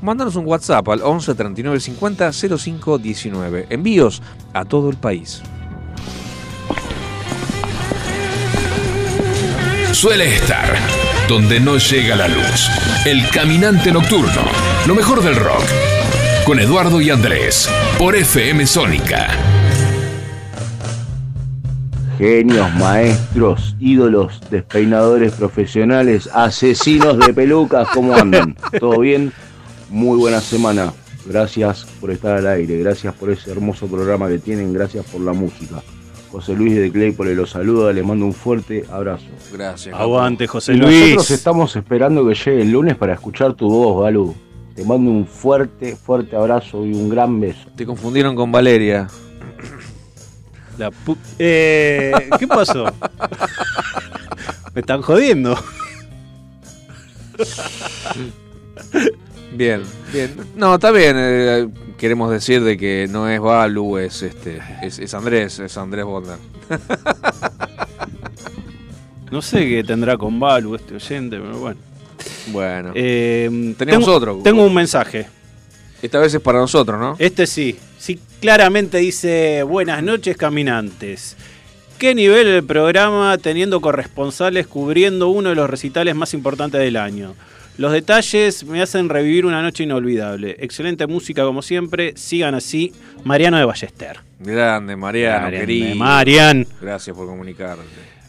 mandarnos 0.01 0.37
un 0.37 0.47
WhatsApp 0.47 0.89
al 0.89 1.03
11 1.03 1.35
39 1.35 1.81
50 1.81 2.33
05 2.33 2.97
19. 2.97 3.67
Envíos 3.69 4.23
a 4.55 4.65
todo 4.65 4.89
el 4.89 4.97
país. 4.97 5.43
Suele 10.01 10.33
estar 10.33 10.77
donde 11.29 11.59
no 11.59 11.77
llega 11.77 12.15
la 12.15 12.29
luz. 12.29 12.71
El 13.05 13.29
caminante 13.31 13.91
nocturno. 13.91 14.43
Lo 14.87 14.95
mejor 14.95 15.25
del 15.25 15.35
rock. 15.35 15.65
con 16.47 16.61
Eduardo 16.61 17.01
y 17.01 17.11
Andrés 17.11 17.69
por 17.99 18.15
FM 18.15 18.65
Sónica. 18.69 19.27
Genios, 22.17 22.73
maestros, 22.77 23.75
ídolos, 23.81 24.41
despeinadores 24.53 25.33
profesionales, 25.33 26.31
asesinos 26.33 27.19
de 27.19 27.35
pelucas, 27.35 27.89
¿cómo 27.93 28.15
andan? 28.15 28.57
¿Todo 28.79 29.01
bien? 29.01 29.33
Muy 29.91 30.17
buena 30.17 30.41
semana. 30.41 30.93
Gracias 31.27 31.85
por 32.01 32.13
estar 32.13 32.37
al 32.37 32.47
aire, 32.47 32.79
gracias 32.79 33.13
por 33.15 33.31
ese 33.31 33.51
hermoso 33.51 33.89
programa 33.89 34.29
que 34.29 34.39
tienen, 34.39 34.73
gracias 34.73 35.05
por 35.07 35.23
la 35.23 35.33
música. 35.33 35.83
José 36.31 36.55
Luis 36.55 36.75
de 36.77 36.91
Claypole 36.93 37.35
los 37.35 37.51
saluda, 37.51 37.93
le 37.93 38.03
mando 38.03 38.27
un 38.27 38.35
fuerte 38.35 38.85
abrazo. 38.91 39.25
Gracias. 39.53 39.95
Aguante, 39.99 40.47
José 40.47 40.75
Y 40.75 40.77
Luis. 40.77 41.01
Nosotros 41.15 41.31
estamos 41.31 41.75
esperando 41.77 42.27
que 42.29 42.35
llegue 42.35 42.63
el 42.63 42.71
lunes 42.71 42.97
para 42.97 43.15
escuchar 43.15 43.55
tu 43.55 43.69
voz, 43.69 44.03
Balú. 44.03 44.35
Te 44.75 44.85
mando 44.85 45.11
un 45.11 45.27
fuerte, 45.27 45.97
fuerte 45.97 46.37
abrazo 46.37 46.85
y 46.87 46.93
un 46.93 47.09
gran 47.09 47.41
beso. 47.41 47.69
Te 47.75 47.85
confundieron 47.87 48.37
con 48.37 48.53
Valeria. 48.53 49.09
La 50.77 50.91
pu- 50.91 51.17
eh, 51.39 52.13
¿Qué 52.39 52.47
pasó? 52.47 52.85
Me 54.75 54.81
están 54.83 55.03
jodiendo. 55.03 55.57
Bien, 59.53 59.83
bien. 60.13 60.37
No, 60.57 60.75
está 60.75 60.91
bien. 60.91 61.17
eh, 61.19 61.69
queremos 61.99 62.31
decir 62.31 62.63
de 62.65 62.79
que 62.79 63.07
no 63.11 63.29
es 63.29 63.41
Balu, 63.41 63.99
es 63.99 64.23
este, 64.23 64.61
es, 64.83 64.99
es 64.99 65.13
Andrés, 65.13 65.59
es 65.59 65.77
Andrés 65.77 66.05
Bondar. 66.05 66.39
No 69.31 69.43
sé 69.43 69.69
qué 69.69 69.85
tendrá 69.85 70.17
con 70.17 70.41
Balu 70.41 70.75
este 70.75 70.95
oyente, 70.95 71.39
pero 71.39 71.59
bueno. 71.59 71.81
Bueno. 72.47 72.93
Eh, 72.95 73.75
Teníamos 73.77 74.07
tengo, 74.07 74.17
otro. 74.17 74.41
Tengo 74.43 74.65
un 74.65 74.73
mensaje. 74.73 75.27
Esta 76.01 76.19
vez 76.19 76.33
es 76.33 76.41
para 76.41 76.61
nosotros, 76.61 76.99
¿no? 76.99 77.17
Este 77.19 77.47
sí. 77.47 77.79
Sí, 77.99 78.19
claramente 78.41 78.99
dice: 78.99 79.63
Buenas 79.65 80.03
noches, 80.03 80.37
caminantes. 80.37 81.37
¿Qué 81.99 82.15
nivel 82.15 82.47
el 82.47 82.65
programa 82.65 83.37
teniendo 83.39 83.81
corresponsales 83.81 84.67
cubriendo 84.67 85.29
uno 85.29 85.51
de 85.51 85.57
los 85.57 85.69
recitales 85.69 86.15
más 86.15 86.33
importantes 86.33 86.81
del 86.81 86.97
año? 86.97 87.35
Los 87.79 87.93
detalles 87.93 88.65
me 88.65 88.83
hacen 88.83 89.09
revivir 89.09 89.47
una 89.47 89.63
noche 89.63 89.85
inolvidable. 89.85 90.57
Excelente 90.59 91.07
música 91.07 91.45
como 91.45 91.63
siempre. 91.63 92.13
Sigan 92.17 92.57
así. 92.57 92.93
Mariano 93.23 93.57
de 93.57 93.65
Ballester. 93.65 94.19
Grande, 94.41 94.97
Mariano, 94.97 95.39
Grande, 95.43 95.61
querido. 95.61 95.95
Marian. 95.95 96.67
Gracias 96.81 97.17
por 97.17 97.27
comunicarte. 97.27 97.85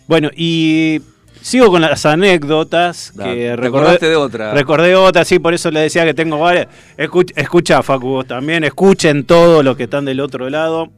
Bueno, 0.08 0.30
y 0.36 1.02
sigo 1.42 1.72
con 1.72 1.82
las 1.82 2.06
anécdotas 2.06 3.12
Dale. 3.16 3.34
que 3.34 3.42
¿Te 3.42 3.56
recordé. 3.56 3.98
de 4.10 4.16
otra? 4.16 4.54
Recordé 4.54 4.96
otra, 4.96 5.26
sí, 5.26 5.40
por 5.40 5.56
eso 5.56 5.72
le 5.72 5.80
decía 5.80 6.06
que 6.06 6.14
tengo 6.14 6.38
varias. 6.38 6.68
Escucha, 6.96 7.34
escucha 7.36 7.82
Facu, 7.82 8.08
vos 8.08 8.28
también, 8.28 8.64
escuchen 8.64 9.24
todo 9.24 9.64
lo 9.64 9.76
que 9.76 9.86
están 9.86 10.06
del 10.06 10.20
otro 10.20 10.48
lado. 10.52 10.92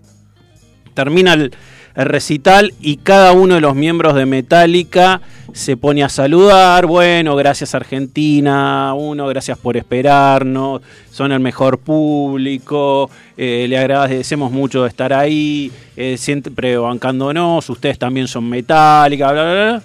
Termina 0.94 1.36
el, 1.36 1.54
el 1.96 2.06
recital 2.06 2.74
y 2.80 2.98
cada 2.98 3.34
uno 3.34 3.56
de 3.56 3.62
los 3.62 3.76
miembros 3.76 4.16
de 4.16 4.26
Metallica 4.26 5.22
se 5.54 5.76
pone 5.78 6.04
a 6.04 6.10
saludar. 6.10 6.86
Bueno, 6.86 7.36
gracias 7.36 7.76
Argentina, 7.76 8.94
uno, 8.94 9.28
gracias 9.28 9.58
por 9.58 9.78
esperarnos, 9.78 10.82
son 11.12 11.32
el 11.32 11.40
mejor 11.40 11.80
público, 11.80 13.10
eh, 13.38 13.66
le 13.68 13.78
agradecemos 13.78 14.52
mucho 14.52 14.84
de 14.84 14.90
estar 14.90 15.14
ahí, 15.14 15.72
eh, 15.96 16.16
siempre 16.18 16.78
bancándonos, 16.78 17.70
ustedes 17.70 18.00
también 18.00 18.28
son 18.28 18.50
Metallica, 18.50 19.32
bla, 19.32 19.44
bla, 19.44 19.54
bla. 19.54 19.84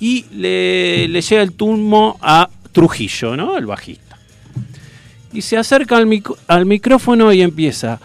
Y 0.00 0.24
le, 0.32 1.08
le 1.08 1.20
llega 1.20 1.42
el 1.42 1.52
turno 1.52 2.16
a 2.22 2.48
Trujillo, 2.72 3.36
¿no? 3.36 3.58
El 3.58 3.66
bajista. 3.66 4.16
Y 5.32 5.42
se 5.42 5.56
acerca 5.56 5.98
al 6.48 6.66
micrófono 6.66 7.32
y 7.32 7.42
empieza. 7.42 8.00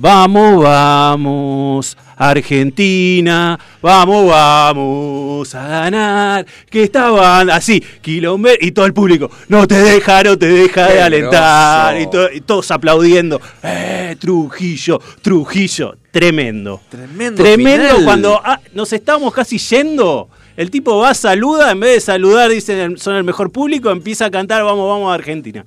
Vamos, 0.00 0.62
vamos, 0.62 1.96
Argentina, 2.16 3.58
vamos, 3.82 4.28
vamos 4.28 5.54
a 5.56 5.66
ganar. 5.66 6.46
Que 6.70 6.84
estaban 6.84 7.50
así, 7.50 7.80
kilómetros, 8.00 8.64
y 8.64 8.70
todo 8.70 8.86
el 8.86 8.94
público, 8.94 9.28
no 9.48 9.66
te 9.66 9.74
deja, 9.74 10.22
no 10.22 10.38
te 10.38 10.46
deja 10.46 10.86
de 10.86 11.02
alentar. 11.02 12.00
Y, 12.00 12.08
to- 12.08 12.32
y 12.32 12.40
todos 12.42 12.70
aplaudiendo. 12.70 13.40
¡Eh, 13.64 14.14
Trujillo, 14.20 15.00
Trujillo! 15.20 15.96
Tremendo. 16.12 16.80
Tremendo. 16.88 17.42
Tremendo 17.42 17.88
final. 17.88 18.04
cuando 18.04 18.40
ah, 18.44 18.60
nos 18.74 18.92
estábamos 18.92 19.34
casi 19.34 19.58
yendo. 19.58 20.28
El 20.56 20.70
tipo 20.70 20.96
va, 20.98 21.14
saluda, 21.14 21.70
en 21.72 21.80
vez 21.80 21.94
de 21.94 22.00
saludar, 22.00 22.50
dicen 22.50 22.98
son 22.98 23.14
el 23.16 23.22
mejor 23.24 23.50
público, 23.52 23.90
empieza 23.90 24.26
a 24.26 24.30
cantar 24.30 24.64
Vamos, 24.64 24.88
vamos 24.88 25.10
a 25.10 25.14
Argentina. 25.14 25.64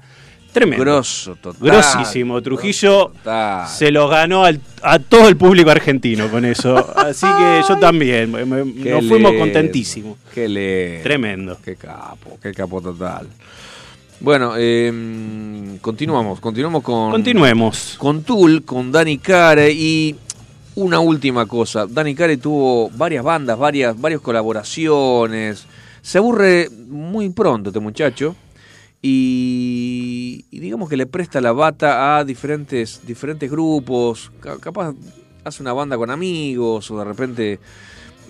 Tremendo. 0.54 0.84
Grosso, 0.84 1.36
total. 1.36 1.62
Grosísimo. 1.62 2.42
Trujillo 2.42 3.08
Total. 3.24 3.68
se 3.70 3.90
lo 3.92 4.08
ganó 4.10 4.44
al- 4.44 4.60
a 4.84 5.00
todo 5.00 5.30
el 5.30 5.38
público 5.38 5.70
argentino 5.72 6.28
con 6.30 6.44
eso. 6.46 6.76
Así 6.98 7.26
que 7.26 7.62
yo 7.68 7.78
también. 7.78 8.32
me- 8.32 8.46
me- 8.46 8.74
Qué 8.84 8.92
nos 8.92 9.08
fuimos 9.08 9.32
lindo, 9.32 9.40
contentísimos. 9.40 10.18
Qué 10.34 10.50
le. 10.50 11.00
Tremendo. 11.04 11.58
Qué 11.64 11.76
capo, 11.76 12.38
qué 12.42 12.52
capo 12.54 12.82
total. 12.82 13.28
Bueno, 14.20 14.54
eh, 14.58 15.78
continuamos, 15.82 16.40
continuamos 16.40 16.84
con. 16.84 17.12
Continuemos. 17.12 17.96
Con 17.98 18.24
Tool, 18.24 18.64
con 18.64 18.92
Danny 18.92 19.18
Care 19.20 19.72
y 19.72 20.16
una 20.76 21.00
última 21.00 21.46
cosa. 21.46 21.88
Danny 21.88 22.14
Care 22.14 22.38
tuvo 22.38 22.90
varias 22.92 23.24
bandas, 23.24 23.58
varias, 23.58 24.00
varias 24.00 24.22
colaboraciones. 24.22 25.66
Se 26.02 26.18
aburre 26.18 26.70
muy 26.90 27.30
pronto 27.30 27.70
este 27.70 27.80
muchacho. 27.80 28.36
Y, 29.02 30.46
y 30.52 30.60
digamos 30.60 30.90
que 30.90 30.98
le 30.98 31.06
presta 31.08 31.42
la 31.42 31.52
bata 31.54 32.18
a 32.18 32.24
diferentes, 32.26 33.02
diferentes 33.06 33.50
grupos. 33.50 34.32
Ca- 34.40 34.58
Capaz 34.60 34.94
hace 35.44 35.64
una 35.64 35.74
banda 35.74 35.98
con 35.98 36.10
amigos 36.12 36.92
o 36.92 36.98
de 37.00 37.04
repente 37.06 37.60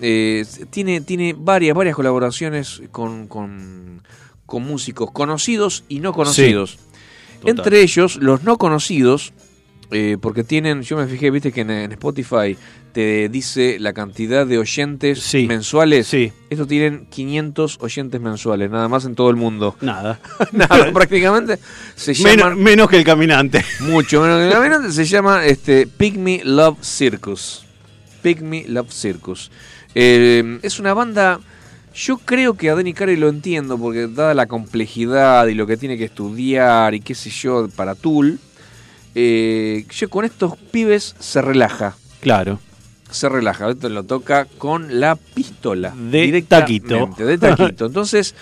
eh, 0.00 0.44
tiene, 0.70 1.00
tiene 1.02 1.34
varias, 1.36 1.76
varias 1.76 1.94
colaboraciones 1.94 2.82
con, 2.90 3.26
con, 3.28 4.02
con 4.46 4.62
músicos 4.62 5.10
conocidos 5.10 5.84
y 5.88 6.00
no 6.00 6.12
conocidos. 6.12 6.78
Entre 7.44 7.80
ellos, 7.82 8.16
los 8.16 8.42
no 8.44 8.56
conocidos, 8.56 9.32
eh, 9.92 10.16
porque 10.20 10.44
tienen, 10.44 10.82
yo 10.82 10.96
me 10.96 11.06
fijé, 11.06 11.30
viste 11.30 11.52
que 11.52 11.60
en, 11.62 11.70
en 11.70 11.92
Spotify 11.92 12.56
te 12.92 13.28
dice 13.28 13.78
la 13.80 13.92
cantidad 13.92 14.46
de 14.46 14.58
oyentes 14.58 15.34
mensuales. 15.46 16.06
Sí. 16.06 16.32
Estos 16.50 16.68
tienen 16.68 17.06
500 17.06 17.78
oyentes 17.80 18.20
mensuales, 18.20 18.70
nada 18.70 18.88
más 18.88 19.04
en 19.04 19.14
todo 19.14 19.30
el 19.30 19.36
mundo. 19.36 19.76
Nada. 19.80 20.20
Nada, 20.52 20.92
prácticamente. 20.92 21.58
Se 21.94 22.12
Menos, 22.22 22.36
llaman, 22.36 22.58
menos 22.62 22.88
que 22.90 22.96
el 22.98 23.04
caminante. 23.04 23.64
mucho 23.80 24.20
menos 24.20 24.38
que 24.38 24.46
el 24.48 24.52
caminante, 24.52 24.92
se 24.92 25.04
llama 25.04 25.44
este, 25.46 25.86
Pygmy 25.86 26.42
Love 26.44 26.78
Circus. 26.82 27.64
Pygmy 28.22 28.64
Love 28.64 28.92
Circus. 28.92 29.50
Eh, 29.94 30.58
es 30.62 30.78
una 30.78 30.94
banda. 30.94 31.40
Yo 31.94 32.16
creo 32.16 32.54
que 32.54 32.70
a 32.70 32.74
Danny 32.74 32.94
Carey 32.94 33.16
lo 33.16 33.28
entiendo, 33.28 33.76
porque 33.76 34.06
dada 34.06 34.32
la 34.32 34.46
complejidad 34.46 35.46
y 35.48 35.54
lo 35.54 35.66
que 35.66 35.76
tiene 35.76 35.98
que 35.98 36.04
estudiar 36.04 36.94
y 36.94 37.00
qué 37.00 37.14
sé 37.14 37.28
yo 37.28 37.68
para 37.76 37.94
Tool, 37.94 38.38
eh, 39.14 39.84
yo 39.90 40.08
con 40.10 40.24
estos 40.24 40.56
pibes 40.56 41.14
se 41.18 41.42
relaja. 41.42 41.94
Claro. 42.20 42.58
Se 43.10 43.28
relaja, 43.28 43.68
esto 43.70 43.88
lo 43.90 44.04
toca 44.04 44.46
con 44.58 44.98
la 45.00 45.16
pistola. 45.16 45.92
De 45.96 46.42
taquito. 46.42 47.10
De 47.18 47.36
taquito. 47.36 47.86
Entonces, 47.86 48.34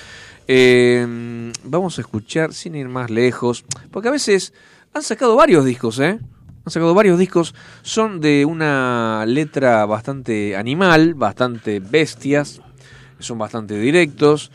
eh, 0.47 1.53
vamos 1.65 1.99
a 1.99 2.01
escuchar 2.03 2.53
sin 2.53 2.75
ir 2.75 2.89
más 2.89 3.11
lejos, 3.11 3.65
porque 3.91 4.09
a 4.09 4.13
veces 4.13 4.53
han 4.95 5.03
sacado 5.03 5.37
varios 5.37 5.65
discos, 5.65 5.99
¿eh? 5.99 6.19
Han 6.65 6.71
sacado 6.73 6.95
varios 6.95 7.19
discos, 7.19 7.55
son 7.83 8.21
de 8.21 8.45
una 8.45 9.25
letra 9.27 9.87
bastante 9.87 10.57
animal, 10.57 11.15
bastante 11.15 11.81
bestias, 11.81 12.61
son 13.19 13.39
bastante 13.39 13.79
directos, 13.79 14.51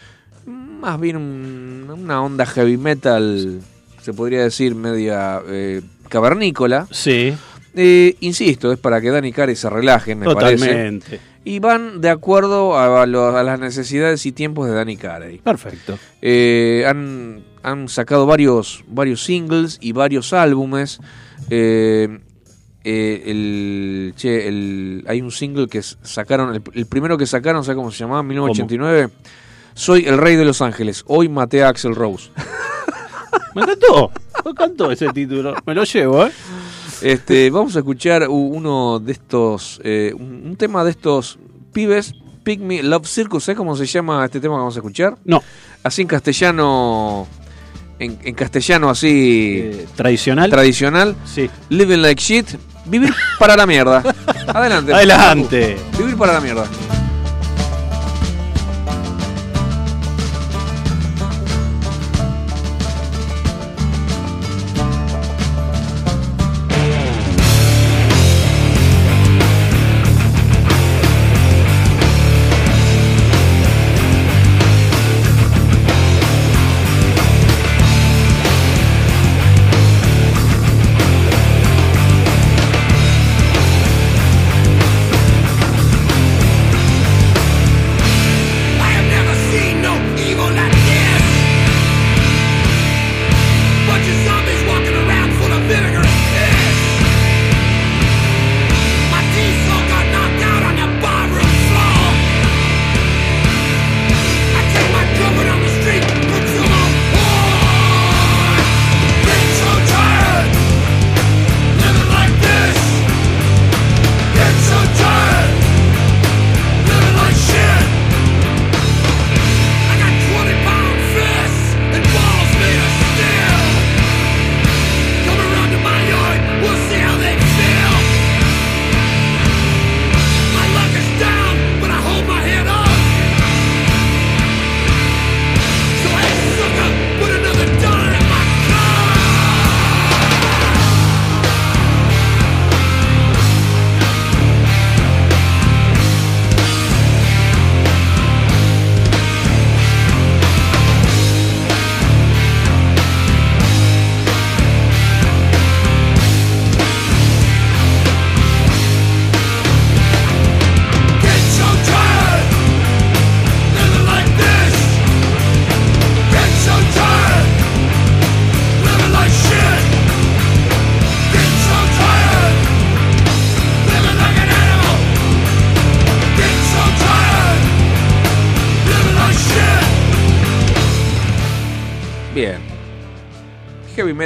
más 0.45 0.99
bien 0.99 1.17
un- 1.17 1.87
una 1.97 2.21
onda 2.21 2.45
heavy 2.45 2.77
metal, 2.77 3.59
se 4.01 4.13
podría 4.13 4.43
decir 4.43 4.75
media 4.75 5.41
eh, 5.47 5.81
cavernícola. 6.07 6.87
Sí. 6.91 7.35
Eh, 7.75 8.15
insisto, 8.21 8.71
es 8.71 8.79
para 8.79 9.01
que 9.01 9.09
Dani 9.11 9.31
Carey 9.33 9.55
se 9.55 9.69
relajen, 9.69 10.19
me 10.19 10.25
parece. 10.33 10.65
Y 11.43 11.59
van 11.59 12.01
de 12.01 12.09
acuerdo 12.09 12.77
a, 12.77 13.05
lo- 13.05 13.35
a 13.37 13.43
las 13.43 13.59
necesidades 13.59 14.25
y 14.25 14.31
tiempos 14.31 14.67
de 14.67 14.73
Danny 14.73 14.97
Carey. 14.97 15.37
Perfecto. 15.39 15.99
Eh, 16.21 16.85
han, 16.87 17.43
han 17.61 17.87
sacado 17.89 18.25
varios, 18.25 18.83
varios 18.87 19.23
singles 19.23 19.77
y 19.81 19.91
varios 19.91 20.33
álbumes. 20.33 20.99
Eh, 21.51 22.19
eh, 22.83 23.23
el, 23.27 24.13
che, 24.15 24.47
el- 24.47 25.03
hay 25.07 25.21
un 25.21 25.31
single 25.31 25.67
que 25.67 25.81
sacaron, 25.83 26.55
el, 26.55 26.61
el 26.73 26.85
primero 26.87 27.17
que 27.17 27.25
sacaron, 27.27 27.63
¿sabes 27.63 27.77
cómo 27.77 27.91
se 27.91 27.99
llamaba? 27.99 28.23
1989. 28.23 29.09
Soy 29.75 30.05
el 30.07 30.17
rey 30.17 30.37
de 30.37 30.45
Los 30.45 30.61
Ángeles. 30.61 31.03
Hoy 31.07 31.27
maté 31.29 31.63
a 31.63 31.69
Axel 31.69 31.93
Rose. 31.93 32.31
Me 33.55 33.61
encantó. 33.63 34.11
Me 34.43 34.51
encantó 34.51 34.91
ese 34.91 35.07
título. 35.09 35.55
Me 35.65 35.73
lo 35.73 35.83
llevo, 35.83 36.25
¿eh? 36.25 36.31
Este, 37.01 37.49
vamos 37.49 37.75
a 37.75 37.79
escuchar 37.79 38.27
uno 38.29 38.99
de 38.99 39.11
estos, 39.13 39.81
eh, 39.83 40.13
un, 40.17 40.55
tema 40.57 40.83
de 40.83 40.91
estos 40.91 41.37
pibes, 41.73 42.13
Pygmy 42.43 42.81
Love 42.83 43.07
Circus, 43.07 43.43
¿sabes 43.45 43.57
cómo 43.57 43.75
se 43.75 43.85
llama 43.85 44.23
este 44.23 44.39
tema 44.39 44.55
que 44.55 44.59
vamos 44.59 44.75
a 44.75 44.79
escuchar? 44.79 45.17
No. 45.25 45.41
Así 45.83 46.03
en 46.03 46.07
castellano, 46.07 47.27
en, 47.99 48.17
en 48.23 48.33
castellano 48.35 48.89
así 48.89 49.59
Eh, 49.63 49.87
¿Tradicional? 49.95 50.49
tradicional. 50.49 51.15
Sí. 51.25 51.49
Living 51.69 51.99
like 51.99 52.21
shit. 52.21 52.47
Vivir 52.85 53.13
para 53.39 53.57
la 53.57 53.65
mierda. 53.65 54.03
Adelante. 54.47 54.93
Adelante. 54.93 55.77
Vivir 55.97 56.15
para 56.17 56.33
la 56.33 56.39
mierda. 56.41 56.65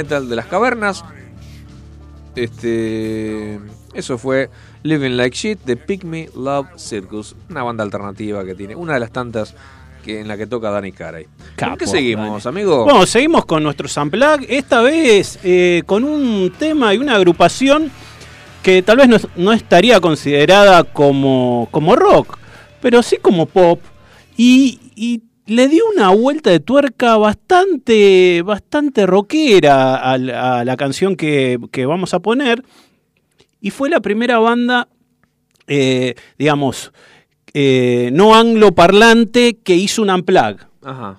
Metal 0.02 0.28
de 0.28 0.36
las 0.36 0.46
cavernas. 0.46 1.04
Este. 2.34 3.60
Eso 3.92 4.18
fue 4.18 4.50
Living 4.82 5.16
Like 5.16 5.36
Shit 5.36 5.60
de 5.64 5.76
Pygmy 5.76 6.28
Love 6.36 6.68
Circus. 6.76 7.34
Una 7.50 7.62
banda 7.62 7.84
alternativa 7.84 8.44
que 8.44 8.54
tiene. 8.54 8.74
Una 8.74 8.94
de 8.94 9.00
las 9.00 9.10
tantas 9.10 9.54
que, 10.04 10.20
en 10.20 10.28
la 10.28 10.36
que 10.36 10.46
toca 10.46 10.70
Danny 10.70 10.92
Carey. 10.92 11.26
¿Con 11.58 11.76
qué 11.76 11.86
seguimos, 11.86 12.44
Dani. 12.44 12.60
amigo? 12.60 12.84
Bueno, 12.84 13.04
seguimos 13.04 13.44
con 13.44 13.62
nuestro 13.62 13.88
Unplugged, 14.02 14.46
esta 14.48 14.80
vez 14.80 15.38
eh, 15.42 15.82
con 15.84 16.04
un 16.04 16.52
tema 16.58 16.94
y 16.94 16.98
una 16.98 17.16
agrupación 17.16 17.90
que 18.62 18.82
tal 18.82 18.98
vez 18.98 19.08
no, 19.08 19.16
no 19.36 19.52
estaría 19.52 20.00
considerada 20.00 20.84
como, 20.84 21.68
como 21.70 21.96
rock, 21.96 22.38
pero 22.80 23.02
sí 23.02 23.16
como 23.16 23.46
pop. 23.46 23.80
Y, 24.36 24.80
y 24.94 25.22
le 25.50 25.68
dio 25.68 25.82
una 25.94 26.10
vuelta 26.10 26.50
de 26.50 26.60
tuerca 26.60 27.16
bastante, 27.16 28.42
bastante 28.42 29.04
rockera 29.06 29.96
a, 29.96 30.16
la- 30.18 30.60
a 30.60 30.64
la 30.64 30.76
canción 30.76 31.16
que, 31.16 31.58
que 31.72 31.86
vamos 31.86 32.14
a 32.14 32.20
poner. 32.20 32.62
Y 33.60 33.70
fue 33.70 33.90
la 33.90 34.00
primera 34.00 34.38
banda, 34.38 34.88
eh, 35.66 36.14
digamos, 36.38 36.92
eh, 37.52 38.10
no 38.12 38.34
angloparlante 38.34 39.58
que 39.62 39.74
hizo 39.74 40.02
un 40.02 40.10
unplug. 40.10 40.56
Ajá. 40.82 41.18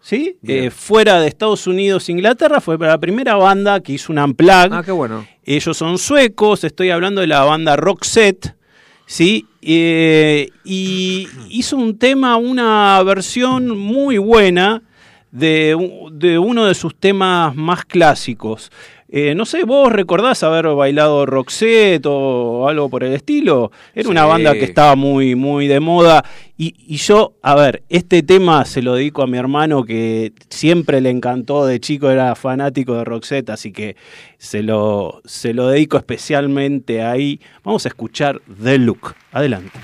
¿Sí? 0.00 0.38
Eh, 0.46 0.70
fuera 0.70 1.20
de 1.20 1.28
Estados 1.28 1.66
Unidos, 1.66 2.08
Inglaterra, 2.08 2.60
fue 2.60 2.78
la 2.78 2.98
primera 2.98 3.34
banda 3.36 3.80
que 3.80 3.92
hizo 3.92 4.12
un 4.12 4.18
unplug. 4.18 4.72
Ah, 4.72 4.82
qué 4.84 4.92
bueno. 4.92 5.26
Ellos 5.44 5.76
son 5.76 5.98
suecos, 5.98 6.64
estoy 6.64 6.90
hablando 6.90 7.20
de 7.20 7.26
la 7.26 7.44
banda 7.44 7.76
Roxette, 7.76 8.55
¿sí? 9.06 9.46
Eh, 9.62 10.50
y 10.64 11.28
hizo 11.48 11.76
un 11.76 11.98
tema, 11.98 12.36
una 12.36 13.02
versión 13.02 13.78
muy 13.78 14.18
buena 14.18 14.82
de, 15.30 15.76
de 16.12 16.38
uno 16.38 16.66
de 16.66 16.74
sus 16.74 16.94
temas 16.94 17.54
más 17.54 17.84
clásicos. 17.84 18.70
Eh, 19.08 19.36
no 19.36 19.46
sé, 19.46 19.62
¿vos 19.62 19.92
recordás 19.92 20.42
haber 20.42 20.66
bailado 20.68 21.26
Roxette 21.26 22.06
o 22.06 22.68
algo 22.68 22.88
por 22.88 23.04
el 23.04 23.12
estilo? 23.12 23.70
Era 23.94 24.08
una 24.08 24.24
banda 24.24 24.52
que 24.54 24.64
estaba 24.64 24.96
muy, 24.96 25.36
muy 25.36 25.68
de 25.68 25.78
moda. 25.78 26.24
Y, 26.58 26.74
y 26.88 26.96
yo, 26.96 27.34
a 27.42 27.54
ver, 27.54 27.84
este 27.88 28.22
tema 28.24 28.64
se 28.64 28.82
lo 28.82 28.94
dedico 28.94 29.22
a 29.22 29.28
mi 29.28 29.38
hermano 29.38 29.84
que 29.84 30.32
siempre 30.50 31.00
le 31.00 31.10
encantó 31.10 31.66
de 31.66 31.78
chico, 31.78 32.10
era 32.10 32.34
fanático 32.34 32.94
de 32.94 33.04
Roxette, 33.04 33.50
así 33.50 33.72
que 33.72 33.96
se 34.38 34.62
lo, 34.62 35.20
se 35.24 35.54
lo 35.54 35.68
dedico 35.68 35.98
especialmente 35.98 37.02
ahí. 37.02 37.40
Vamos 37.62 37.84
a 37.86 37.88
escuchar 37.88 38.40
The 38.60 38.78
Look. 38.78 39.14
Adelante. 39.30 39.78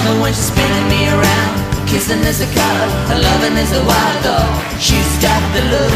Another 0.00 0.20
when 0.20 0.32
she's 0.32 0.48
spinning 0.52 0.88
me 0.88 1.08
around. 1.08 1.54
Kissing 1.88 2.22
is 2.24 2.40
a 2.40 2.48
color, 2.54 2.88
her 3.10 3.18
loving 3.18 3.56
is 3.58 3.72
a 3.72 3.82
wild 3.84 4.24
dog. 4.24 4.48
She's 4.78 5.12
got 5.20 5.42
the 5.54 5.62
look. 5.72 5.94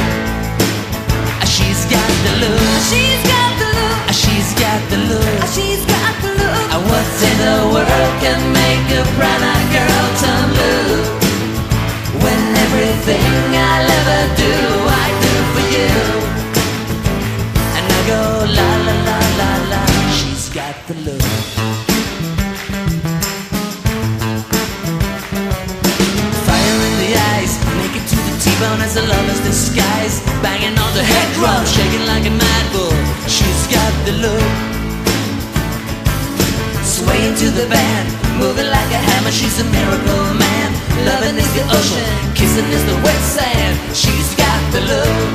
She's 1.46 1.84
got 1.86 2.10
the 2.26 2.32
look. 2.42 2.60
She's 2.90 3.22
got 3.22 3.52
the 3.60 3.68
look. 3.78 4.10
She's 4.12 4.50
got 4.58 4.80
the 4.90 4.98
look. 5.10 5.40
She's 5.54 5.84
got 5.86 6.14
the 6.22 6.30
look. 6.34 6.52
What's 6.90 7.22
in 7.22 7.36
the 7.38 7.58
world 7.72 8.12
can 8.20 8.40
make 8.52 8.86
a 8.98 9.02
brown-eyed 9.16 9.43
the 28.94 29.00
T-bone 29.00 29.02
as 29.02 29.02
a 29.02 29.02
lover's 29.02 29.40
disguise. 29.42 30.20
Banging 30.42 30.78
on 30.78 30.94
the 30.94 31.02
head 31.02 31.28
drum, 31.34 31.64
shaking 31.66 32.06
like 32.06 32.26
a 32.26 32.30
mad 32.30 32.64
bull. 32.72 32.94
She's 33.26 33.66
got 33.66 33.92
the 34.06 34.12
look. 34.22 34.52
Swaying 36.84 37.34
to 37.36 37.50
the 37.50 37.66
band, 37.66 38.06
moving 38.38 38.68
like 38.70 38.90
a 38.92 39.00
hammer. 39.00 39.30
She's 39.30 39.58
a 39.60 39.64
miracle 39.64 40.34
man. 40.38 40.70
Loving 41.06 41.36
is 41.36 41.50
the 41.54 41.64
ocean, 41.74 42.06
kissing 42.34 42.70
is 42.70 42.84
the 42.86 42.96
wet 43.02 43.22
sand. 43.22 43.74
She's 43.94 44.34
got 44.36 44.60
the 44.72 44.80
look. 44.80 45.30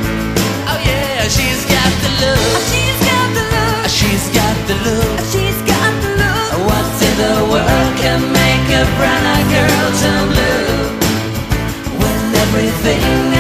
Oh 0.71 0.79
yeah, 0.85 1.27
she's 1.27 1.65
got 1.67 1.91
the 2.03 2.11
look. 2.23 2.39
Oh, 2.39 2.63
she's 2.71 2.99
got 3.03 3.27
the 3.35 3.43
look. 3.53 3.89
She's 3.89 4.25
got 4.31 4.55
the 4.69 4.75
look. 4.87 5.19
Oh, 5.19 5.27
she's 5.33 5.59
got 5.67 5.91
the 6.03 6.11
look. 6.15 6.49
What 6.63 6.87
in 7.03 7.13
the 7.19 7.35
world 7.51 7.91
can 7.99 8.21
make 8.31 8.67
a 8.71 8.83
brown-eyed 8.97 9.47
girl 9.51 9.87
turn 9.99 10.23
blue? 10.31 10.95
When 11.99 12.19
everything 12.45 13.38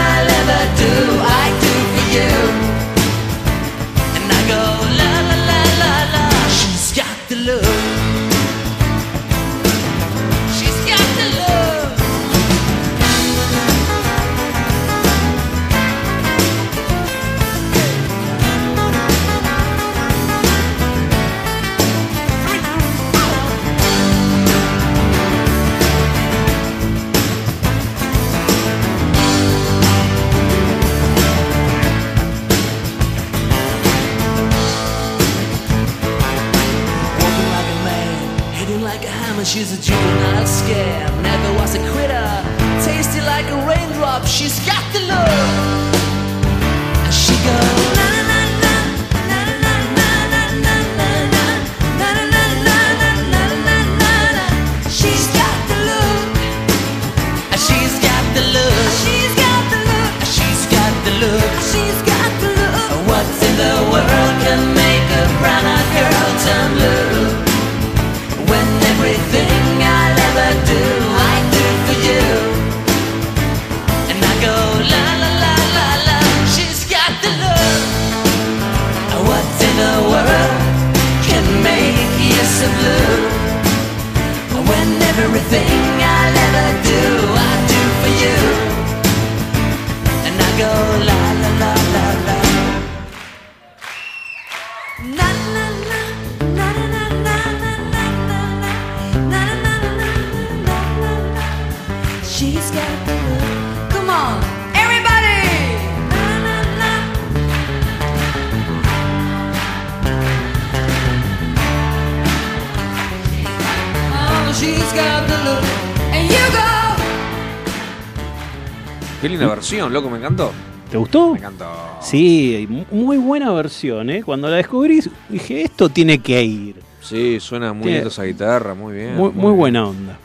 versión, 119.83 119.93
loco, 119.93 120.09
me 120.09 120.17
encantó. 120.17 120.51
¿Te 120.91 120.97
gustó? 120.97 121.31
Me 121.33 121.39
encantó. 121.39 121.65
Sí, 122.01 122.65
mu- 122.69 122.85
muy 122.91 123.17
buena 123.17 123.51
versión, 123.51 124.09
¿eh? 124.09 124.23
Cuando 124.23 124.49
la 124.49 124.57
descubrí 124.57 124.99
dije, 125.29 125.61
esto 125.61 125.89
tiene 125.89 126.19
que 126.19 126.43
ir. 126.43 126.75
Sí, 127.01 127.39
suena 127.39 127.71
muy 127.73 127.91
lindo 127.91 128.09
esa 128.09 128.23
guitarra, 128.23 128.73
muy 128.73 128.93
bien. 128.95 129.15
Muy, 129.15 129.31
muy 129.31 129.45
bien. 129.45 129.57
buena 129.57 129.87
onda. 129.87 130.19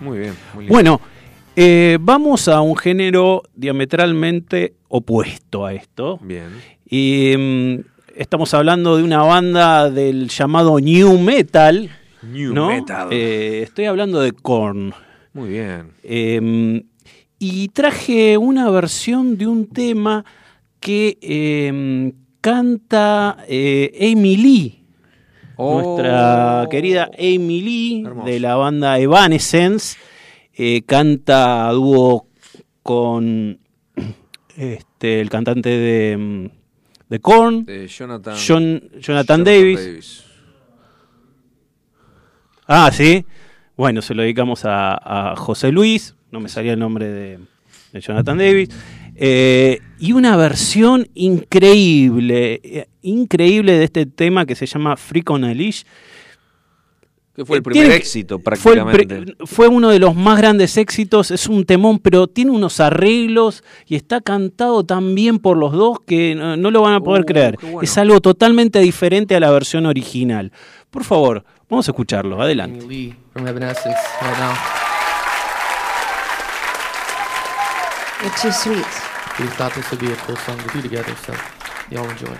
Muy 0.00 0.18
bien, 0.18 0.34
muy 0.52 0.64
lindo. 0.64 0.72
Bueno, 0.74 1.00
eh, 1.56 1.96
vamos 2.00 2.48
a 2.48 2.60
un 2.60 2.76
género 2.76 3.42
diametralmente 3.54 4.74
opuesto 4.88 5.64
a 5.64 5.72
esto. 5.72 6.18
Bien. 6.22 6.48
Y 6.88 7.34
mm, 7.36 7.80
estamos 8.16 8.52
hablando 8.52 8.96
de 8.96 9.02
una 9.04 9.22
banda 9.22 9.88
del 9.90 10.28
llamado 10.28 10.78
New 10.80 11.18
Metal. 11.18 11.88
New 12.22 12.52
¿no? 12.52 12.68
Metal. 12.68 13.08
Eh, 13.10 13.62
estoy 13.62 13.86
hablando 13.86 14.20
de 14.20 14.32
Korn. 14.32 14.92
Muy 15.32 15.48
bien. 15.48 15.92
Eh, 16.02 16.82
y 17.46 17.68
traje 17.68 18.38
una 18.38 18.70
versión 18.70 19.36
de 19.36 19.46
un 19.46 19.66
tema 19.68 20.24
que 20.80 21.18
eh, 21.20 22.12
canta 22.40 23.36
eh, 23.48 24.12
Amy 24.12 24.36
Lee. 24.36 24.84
Oh. 25.56 25.80
Nuestra 25.80 26.66
querida 26.70 27.10
Amy 27.18 27.60
Lee 27.60 28.04
de 28.24 28.40
la 28.40 28.56
banda 28.56 28.98
Evanescence 28.98 29.96
eh, 30.54 30.82
canta 30.86 31.68
a 31.68 31.72
dúo 31.72 32.26
con 32.82 33.58
este, 34.56 35.20
el 35.20 35.28
cantante 35.30 35.68
de, 35.68 36.16
mm, 36.16 36.46
de 37.10 37.20
Korn, 37.20 37.64
De 37.66 37.86
Jonathan, 37.88 38.36
John- 38.36 38.82
Jonathan 39.00 39.44
Davis. 39.44 40.24
Ah, 42.66 42.90
sí. 42.92 43.24
Bueno, 43.76 44.00
se 44.02 44.14
lo 44.14 44.22
dedicamos 44.22 44.64
a, 44.64 45.32
a 45.32 45.36
José 45.36 45.70
Luis, 45.72 46.14
no 46.34 46.40
me 46.40 46.48
salía 46.50 46.72
el 46.74 46.78
nombre 46.78 47.08
de, 47.08 47.38
de 47.92 48.00
Jonathan 48.00 48.36
Davis. 48.36 48.68
Eh, 49.16 49.78
y 50.00 50.12
una 50.12 50.36
versión 50.36 51.06
increíble, 51.14 52.60
eh, 52.62 52.88
increíble 53.02 53.72
de 53.78 53.84
este 53.84 54.04
tema 54.06 54.44
que 54.44 54.54
se 54.56 54.66
llama 54.66 54.96
Freak 54.96 55.30
on 55.30 55.44
a 55.44 55.54
Leash. 55.54 55.84
Que 57.36 57.44
fue 57.44 57.56
el 57.56 57.60
Eh, 57.60 57.62
primer 57.64 57.82
tiene- 57.86 57.96
éxito 57.96 58.38
prácticamente. 58.38 59.34
fue 59.46 59.66
uno 59.68 59.90
de 59.90 59.98
los 59.98 60.14
más 60.14 60.38
grandes 60.38 60.76
éxitos, 60.76 61.32
es 61.32 61.48
un 61.48 61.64
temón, 61.64 61.98
pero 61.98 62.28
tiene 62.28 62.52
unos 62.52 62.78
arreglos 62.78 63.64
y 63.88 63.96
está 63.96 64.20
cantado 64.20 64.84
tan 64.84 65.14
bien 65.16 65.38
por 65.40 65.56
los 65.56 65.72
dos 65.72 65.98
que 66.06 66.34
no, 66.36 66.56
no 66.56 66.70
lo 66.70 66.82
van 66.82 66.94
a 66.94 67.00
poder 67.00 67.22
Uh, 67.22 67.26
creer. 67.26 67.56
bueno. 67.60 67.80
Es 67.82 67.96
algo 67.98 68.20
totalmente 68.20 68.78
diferente 68.80 69.34
a 69.34 69.40
la 69.40 69.50
versión 69.50 69.86
original. 69.86 70.52
Por 70.90 71.02
favor, 71.02 71.44
vamos 71.68 71.88
a 71.88 71.90
escucharlo, 71.90 72.40
adelante. 72.40 72.86
It's 78.26 78.40
too 78.40 78.52
sweet. 78.52 78.76
We 79.38 79.46
thought 79.48 79.74
this 79.74 79.90
would 79.90 80.00
be 80.00 80.10
a 80.10 80.16
cool 80.16 80.36
song 80.36 80.58
to 80.58 80.68
do 80.68 80.80
together, 80.80 81.14
so 81.26 81.34
y'all 81.90 82.08
enjoy. 82.08 82.38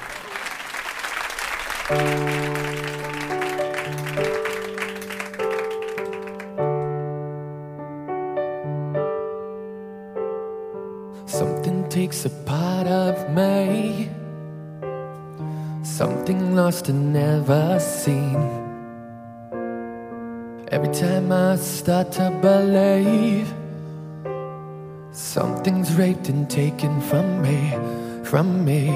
Something 11.26 11.86
takes 11.90 12.24
a 12.24 12.30
part 12.30 12.86
of 12.86 13.28
me. 13.34 14.08
Something 15.82 16.56
lost 16.56 16.88
and 16.88 17.12
never 17.12 17.78
seen. 17.78 18.40
Every 20.68 20.94
time 20.94 21.30
I 21.30 21.56
start 21.56 22.10
to 22.12 22.30
believe 22.40 23.52
something's 25.14 25.94
raped 25.94 26.28
and 26.28 26.50
taken 26.50 27.00
from 27.02 27.40
me, 27.40 27.70
from 28.24 28.64
me. 28.64 28.90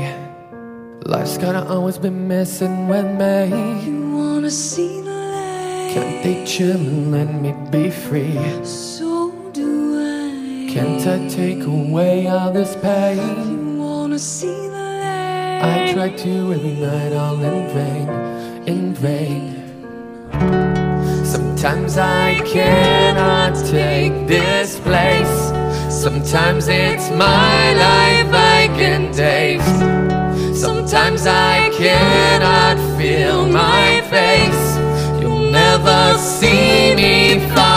Life's 1.05 1.39
gotta 1.39 1.65
always 1.69 1.97
be 1.97 2.11
missing 2.11 2.89
with 2.89 3.07
me. 3.07 3.86
You 3.86 4.16
wanna 4.16 4.51
see 4.51 5.01
the 5.01 5.11
light? 5.11 5.93
Can't 5.95 6.24
they 6.24 6.45
chill 6.45 6.77
and 6.77 7.12
let 7.12 7.32
me 7.40 7.55
be 7.70 7.90
free? 7.90 8.36
So 8.65 9.31
do 9.53 9.97
I. 9.97 10.73
Can't 10.73 11.07
I 11.07 11.28
take 11.28 11.65
away 11.65 12.27
all 12.27 12.53
this 12.53 12.74
pain? 12.77 13.19
You 13.49 13.81
wanna 13.81 14.19
see 14.19 14.69
the 14.69 14.74
light? 14.74 15.62
I 15.62 15.93
try 15.93 16.11
to 16.11 16.53
every 16.53 16.74
night, 16.74 17.12
all 17.12 17.40
in 17.40 17.69
vain, 17.69 18.09
in 18.66 18.95
vain. 18.95 19.55
Sometimes 21.24 21.97
I 21.97 22.40
cannot 22.45 23.55
take 23.66 24.27
this 24.27 24.81
place. 24.81 25.48
Sometimes 25.99 26.69
it's 26.69 27.11
my 27.11 27.75
life 27.75 28.33
I 28.33 28.69
can 28.79 29.12
taste. 29.12 29.81
Sometimes 30.57 31.27
I 31.27 31.70
cannot 31.77 32.79
feel 32.97 33.45
my 33.45 34.01
face. 34.03 34.77
You'll 35.20 35.51
never 35.51 36.16
see 36.16 36.95
me 36.95 37.41
fall 37.53 37.68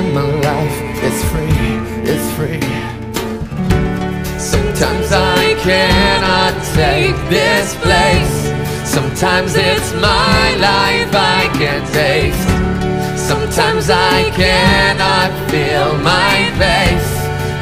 in 0.00 0.14
my 0.14 0.22
life 0.22 0.78
is 1.08 1.18
free, 1.30 1.72
is 2.14 2.24
free. 2.36 2.60
Sometimes 4.38 5.08
I 5.12 5.54
cannot 5.68 6.54
take 6.80 7.16
this 7.28 7.74
place. 7.84 8.36
Sometimes 8.96 9.52
it's 9.56 9.92
my 9.94 10.44
life 10.70 11.12
I 11.38 11.42
can't 11.60 11.86
taste. 12.00 12.48
Sometimes 13.30 13.90
I 13.90 14.30
cannot 14.42 15.30
feel 15.50 15.88
my 16.12 16.36
face. 16.62 17.10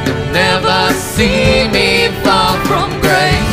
You'll 0.05 0.31
never 0.43 0.93
see 0.93 1.67
me 1.75 1.89
fall 2.23 2.55
from 2.67 2.89
grace. 3.01 3.48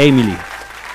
Con 0.00 0.08
Emily. 0.08 0.34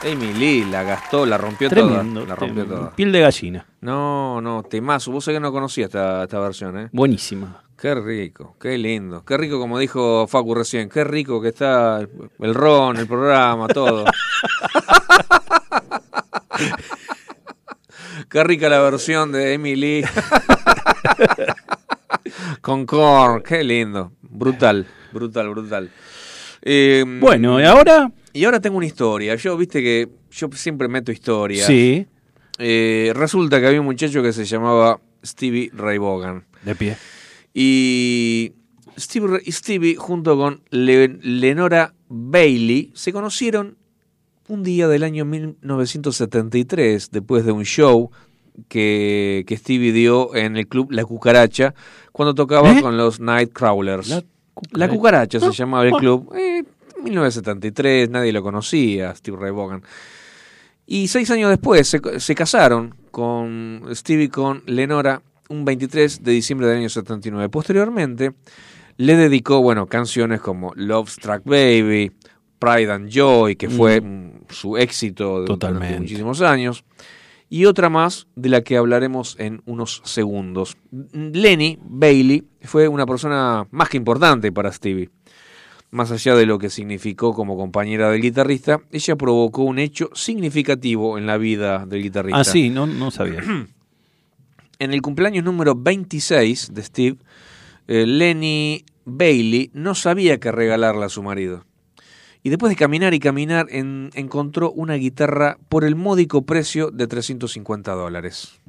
Amy 0.03 0.33
Lee 0.33 0.65
la 0.65 0.81
gastó, 0.81 1.27
la 1.27 1.37
rompió 1.37 1.69
Tremendo, 1.69 2.21
toda. 2.21 2.29
La 2.29 2.35
rompió 2.35 2.63
tremendo. 2.63 2.75
toda. 2.85 2.95
Piel 2.95 3.11
de 3.11 3.19
gallina. 3.19 3.63
No, 3.81 4.41
no, 4.41 4.63
temazo. 4.63 5.11
Vos 5.11 5.23
sabés 5.25 5.35
que 5.37 5.41
no 5.41 5.51
conocía 5.51 5.85
esta, 5.85 6.23
esta 6.23 6.39
versión, 6.39 6.75
¿eh? 6.79 6.89
Buenísima. 6.91 7.61
Qué 7.79 7.93
rico, 7.93 8.55
qué 8.59 8.79
lindo. 8.79 9.23
Qué 9.23 9.37
rico, 9.37 9.59
como 9.59 9.77
dijo 9.77 10.25
Facu 10.27 10.55
recién. 10.55 10.89
Qué 10.89 11.03
rico 11.03 11.39
que 11.39 11.49
está 11.49 11.99
el 12.39 12.53
ron, 12.55 12.97
el 12.97 13.05
programa, 13.05 13.67
todo. 13.67 14.05
qué 18.29 18.43
rica 18.43 18.69
la 18.69 18.79
versión 18.79 19.31
de 19.31 19.53
Emily. 19.53 20.03
Con 22.61 22.87
Korn, 22.87 23.43
qué 23.43 23.63
lindo. 23.63 24.13
Brutal, 24.23 24.87
brutal, 25.11 25.49
brutal. 25.49 25.91
Eh, 26.63 27.03
Bueno, 27.19 27.61
¿y 27.61 27.65
ahora? 27.65 28.09
Y 28.35 28.43
ahora 28.45 28.59
tengo 28.59 28.77
una 28.77 28.85
historia. 28.85 29.35
Yo, 29.35 29.55
viste 29.57 29.81
que 29.81 30.09
yo 30.31 30.49
siempre 30.53 30.87
meto 30.87 31.11
historias. 31.11 31.65
Sí. 31.67 32.05
Eh, 32.59 33.11
resulta 33.15 33.59
que 33.59 33.67
había 33.67 33.79
un 33.79 33.85
muchacho 33.85 34.21
que 34.21 34.33
se 34.33 34.43
llamaba 34.45 34.99
Stevie 35.25 35.71
Ray 35.73 35.97
Vaughan. 35.97 36.43
De 36.63 36.75
pie. 36.75 36.97
Y 37.53 38.51
Stevie, 38.97 39.95
junto 39.95 40.37
con 40.37 40.61
Le- 40.69 41.17
Lenora 41.21 41.93
Bailey 42.09 42.91
se 42.93 43.13
conocieron 43.13 43.77
un 44.47 44.63
día 44.63 44.87
del 44.87 45.03
año 45.03 45.25
1973, 45.25 47.09
después 47.11 47.45
de 47.45 47.51
un 47.51 47.63
show 47.63 48.11
que, 48.67 49.43
que 49.47 49.57
Stevie 49.57 49.91
dio 49.91 50.35
en 50.35 50.57
el 50.57 50.67
club 50.67 50.91
La 50.91 51.03
Cucaracha, 51.05 51.73
cuando 52.11 52.35
tocaba 52.35 52.77
¿Eh? 52.77 52.81
con 52.81 52.97
los 52.97 53.19
Nightcrawlers. 53.19 54.23
La 54.71 54.87
Cucaracha, 54.87 55.39
se 55.39 55.51
llamaba 55.51 55.85
el 55.85 55.93
club. 55.93 56.33
Eh, 56.37 56.63
1973, 57.03 58.09
nadie 58.09 58.31
lo 58.33 58.41
conocía, 58.43 59.13
Stevie 59.15 59.39
Ray 59.39 59.51
Vaughan. 59.51 59.83
Y 60.87 61.07
seis 61.07 61.29
años 61.31 61.49
después 61.49 61.87
se, 61.87 61.99
se 62.19 62.35
casaron 62.35 62.93
con 63.11 63.83
Stevie 63.93 64.29
con 64.29 64.61
Lenora 64.67 65.21
un 65.49 65.65
23 65.65 66.23
de 66.23 66.31
diciembre 66.31 66.67
del 66.67 66.77
año 66.79 66.89
79. 66.89 67.49
Posteriormente 67.49 68.33
le 68.97 69.15
dedicó, 69.15 69.61
bueno, 69.61 69.87
canciones 69.87 70.41
como 70.41 70.71
Love 70.75 71.09
Struck 71.09 71.43
Baby, 71.43 72.11
Pride 72.59 72.91
and 72.91 73.09
Joy, 73.09 73.55
que 73.55 73.69
fue 73.69 73.99
Mm. 74.01 74.31
su 74.49 74.77
éxito 74.77 75.41
de- 75.41 75.47
muchísimos 75.99 76.41
años, 76.41 76.83
y 77.49 77.65
otra 77.65 77.89
más 77.89 78.27
de 78.35 78.49
la 78.49 78.61
que 78.61 78.77
hablaremos 78.77 79.35
en 79.39 79.61
unos 79.65 80.01
segundos. 80.05 80.77
Lenny 81.13 81.77
Bailey 81.83 82.43
fue 82.61 82.87
una 82.87 83.05
persona 83.05 83.67
más 83.71 83.89
que 83.89 83.97
importante 83.97 84.51
para 84.51 84.71
Stevie. 84.71 85.09
Más 85.91 86.11
allá 86.11 86.35
de 86.35 86.45
lo 86.45 86.59
que 86.59 86.69
significó 86.69 87.33
como 87.33 87.55
compañera 87.55 88.09
del 88.11 88.21
guitarrista, 88.21 88.81
ella 88.91 89.15
provocó 89.15 89.63
un 89.63 89.79
hecho 89.79 90.09
significativo 90.13 91.17
en 91.17 91.25
la 91.25 91.37
vida 91.37 91.85
del 91.85 92.03
guitarrista. 92.03 92.39
Ah, 92.39 92.43
sí, 92.43 92.69
no, 92.69 92.85
no 92.87 93.11
sabía. 93.11 93.41
En 94.77 94.91
el 94.93 95.01
cumpleaños 95.01 95.45
número 95.45 95.73
26 95.73 96.73
de 96.73 96.83
Steve, 96.83 97.17
eh, 97.87 98.05
Lenny 98.05 98.83
Bailey 99.05 99.71
no 99.73 99.95
sabía 99.95 100.37
qué 100.41 100.51
regalarle 100.51 101.05
a 101.05 101.09
su 101.09 101.23
marido. 101.23 101.63
Y 102.43 102.49
después 102.49 102.71
de 102.71 102.75
caminar 102.75 103.13
y 103.13 103.19
caminar, 103.19 103.67
en- 103.69 104.09
encontró 104.15 104.71
una 104.73 104.95
guitarra 104.95 105.57
por 105.69 105.85
el 105.85 105.95
módico 105.95 106.41
precio 106.45 106.91
de 106.91 107.07
350 107.07 107.93
dólares. 107.93 108.59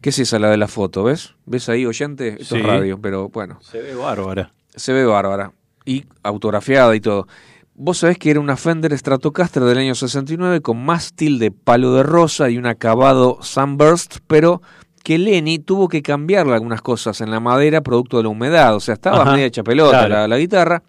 ¿Qué 0.00 0.08
es 0.08 0.18
esa 0.18 0.38
la 0.38 0.48
de 0.50 0.56
la 0.56 0.66
foto? 0.66 1.04
¿Ves? 1.04 1.34
¿Ves 1.44 1.68
ahí, 1.68 1.84
oyente? 1.84 2.38
Esto 2.40 2.56
es 2.56 2.62
radio, 2.62 2.98
pero 2.98 3.28
bueno. 3.28 3.58
Se 3.60 3.82
ve 3.82 3.94
bárbara. 3.94 4.54
Se 4.74 4.94
ve 4.94 5.04
bárbara. 5.04 5.52
Y 5.84 6.04
autografiada 6.22 6.94
y 6.94 7.00
todo. 7.00 7.26
Vos 7.74 7.98
sabés 7.98 8.18
que 8.18 8.30
era 8.30 8.38
una 8.40 8.56
Fender 8.56 8.96
Stratocaster 8.96 9.62
del 9.64 9.78
año 9.78 9.94
69 9.94 10.60
con 10.60 10.84
mástil 10.84 11.38
de 11.38 11.50
palo 11.50 11.94
de 11.94 12.02
rosa 12.02 12.50
y 12.50 12.58
un 12.58 12.66
acabado 12.66 13.38
Sunburst, 13.40 14.18
pero 14.26 14.60
que 15.02 15.18
Lenny 15.18 15.58
tuvo 15.58 15.88
que 15.88 16.02
cambiarle 16.02 16.52
algunas 16.54 16.82
cosas 16.82 17.20
en 17.22 17.30
la 17.30 17.40
madera 17.40 17.80
producto 17.80 18.18
de 18.18 18.22
la 18.24 18.28
humedad. 18.28 18.76
O 18.76 18.80
sea, 18.80 18.94
estaba 18.94 19.22
Ajá, 19.22 19.32
media 19.32 19.46
hecha 19.46 19.64
pelota 19.64 19.98
claro. 20.06 20.08
la, 20.14 20.28
la 20.28 20.38
guitarra. 20.38 20.82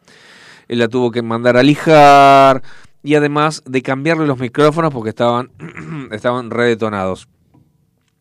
Él 0.67 0.79
la 0.79 0.87
tuvo 0.87 1.09
que 1.09 1.21
mandar 1.21 1.57
a 1.57 1.63
lijar 1.63 2.61
y 3.01 3.15
además 3.15 3.63
de 3.65 3.81
cambiarle 3.81 4.27
los 4.27 4.37
micrófonos 4.37 4.93
porque 4.93 5.09
estaban, 5.09 5.51
estaban 6.11 6.51
redetonados. 6.51 7.27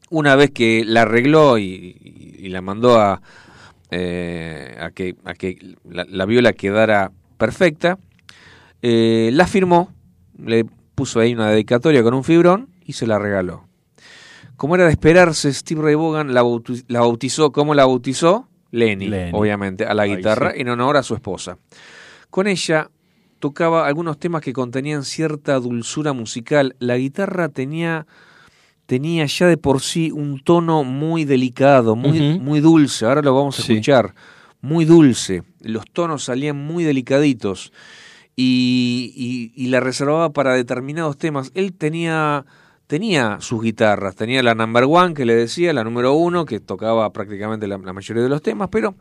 Una 0.09 0.35
vez 0.37 0.51
que 0.51 0.85
la 0.87 1.03
arregló 1.03 1.59
y, 1.59 1.65
y- 1.65 2.37
y 2.47 2.49
la 2.49 2.61
mandó 2.61 2.99
a, 3.01 3.23
eh, 3.93 4.77
a 4.81 4.91
que, 4.91 5.15
a 5.25 5.35
que 5.35 5.77
la, 5.89 6.05
la 6.09 6.25
viola 6.27 6.53
quedara 6.55 7.13
perfecta, 7.37 7.99
eh, 8.81 9.31
la 9.33 9.47
firmó, 9.47 9.93
le 10.39 10.65
puso 10.95 11.21
ahí 11.21 11.35
una 11.35 11.51
dedicatoria 11.51 12.03
con 12.03 12.15
un 12.15 12.25
fibrón 12.25 12.71
y 12.85 12.95
se 12.95 13.07
la 13.07 13.19
regaló. 13.19 13.69
Como 14.57 14.75
era 14.77 14.85
de 14.85 14.91
esperarse, 14.91 15.53
Steve 15.53 15.83
Ray 15.83 15.95
Vaughan 15.95 16.35
la, 16.35 16.43
bauti- 16.43 16.85
la 16.89 17.01
bautizó, 17.01 17.53
¿cómo 17.53 17.75
la 17.75 17.85
bautizó? 17.85 18.49
Lenny, 18.71 19.09
Lenny. 19.09 19.31
obviamente, 19.35 19.85
a 19.85 19.93
la 19.95 20.07
guitarra, 20.07 20.53
sí. 20.53 20.61
en 20.61 20.69
honor 20.71 20.97
a 20.97 21.03
su 21.03 21.15
esposa. 21.15 21.59
Con 22.31 22.47
ella 22.47 22.91
tocaba 23.39 23.87
algunos 23.87 24.19
temas 24.19 24.41
que 24.41 24.53
contenían 24.53 25.05
cierta 25.05 25.59
dulzura 25.59 26.13
musical. 26.13 26.75
La 26.79 26.97
guitarra 26.97 27.49
tenía, 27.51 28.07
tenía 28.87 29.25
ya 29.27 29.47
de 29.47 29.57
por 29.57 29.81
sí 29.81 30.11
un 30.11 30.41
tono 30.43 30.85
muy 30.85 31.25
delicado, 31.25 31.97
muy, 31.97 32.39
muy 32.39 32.61
dulce. 32.61 33.07
Ahora 33.07 33.23
lo 33.23 33.35
vamos 33.35 33.59
a 33.59 33.63
Sí. 33.63 33.73
escuchar. 33.75 34.15
Muy 34.61 34.85
dulce. 34.85 35.43
Los 35.61 35.85
tonos 35.93 36.25
salían 36.25 36.57
muy 36.57 36.85
delicaditos. 36.85 37.73
Y, 38.37 39.13
y- 39.57 39.63
y 39.65 39.69
la 39.69 39.81
reservaba 39.81 40.33
para 40.33 40.55
determinados 40.55 41.19
temas. 41.19 41.51
Él 41.55 41.73
tenía, 41.75 42.47
tenía 42.87 43.39
sus 43.41 43.63
guitarras. 43.63 44.17
Tenía 44.17 44.43
la 44.43 44.55
number 44.55 44.85
one, 44.89 45.15
que 45.15 45.25
le 45.27 45.35
decía, 45.35 45.73
la 45.73 45.85
número 45.85 46.15
uno, 46.15 46.45
que 46.47 46.61
tocaba 46.61 47.13
prácticamente 47.13 47.67
la, 47.67 47.79
la 47.79 47.93
mayoría 47.93 48.23
de 48.23 48.29
los 48.29 48.41
temas. 48.43 48.69
Pero 48.71 48.95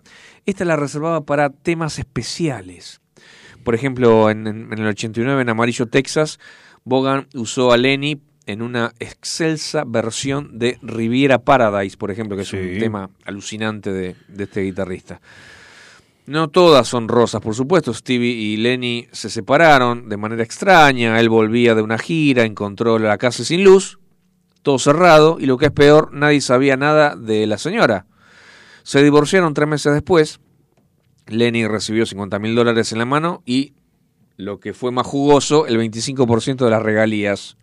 esta 0.46 0.66
la 0.66 0.76
reservaba 0.76 1.22
para 1.22 1.50
temas 1.50 1.98
especiales. 2.00 3.00
Por 3.64 3.76
ejemplo, 3.76 4.30
en, 4.30 4.48
en- 4.48 4.74
en 4.74 4.80
el 4.80 4.88
89, 4.88 5.42
en 5.44 5.50
Amarillo, 5.50 5.86
Texas, 5.86 6.40
Bogan 6.84 7.28
usó 7.36 7.72
a 7.72 7.78
Lenny 7.78 8.20
en 8.52 8.62
una 8.62 8.94
excelsa 9.00 9.84
versión 9.86 10.60
de 10.60 10.78
Riviera 10.82 11.40
Paradise, 11.40 11.98
por 11.98 12.12
ejemplo, 12.12 12.36
que 12.36 12.44
es 12.44 12.54
un 12.54 12.80
tema 12.80 13.10
alucinante 13.26 13.92
de, 13.92 14.16
de 14.28 14.44
este 14.44 14.62
guitarrista. 14.62 15.22
No 16.26 16.50
todas 16.50 16.88
son 16.88 17.08
rosas, 17.08 17.42
por 17.42 17.56
supuesto. 17.56 17.94
Stevie 17.94 18.32
y 18.32 18.58
Lenny 18.58 19.08
se 19.12 19.30
separaron 19.30 20.08
de 20.08 20.18
manera 20.18 20.44
extraña. 20.44 21.20
Él 21.20 21.30
volvía 21.30 21.76
de 21.76 21.82
una 21.82 21.98
gira, 21.98 22.44
encontró 22.44 23.00
la 23.00 23.18
casa 23.18 23.44
sin 23.44 23.64
luz, 23.64 24.00
todo 24.62 24.78
cerrado, 24.80 25.38
y 25.40 25.46
lo 25.46 25.58
que 25.58 25.66
es 25.66 25.72
peor, 25.72 26.14
nadie 26.14 26.42
sabía 26.42 26.78
nada 26.78 27.16
de 27.16 27.48
la 27.48 27.58
señora. 27.58 28.06
Se 28.84 29.04
divorciaron 29.04 29.54
tres 29.54 29.68
meses 29.68 29.94
después. 29.94 30.40
Lenny 31.28 31.68
recibió 31.68 32.06
50 32.06 32.40
mil 32.40 32.56
dólares 32.56 32.92
en 32.92 33.00
la 33.00 33.06
mano 33.06 33.42
y 33.46 33.74
lo 34.38 34.60
que 34.60 34.74
fue 34.74 34.92
más 34.92 35.06
jugoso, 35.06 35.68
el 35.68 35.78
25% 35.78 36.64
de 36.64 36.70
las 36.70 36.82
regalías. 36.82 37.58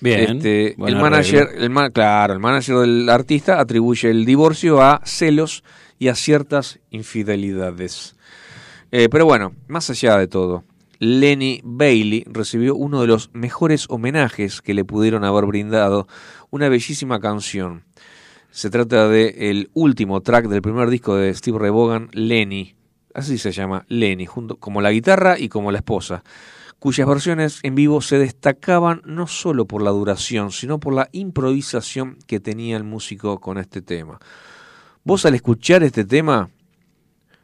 Bien, 0.00 0.36
Este, 0.36 0.74
el 0.86 0.96
manager, 0.96 1.48
el 1.56 1.92
claro, 1.92 2.32
el 2.32 2.40
manager 2.40 2.78
del 2.78 3.08
artista 3.08 3.60
atribuye 3.60 4.10
el 4.10 4.24
divorcio 4.24 4.80
a 4.80 5.02
celos 5.04 5.62
y 5.98 6.08
a 6.08 6.14
ciertas 6.14 6.78
infidelidades. 6.90 8.16
Eh, 8.92 9.08
pero 9.10 9.26
bueno, 9.26 9.52
más 9.68 9.90
allá 9.90 10.16
de 10.16 10.26
todo, 10.26 10.64
Lenny 10.98 11.60
Bailey 11.64 12.24
recibió 12.26 12.74
uno 12.74 13.00
de 13.02 13.06
los 13.06 13.30
mejores 13.34 13.86
homenajes 13.88 14.62
que 14.62 14.74
le 14.74 14.84
pudieron 14.84 15.24
haber 15.24 15.46
brindado, 15.46 16.08
una 16.50 16.68
bellísima 16.68 17.20
canción. 17.20 17.84
Se 18.50 18.68
trata 18.68 19.08
de 19.08 19.50
el 19.50 19.70
último 19.74 20.22
track 20.22 20.46
del 20.48 20.62
primer 20.62 20.90
disco 20.90 21.14
de 21.16 21.32
Steve 21.34 21.70
Vaughan, 21.70 22.08
Lenny. 22.12 22.74
Así 23.14 23.38
se 23.38 23.52
llama, 23.52 23.84
Lenny, 23.88 24.26
junto 24.26 24.56
como 24.56 24.80
la 24.80 24.92
guitarra 24.92 25.38
y 25.38 25.48
como 25.48 25.70
la 25.70 25.78
esposa, 25.78 26.22
cuyas 26.80 27.06
versiones 27.06 27.60
en 27.62 27.74
vivo 27.74 28.00
se 28.00 28.18
destacaban 28.18 29.02
no 29.04 29.26
solo 29.26 29.66
por 29.66 29.82
la 29.82 29.90
duración, 29.90 30.50
sino 30.50 30.80
por 30.80 30.94
la 30.94 31.08
improvisación 31.12 32.16
que 32.26 32.40
tenía 32.40 32.76
el 32.76 32.84
músico 32.84 33.38
con 33.38 33.58
este 33.58 33.82
tema. 33.82 34.18
Vos 35.04 35.26
al 35.26 35.34
escuchar 35.34 35.82
este 35.82 36.04
tema, 36.06 36.50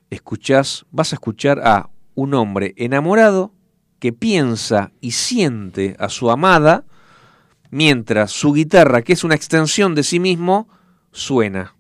escuchás, 0.08 0.86
vas 0.90 1.12
a 1.12 1.16
escuchar 1.16 1.60
a 1.60 1.90
un 2.14 2.32
hombre 2.32 2.72
enamorado 2.78 3.52
que 3.98 4.12
piensa 4.12 4.90
y 5.02 5.12
siente 5.12 5.96
a 5.98 6.08
su 6.08 6.30
amada 6.30 6.86
mientras 7.70 8.30
su 8.30 8.54
guitarra, 8.54 9.02
que 9.02 9.12
es 9.12 9.22
una 9.22 9.34
extensión 9.34 9.94
de 9.94 10.02
sí 10.02 10.18
mismo, 10.18 10.66
suena. 11.12 11.74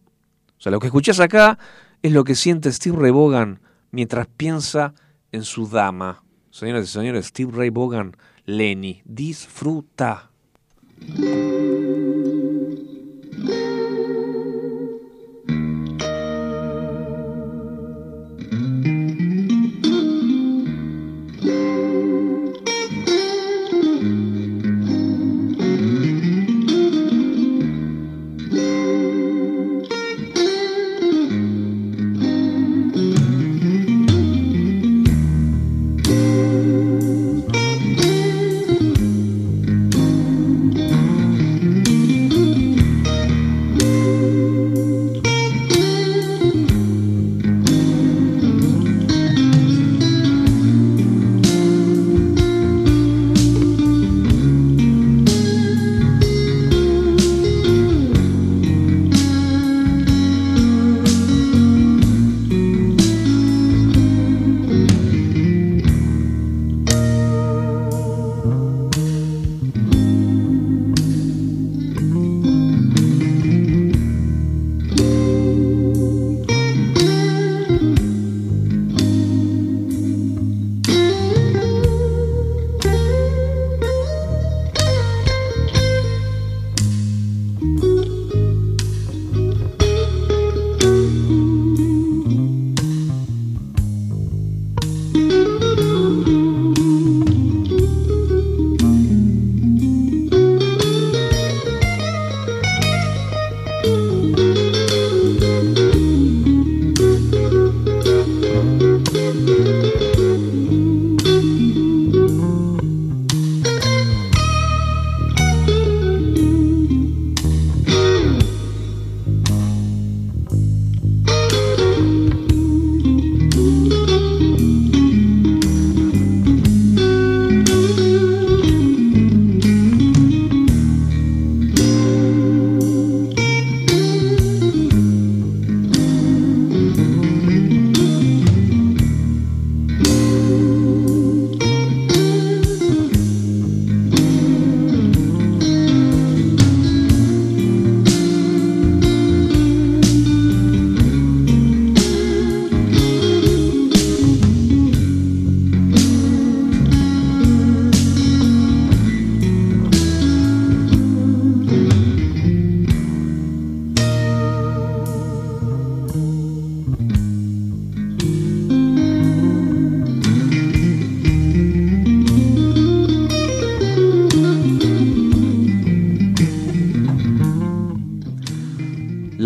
O 0.58 0.60
sea, 0.60 0.72
lo 0.72 0.78
que 0.78 0.88
escuchás 0.88 1.20
acá 1.20 1.58
es 2.02 2.12
lo 2.12 2.22
que 2.22 2.34
siente 2.34 2.70
Steve 2.70 3.10
Vaughan 3.10 3.60
mientras 3.92 4.26
piensa 4.26 4.92
en 5.32 5.42
su 5.42 5.66
dama. 5.68 6.22
Señoras 6.56 6.88
y 6.88 6.92
señores, 6.92 7.26
Steve 7.26 7.52
Ray 7.54 7.68
Vaughan, 7.68 8.16
Lenny, 8.46 9.02
disfruta. 9.04 10.30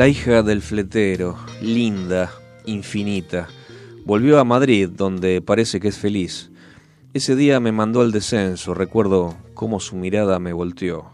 La 0.00 0.08
hija 0.08 0.42
del 0.42 0.62
fletero, 0.62 1.36
linda, 1.60 2.32
infinita, 2.64 3.48
volvió 4.06 4.40
a 4.40 4.44
Madrid, 4.44 4.88
donde 4.88 5.42
parece 5.42 5.78
que 5.78 5.88
es 5.88 5.98
feliz. 5.98 6.50
Ese 7.12 7.36
día 7.36 7.60
me 7.60 7.70
mandó 7.70 8.00
al 8.00 8.10
descenso, 8.10 8.72
recuerdo 8.72 9.36
cómo 9.52 9.78
su 9.78 9.96
mirada 9.96 10.38
me 10.38 10.54
volteó. 10.54 11.10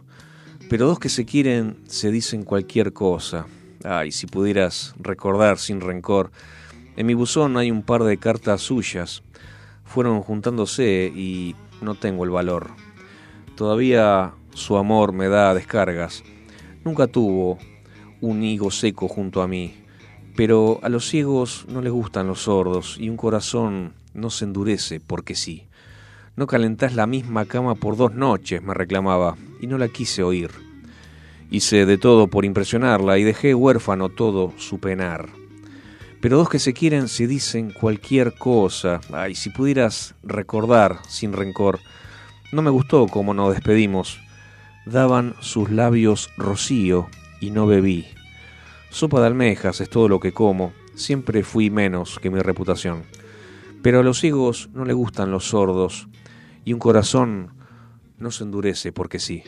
Pero 0.71 0.87
dos 0.87 1.01
que 1.01 1.09
se 1.09 1.25
quieren 1.25 1.79
se 1.89 2.13
dicen 2.13 2.45
cualquier 2.45 2.93
cosa. 2.93 3.47
Ay, 3.83 4.13
si 4.13 4.29
pudieras 4.29 4.95
recordar 5.01 5.59
sin 5.59 5.81
rencor. 5.81 6.31
En 6.97 7.07
mi 7.07 7.15
buzón 7.15 7.57
hay 7.57 7.73
un 7.73 7.83
par 7.83 8.05
de 8.05 8.19
cartas 8.19 8.61
suyas. 8.61 9.25
Fueron 9.85 10.23
juntándose 10.23 11.13
y 11.13 11.57
no 11.81 11.97
tengo 11.97 12.23
el 12.23 12.31
valor. 12.31 12.69
Todavía 13.57 14.35
su 14.55 14.77
amor 14.77 15.13
me 15.13 15.27
da 15.27 15.55
descargas. 15.55 16.23
Nunca 16.85 17.09
tuvo 17.09 17.59
un 18.27 18.43
higo 18.43 18.71
seco 18.71 19.09
junto 19.09 19.43
a 19.43 19.49
mí. 19.49 19.75
Pero 20.37 20.81
a 20.83 20.89
los 20.89 21.09
ciegos 21.09 21.65
no 21.69 21.81
les 21.81 21.93
gustan 21.93 22.27
los 22.27 22.43
sordos 22.43 22.97
y 22.99 23.09
un 23.09 23.17
corazón 23.17 23.95
no 24.13 24.31
se 24.31 24.45
endurece 24.45 25.01
porque 25.01 25.35
sí. 25.35 25.65
No 26.37 26.47
calentás 26.47 26.95
la 26.95 27.07
misma 27.07 27.47
cama 27.47 27.77
por 27.77 27.97
dos 27.97 28.15
noches, 28.15 28.63
me 28.63 28.75
reclamaba, 28.75 29.37
y 29.61 29.67
no 29.67 29.79
la 29.79 29.89
quise 29.89 30.23
oír. 30.23 30.51
Hice 31.51 31.87
de 31.87 31.97
todo 31.97 32.27
por 32.27 32.45
impresionarla 32.45 33.19
y 33.19 33.25
dejé 33.25 33.55
huérfano 33.55 34.11
todo 34.11 34.53
su 34.59 34.79
penar. 34.79 35.29
Pero 36.21 36.39
dos 36.39 36.49
que 36.49 36.59
se 36.59 36.75
quieren 36.75 37.09
se 37.09 37.27
dicen 37.27 37.71
cualquier 37.71 38.35
cosa. 38.35 39.01
Ay, 39.13 39.35
si 39.35 39.51
pudieras 39.51 40.15
recordar 40.23 40.99
sin 41.09 41.33
rencor. 41.33 41.79
No 42.53 42.63
me 42.63 42.71
gustó 42.71 43.07
cómo 43.07 43.33
nos 43.33 43.55
despedimos. 43.55 44.19
Daban 44.87 45.35
sus 45.41 45.71
labios 45.71 46.31
rocío 46.37 47.09
y 47.41 47.51
no 47.51 47.67
bebí. 47.67 48.16
Sopa 48.91 49.21
de 49.21 49.27
almejas 49.27 49.81
es 49.81 49.91
todo 49.91 50.09
lo 50.09 50.21
que 50.21 50.33
como. 50.33 50.73
Siempre 50.95 51.43
fui 51.43 51.71
menos 51.71 52.19
que 52.19 52.31
mi 52.31 52.41
reputación. 52.41 53.05
Pero 53.83 54.01
a 54.01 54.03
los 54.03 54.21
ciegos 54.21 54.71
no 54.73 54.85
le 54.85 54.95
gustan 54.95 55.31
los 55.31 55.49
sordos 55.49 56.09
y 56.65 56.73
un 56.73 56.79
corazón 56.79 57.53
no 58.19 58.31
se 58.31 58.45
endurece 58.45 58.93
porque 58.93 59.19
sí. 59.19 59.43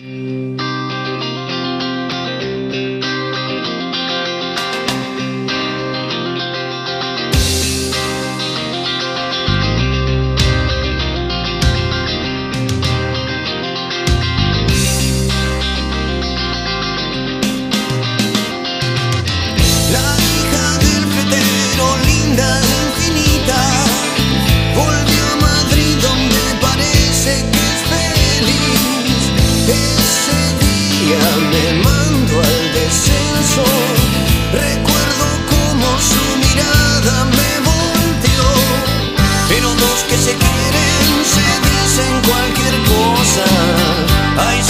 Cosa. 43.39 44.68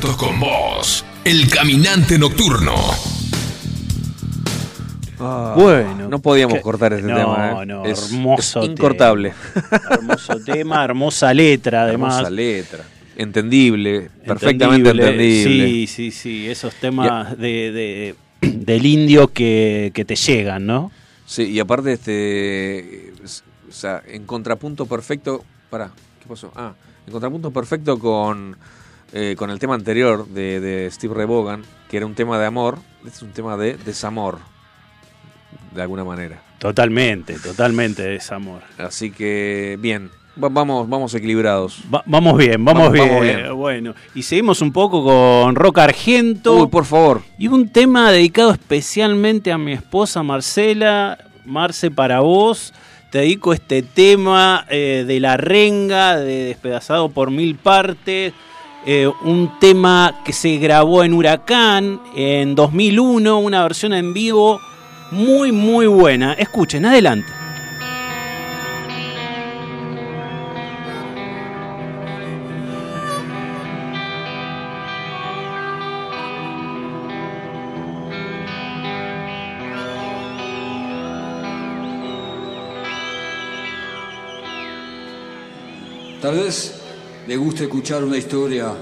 Con 0.00 0.40
vos, 0.40 1.04
el 1.24 1.46
caminante 1.50 2.18
nocturno. 2.18 2.74
Bueno, 5.18 6.08
no 6.08 6.18
podíamos 6.20 6.54
que- 6.56 6.62
cortar 6.62 6.94
este 6.94 7.06
no, 7.06 7.16
tema. 7.16 7.62
¿eh? 7.62 7.66
no, 7.66 7.84
Es- 7.84 8.10
hermoso 8.10 8.62
es 8.62 8.70
incortable. 8.70 9.34
tema. 9.52 9.80
hermoso 9.90 10.40
tema, 10.40 10.84
hermosa 10.84 11.34
letra, 11.34 11.82
además. 11.82 12.14
Hermosa 12.14 12.30
letra. 12.30 12.84
Entendible, 13.16 14.08
perfectamente 14.26 14.88
entendible. 14.90 15.44
Sí, 15.44 15.86
sí, 15.86 16.10
sí, 16.10 16.48
esos 16.48 16.74
temas 16.76 17.36
de, 17.36 17.70
de- 17.70 18.14
del 18.40 18.86
indio 18.86 19.30
que, 19.30 19.90
que 19.94 20.06
te 20.06 20.16
llegan, 20.16 20.64
¿no? 20.64 20.90
Sí, 21.26 21.42
y 21.42 21.60
aparte, 21.60 21.92
este. 21.92 23.12
es- 23.22 23.44
O 23.68 23.72
sea, 23.72 24.02
en 24.08 24.24
contrapunto 24.24 24.86
perfecto. 24.86 25.44
Pará, 25.68 25.90
¿qué 26.22 26.26
pasó? 26.26 26.50
Ah, 26.56 26.72
en 27.06 27.12
contrapunto 27.12 27.50
perfecto 27.50 27.98
con. 27.98 28.56
Eh, 29.12 29.34
con 29.36 29.50
el 29.50 29.58
tema 29.58 29.74
anterior 29.74 30.26
de, 30.28 30.60
de 30.60 30.90
Steve 30.90 31.24
Vaughan, 31.26 31.62
que 31.88 31.96
era 31.96 32.06
un 32.06 32.14
tema 32.14 32.38
de 32.38 32.46
amor, 32.46 32.78
este 33.04 33.16
es 33.16 33.22
un 33.22 33.32
tema 33.32 33.56
de 33.56 33.76
desamor, 33.76 34.38
de 35.74 35.82
alguna 35.82 36.04
manera. 36.04 36.42
Totalmente, 36.58 37.38
totalmente 37.38 38.02
desamor. 38.02 38.62
Así 38.78 39.10
que, 39.10 39.78
bien. 39.80 40.10
Va- 40.42 40.48
vamos, 40.48 40.88
vamos 40.88 41.14
equilibrados. 41.14 41.82
Va- 41.92 42.02
vamos 42.06 42.36
bien, 42.38 42.64
vamos, 42.64 42.82
Vamos- 42.84 42.92
bien. 42.92 43.08
vamos 43.08 43.22
bien. 43.24 43.56
Bueno, 43.56 43.94
y 44.14 44.22
seguimos 44.22 44.60
un 44.60 44.72
poco 44.72 45.02
con 45.04 45.54
rock 45.54 45.78
argento. 45.78 46.54
Uy, 46.54 46.68
por 46.68 46.84
favor. 46.84 47.22
Y 47.38 47.48
un 47.48 47.68
tema 47.70 48.12
dedicado 48.12 48.52
especialmente 48.52 49.52
a 49.52 49.58
mi 49.58 49.72
esposa 49.72 50.22
Marcela. 50.22 51.18
Marce, 51.44 51.90
para 51.90 52.20
vos. 52.20 52.72
Te 53.10 53.18
dedico 53.18 53.52
este 53.52 53.82
tema 53.82 54.64
eh, 54.68 55.04
de 55.06 55.18
la 55.18 55.36
renga, 55.36 56.16
de 56.16 56.44
despedazado 56.44 57.08
por 57.08 57.30
mil 57.32 57.56
partes. 57.56 58.32
Eh, 58.86 59.06
un 59.24 59.58
tema 59.58 60.22
que 60.24 60.32
se 60.32 60.56
grabó 60.56 61.04
en 61.04 61.12
Huracán 61.12 62.00
en 62.14 62.54
2001, 62.54 63.38
una 63.38 63.62
versión 63.62 63.92
en 63.92 64.14
vivo 64.14 64.58
muy, 65.10 65.52
muy 65.52 65.86
buena. 65.86 66.32
Escuchen, 66.32 66.86
adelante. 66.86 67.30
Tal 86.22 86.34
vez 86.34 86.79
le 87.30 87.36
guste 87.36 87.62
escuchar 87.62 88.02
una 88.02 88.16
historia, 88.16 88.74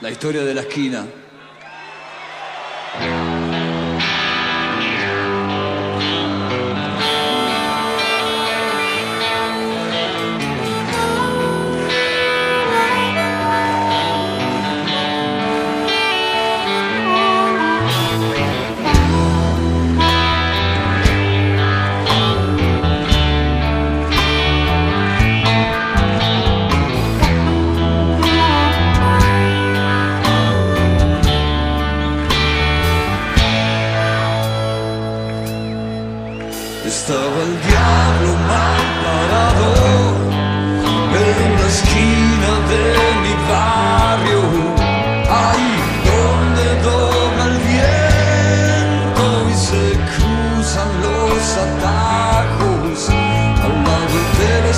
la 0.00 0.08
historia 0.08 0.44
de 0.44 0.54
la 0.54 0.60
esquina. 0.60 1.04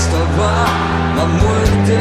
Estaba 0.04 0.52
la 1.16 1.26
muerte 1.40 1.98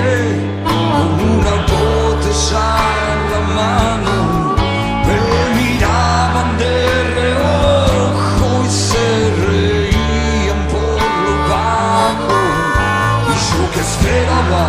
con 0.91 1.09
una 1.35 1.55
botella 1.71 2.65
en 3.11 3.19
la 3.31 3.41
mano. 3.59 4.15
Me 5.07 5.17
miraban 5.57 6.49
de 6.61 6.75
reojo 7.19 8.47
y 8.67 8.69
se 8.88 9.07
reían 9.47 10.61
por 10.73 10.99
lo 11.25 11.34
bajo. 11.51 12.39
Y 13.31 13.35
yo 13.47 13.61
que 13.73 13.81
esperaba 13.89 14.65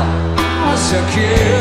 hacia 0.71 1.01
quién, 1.13 1.54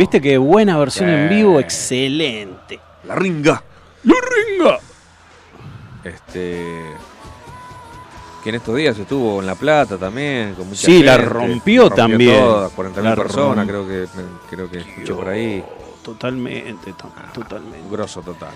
Viste 0.00 0.18
qué 0.20 0.38
buena 0.38 0.78
versión 0.78 1.10
Sí. 1.10 1.14
en 1.14 1.28
vivo, 1.28 1.60
excelente. 1.60 2.80
La 3.04 3.14
ringa. 3.14 3.62
La 4.04 4.14
ringa. 4.14 4.78
Este. 6.04 6.82
Que 8.42 8.48
en 8.48 8.54
estos 8.54 8.74
días 8.76 8.98
estuvo 8.98 9.40
en 9.40 9.46
La 9.46 9.54
Plata 9.54 9.98
también, 9.98 10.54
con 10.54 10.66
mucha 10.68 10.86
Sí, 10.86 11.02
la 11.02 11.12
gente. 11.16 11.28
rompió 11.28 11.90
también. 11.90 12.40
todas, 12.40 12.72
40.000 12.72 13.10
La 13.10 13.14
personas, 13.16 13.66
creo 13.68 13.86
que 13.86 14.06
creo 14.48 14.70
que 14.70 14.78
escuché 14.78 15.12
por 15.12 15.28
ahí. 15.28 15.62
Totalmente, 16.02 16.94
to- 16.94 17.12
totalmente. 17.34 17.86
Grosso 17.90 18.22
total. 18.22 18.54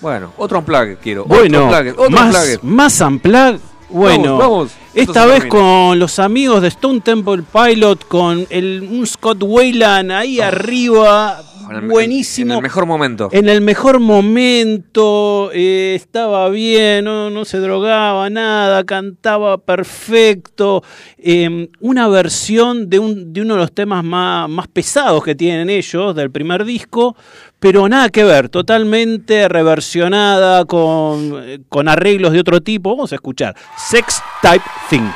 Bueno, 0.00 0.32
otro 0.36 0.60
unplugged 0.60 0.98
quiero. 1.02 1.24
Bueno, 1.24 1.66
otro 1.66 1.76
unplugged, 1.78 1.92
otro 1.98 2.10
más, 2.10 2.26
unplugged. 2.26 2.62
más 2.62 3.00
unplugged. 3.00 3.60
Bueno, 3.90 4.36
Vamos, 4.36 4.38
vamos. 4.38 4.72
Esto 4.94 5.12
esta 5.12 5.26
vez 5.26 5.44
con 5.46 5.98
los 5.98 6.18
amigos 6.18 6.60
de 6.60 6.68
Stone 6.68 7.00
Temple 7.00 7.42
Pilot, 7.42 8.06
con 8.06 8.46
el, 8.50 8.86
un 8.90 9.06
Scott 9.06 9.38
Wayland 9.42 10.12
ahí 10.12 10.40
arriba, 10.40 11.42
En 11.70 11.84
el- 11.84 11.88
buenísimo. 11.90 12.52
En 12.52 12.56
el 12.58 12.62
mejor 12.62 12.86
momento. 12.86 13.28
En 13.32 13.48
el 13.48 13.60
mejor 13.60 14.00
momento, 14.00 15.50
eh, 15.52 15.94
estaba 15.94 16.48
bien, 16.48 17.04
no, 17.04 17.30
no 17.30 17.44
se 17.44 17.58
drogaba 17.58 18.28
nada, 18.30 18.84
cantaba 18.84 19.58
perfecto. 19.58 20.82
Eh, 21.18 21.68
una 21.80 22.08
versión 22.08 22.88
de, 22.88 22.98
un, 22.98 23.32
de 23.32 23.42
uno 23.42 23.54
de 23.54 23.60
los 23.60 23.72
temas 23.72 24.04
más, 24.04 24.48
más 24.48 24.68
pesados 24.68 25.22
que 25.24 25.34
tienen 25.34 25.68
ellos, 25.70 26.14
del 26.14 26.30
primer 26.30 26.64
disco, 26.64 27.16
pero 27.58 27.88
nada 27.88 28.08
que 28.08 28.24
ver, 28.24 28.48
totalmente 28.48 29.48
reversionada, 29.48 30.64
con, 30.64 31.32
eh, 31.42 31.58
con 31.68 31.88
arreglos 31.88 32.32
de 32.32 32.40
otro 32.40 32.60
tipo. 32.60 32.90
Vamos 32.90 33.12
a 33.12 33.16
escuchar 33.16 33.54
Sex 33.76 34.22
Type 34.42 34.64
Thing. 34.90 35.08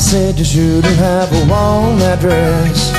Said 0.00 0.38
you 0.38 0.46
shouldn't 0.46 0.96
have 0.96 1.30
worn 1.50 1.98
that 1.98 2.20
dress. 2.20 2.90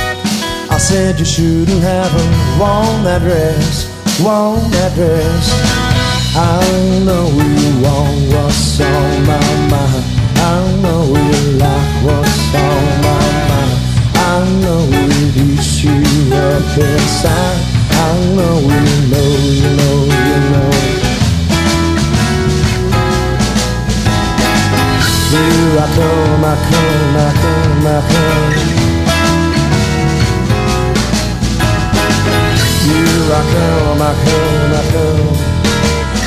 I 0.70 0.78
said 0.78 1.18
you 1.18 1.24
shouldn't 1.24 1.82
have 1.82 2.12
worn 2.60 3.02
that 3.02 3.22
dress, 3.22 3.90
worn 4.22 4.70
that 4.70 4.94
dress. 4.94 5.44
I 6.36 6.62
know 7.04 7.26
you 7.26 7.82
want 7.82 8.30
what's 8.32 8.80
on 8.80 9.26
my 9.26 9.50
mind. 9.66 10.04
I 10.38 10.62
know 10.80 11.02
you 11.10 11.58
like 11.58 11.94
what's 12.06 12.54
on 12.54 12.84
my 13.02 13.26
mind. 13.50 13.78
I 14.14 14.38
know 14.62 14.86
it 14.88 15.36
eats 15.36 15.82
you 15.82 15.98
up 16.32 16.78
inside. 16.78 17.60
I 17.90 18.12
know 18.36 18.60
you 18.62 18.94
know, 19.10 19.30
you 19.58 19.70
know, 19.76 19.96
you 20.06 20.38
know. 20.52 21.11
Here 25.32 25.78
I 25.78 25.86
come, 25.96 26.44
I 26.44 26.54
come, 26.68 27.16
I 27.16 27.32
come, 27.40 27.86
I 27.86 28.00
come. 28.12 28.52
Here 32.84 33.32
I 33.32 33.42
come, 33.52 34.02
I 34.02 34.12
come, 34.24 34.72
I 34.76 34.84
come. 34.92 35.52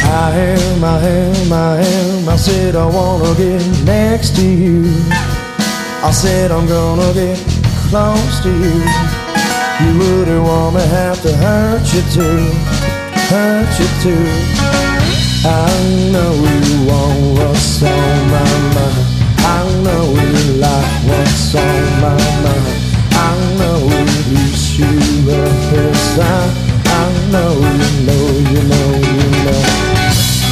I 0.07 0.32
am, 0.38 0.84
I 0.84 0.86
am, 1.07 1.53
I 1.53 1.82
am. 1.82 2.30
I 2.30 2.36
said 2.36 2.76
I 2.76 2.86
wanna 2.88 3.36
get 3.36 3.61
next 3.86 4.36
to 4.38 4.44
you. 4.44 4.86
I 6.02 6.10
said 6.11 6.52
I'm 6.52 6.65
gonna 6.65 7.14
get 7.14 7.38
close 7.90 8.40
to 8.41 8.49
you. 8.49 8.82
You 9.82 9.99
wouldn't 9.99 10.44
want 10.44 10.77
me 10.77 10.82
have 10.82 11.22
to 11.22 11.32
hurt 11.38 11.86
you 11.94 12.02
too, 12.10 12.49
hurt 13.30 13.80
you 13.80 13.88
too. 14.02 14.55
I 15.48 15.70
know 16.12 16.34
you 16.34 16.88
want 16.90 17.38
what's 17.38 17.84
on 17.84 18.30
my 18.34 18.54
mind. 18.74 19.06
I 19.46 19.62
know 19.86 20.06
you 20.10 20.54
like 20.58 21.04
what's 21.06 21.54
on 21.54 21.84
my 22.02 22.18
mind. 22.44 22.76
I 23.14 23.32
know 23.60 23.78
it 23.86 24.10
eats 24.42 24.80
you 24.80 24.90
up 25.30 25.74
inside. 25.74 26.52
I 26.88 27.06
know 27.30 27.54
you 27.62 27.90
know, 28.08 28.26
you 28.52 28.62
know, 28.72 28.90
you 29.06 29.28
know. 29.46 29.62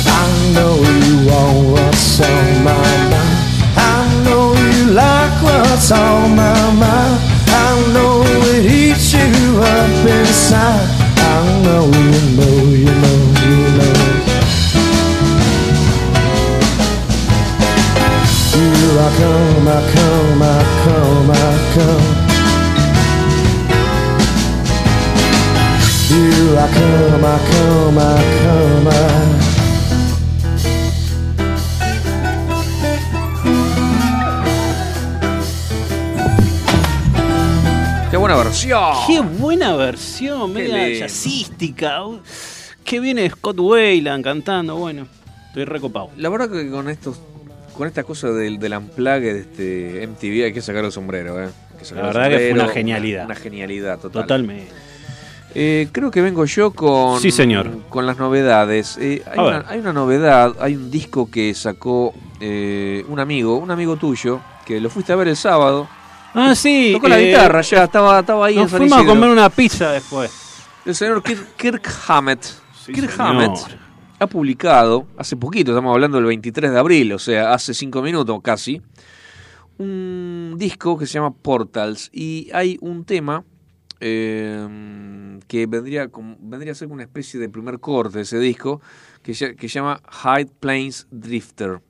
I 0.06 0.26
know 0.53 0.76
you 0.78 1.15
want 1.28 1.57
what's 1.74 2.22
on 2.22 2.64
my 2.64 2.94
mind. 3.10 3.38
I 3.76 4.24
know 4.26 4.53
you 4.53 4.94
like 4.94 5.41
what's 5.41 5.91
on 5.91 6.36
my 6.36 6.72
mind. 6.78 7.18
I 7.49 7.94
know 7.94 8.22
it 8.53 8.65
eats 8.68 9.11
you 9.11 9.57
up 9.57 10.06
inside. 10.06 10.86
I 11.18 11.64
know 11.64 11.86
you 11.90 12.22
know, 12.38 12.57
you 12.78 12.86
know, 12.86 13.02
Here 19.14 19.26
I 19.26 19.26
come, 19.26 19.68
I 19.68 19.81
come, 19.94 20.41
I 20.41 20.64
come, 20.84 21.31
I 21.31 21.53
come. 21.73 22.07
Here 26.07 26.57
I 26.57 26.68
come, 26.73 27.26
I 27.26 27.38
come, 27.49 27.99
I 27.99 28.23
come, 28.41 28.90
I 28.90 29.44
Qué 38.10 38.18
buena 38.18 38.35
versión. 38.35 38.94
Qué 39.07 39.19
buena 39.19 39.76
versión, 39.76 40.53
media 40.53 40.90
jazzística. 40.99 42.02
Qué 42.84 42.99
viene 42.99 43.30
Scott 43.30 43.60
Wayland 43.60 44.23
cantando, 44.23 44.76
bueno, 44.76 45.07
estoy 45.48 45.65
recopado. 45.65 46.10
La 46.18 46.30
verdad 46.30 46.49
que 46.49 46.69
con 46.69 46.90
estos 46.90 47.19
con 47.73 47.87
esta 47.87 48.03
cosa 48.03 48.31
del, 48.31 48.59
del 48.59 48.73
unplugged 48.73 49.33
de 49.33 49.39
este 49.39 50.07
MTV 50.07 50.45
hay 50.45 50.53
que 50.53 50.61
sacar 50.61 50.85
el 50.85 50.91
sombrero, 50.91 51.43
¿eh? 51.43 51.49
Sacar 51.81 52.03
La 52.03 52.07
verdad 52.13 52.29
que 52.29 52.49
fue 52.51 52.63
una 52.63 52.67
genialidad. 52.69 53.25
Una, 53.25 53.35
genialidad 53.35 53.99
total. 53.99 54.21
Totalmente. 54.23 54.71
Eh, 55.55 55.87
creo 55.91 56.09
que 56.09 56.21
vengo 56.21 56.45
yo 56.45 56.71
con, 56.71 57.19
Sí, 57.19 57.29
señor. 57.31 57.69
con 57.89 58.05
las 58.05 58.17
novedades. 58.17 58.97
Eh, 58.99 59.21
hay, 59.29 59.39
una, 59.39 59.57
ver. 59.59 59.65
hay 59.67 59.79
una 59.79 59.93
novedad, 59.93 60.55
hay 60.59 60.75
un 60.75 60.89
disco 60.89 61.29
que 61.29 61.53
sacó 61.53 62.13
eh, 62.39 63.03
un 63.07 63.19
amigo, 63.19 63.57
un 63.57 63.69
amigo 63.69 63.97
tuyo, 63.97 64.39
que 64.65 64.79
lo 64.79 64.89
fuiste 64.89 65.13
a 65.13 65.15
ver 65.15 65.27
el 65.27 65.35
sábado. 65.35 65.87
Ah, 66.33 66.55
sí. 66.55 66.91
Tocó 66.93 67.07
la 67.07 67.19
eh, 67.19 67.27
guitarra 67.27 67.61
ya, 67.61 67.83
estaba, 67.83 68.21
estaba 68.21 68.47
ahí 68.47 68.55
en 68.55 68.61
Nos 68.61 68.71
San 68.71 68.79
fuimos 68.79 68.99
a 68.99 69.05
comer 69.05 69.29
una 69.29 69.49
pizza 69.49 69.91
después. 69.91 70.31
El 70.85 70.95
señor 70.95 71.21
Kirk, 71.21 71.55
Kirk 71.55 71.87
Hammett. 72.07 72.43
Kirk 72.87 73.11
señor. 73.11 73.21
Hammett 73.21 73.83
ha 74.23 74.27
publicado, 74.27 75.07
hace 75.17 75.35
poquito, 75.37 75.71
estamos 75.71 75.93
hablando 75.93 76.17
del 76.17 76.25
23 76.27 76.71
de 76.71 76.79
abril, 76.79 77.13
o 77.13 77.19
sea, 77.19 77.53
hace 77.53 77.73
cinco 77.73 78.01
minutos 78.01 78.39
casi, 78.41 78.81
un 79.77 80.55
disco 80.57 80.97
que 80.97 81.05
se 81.05 81.13
llama 81.13 81.33
Portals. 81.33 82.09
Y 82.13 82.49
hay 82.53 82.77
un 82.81 83.05
tema 83.05 83.43
eh, 83.99 85.39
que 85.47 85.65
vendría, 85.65 86.09
vendría 86.39 86.71
a 86.73 86.75
ser 86.75 86.89
una 86.89 87.03
especie 87.03 87.39
de 87.39 87.49
primer 87.49 87.79
corte 87.79 88.17
de 88.17 88.23
ese 88.23 88.39
disco, 88.39 88.81
que 89.21 89.33
se, 89.33 89.55
llama 89.55 90.01
High 90.07 90.45
Plains 90.59 91.07
Drifter. 91.11 91.81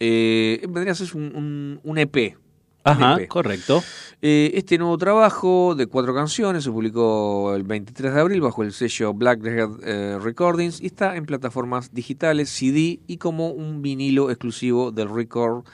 Eh, 0.00 0.64
vendría 0.68 0.92
a 0.92 0.96
ser 0.96 1.14
un- 1.16 1.80
un 1.82 1.98
EP. 1.98 2.36
Ajá, 2.84 3.16
EP. 3.20 3.28
correcto. 3.28 3.82
Eh, 4.22 4.52
este 4.54 4.78
nuevo 4.78 4.96
trabajo 4.98 5.74
de 5.74 5.86
cuatro 5.86 6.14
canciones 6.14 6.64
se 6.64 6.70
publicó 6.70 7.54
el 7.54 7.62
23 7.62 8.14
de 8.14 8.20
abril 8.20 8.40
bajo 8.40 8.62
el 8.62 8.72
sello 8.72 9.12
Blackhead 9.12 9.68
eh, 9.82 10.18
Recordings 10.22 10.80
y 10.80 10.86
está 10.86 11.16
en 11.16 11.26
plataformas 11.26 11.92
digitales, 11.92 12.48
CD 12.50 13.00
y 13.06 13.16
como 13.18 13.48
un 13.50 13.82
vinilo 13.82 14.30
exclusivo 14.30 14.90
del 14.92 15.08
Record 15.12 15.64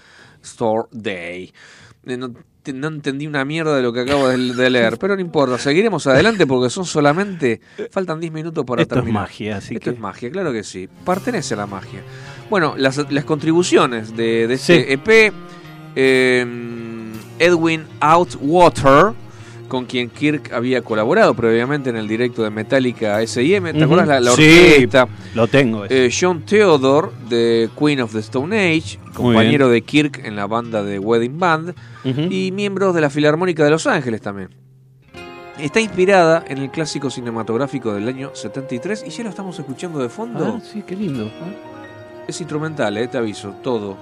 Store 0.42 0.88
Day. 0.92 1.52
Eh, 2.06 2.16
no, 2.16 2.32
te- 2.62 2.72
no 2.72 2.88
entendí 2.88 3.26
una 3.26 3.44
mierda 3.44 3.76
de 3.76 3.82
lo 3.82 3.92
que 3.92 4.00
acabo 4.00 4.28
de, 4.28 4.36
de 4.54 4.70
leer, 4.70 4.96
pero 4.98 5.14
no 5.14 5.20
importa, 5.20 5.58
seguiremos 5.58 6.06
adelante 6.06 6.46
porque 6.46 6.70
son 6.70 6.84
solamente, 6.86 7.60
faltan 7.90 8.20
10 8.20 8.32
minutos 8.32 8.64
para 8.64 8.82
Esto 8.82 8.94
es 8.96 9.00
terminar. 9.00 9.22
magia, 9.24 9.56
así 9.58 9.74
Esto 9.74 9.84
que- 9.84 9.90
es 9.96 10.00
magia, 10.00 10.30
claro 10.30 10.52
que 10.52 10.62
sí, 10.64 10.88
pertenece 11.04 11.54
a 11.54 11.58
la 11.58 11.66
magia. 11.66 12.02
Bueno, 12.48 12.74
las, 12.76 13.10
las 13.12 13.24
contribuciones 13.24 14.16
de, 14.16 14.46
de 14.48 14.54
este 14.54 14.84
Sí. 14.86 14.92
EP, 14.92 15.32
eh, 15.96 16.69
Edwin 17.40 17.84
Outwater, 18.00 19.12
con 19.68 19.86
quien 19.86 20.10
Kirk 20.10 20.52
había 20.52 20.82
colaborado 20.82 21.34
previamente 21.34 21.90
en 21.90 21.96
el 21.96 22.06
directo 22.06 22.42
de 22.42 22.50
Metallica 22.50 23.20
S&M, 23.22 23.72
¿te 23.72 23.78
Ujú. 23.78 23.84
acuerdas 23.84 24.08
la, 24.08 24.20
la 24.20 24.30
Sí, 24.32 24.42
orquesta? 24.74 25.08
lo 25.34 25.46
tengo. 25.48 25.84
Eh, 25.88 26.10
John 26.18 26.42
Theodore 26.44 27.08
de 27.28 27.68
Queen 27.78 28.00
of 28.00 28.12
the 28.12 28.18
Stone 28.20 28.56
Age, 28.56 28.98
compañero 29.14 29.68
de 29.68 29.82
Kirk 29.82 30.20
en 30.24 30.36
la 30.36 30.46
banda 30.46 30.82
de 30.82 30.98
Wedding 30.98 31.38
Band 31.38 31.74
y 32.04 32.52
miembros 32.52 32.94
de 32.94 33.00
la 33.00 33.10
Filarmónica 33.10 33.64
de 33.64 33.70
Los 33.70 33.86
Ángeles 33.86 34.20
también. 34.20 34.50
Está 35.58 35.78
inspirada 35.80 36.42
en 36.48 36.58
el 36.58 36.70
clásico 36.70 37.10
cinematográfico 37.10 37.92
del 37.92 38.08
año 38.08 38.30
73 38.34 39.04
y 39.06 39.10
ya 39.10 39.24
lo 39.24 39.30
estamos 39.30 39.58
escuchando 39.58 39.98
de 39.98 40.08
fondo. 40.08 40.56
Ah, 40.58 40.60
sí, 40.64 40.82
qué 40.86 40.96
lindo. 40.96 41.30
Es 42.26 42.40
instrumental, 42.40 42.96
eh, 42.96 43.08
te 43.08 43.18
aviso, 43.18 43.54
todo. 43.62 43.96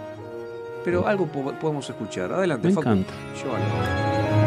Pero 0.89 1.07
algo 1.07 1.27
po- 1.27 1.53
podemos 1.61 1.87
escuchar. 1.91 2.33
Adelante, 2.33 2.69
Me 2.69 2.73
Facu. 2.73 2.89
encanta. 2.89 3.13
Llévalo. 3.37 4.38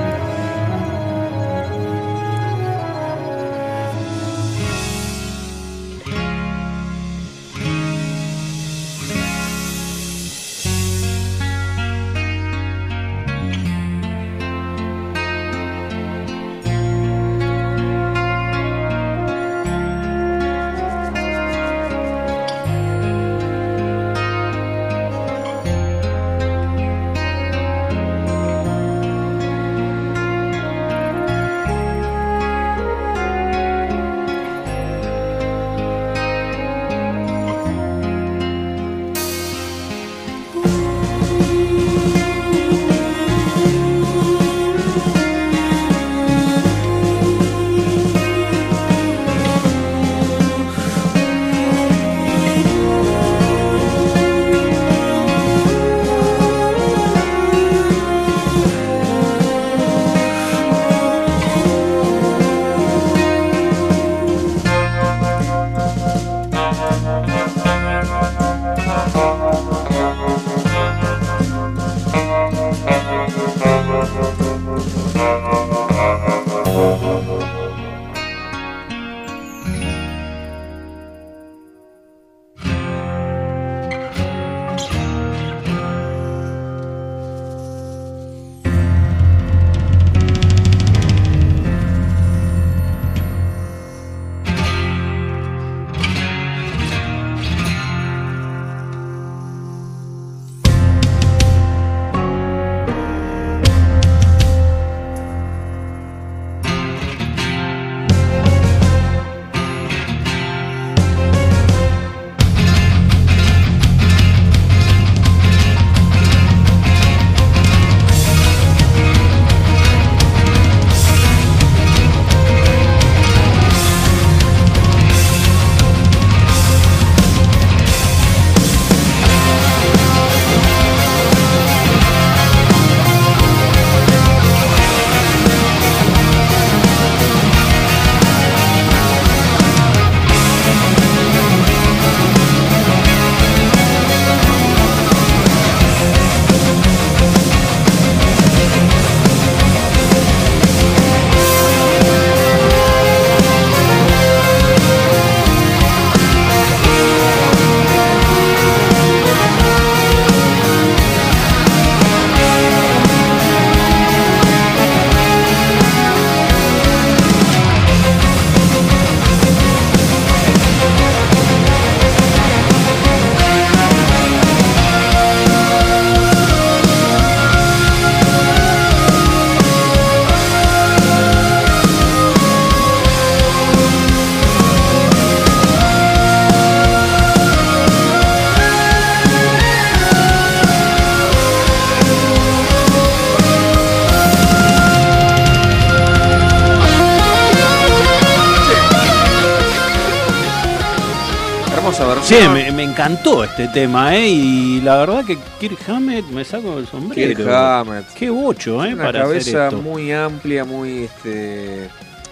Encantó 203.01 203.43
este 203.43 203.67
tema, 203.69 204.15
¿eh? 204.15 204.29
Y 204.29 204.81
la 204.81 204.97
verdad 204.97 205.25
que 205.25 205.37
Kirk 205.59 205.89
Hammett 205.89 206.25
me 206.27 206.45
saco 206.45 206.77
el 206.77 206.85
sombrero. 206.85 207.35
Kirk 207.35 207.49
Hammett. 207.49 208.05
Qué 208.13 208.29
bocho, 208.29 208.85
¿eh? 208.85 208.93
Una 208.93 209.05
para 209.05 209.23
hacer 209.23 209.31
cabeza 209.31 209.67
esto. 209.69 209.81
muy 209.81 210.11
amplia, 210.11 210.65
muy 210.65 211.05
este 211.05 211.85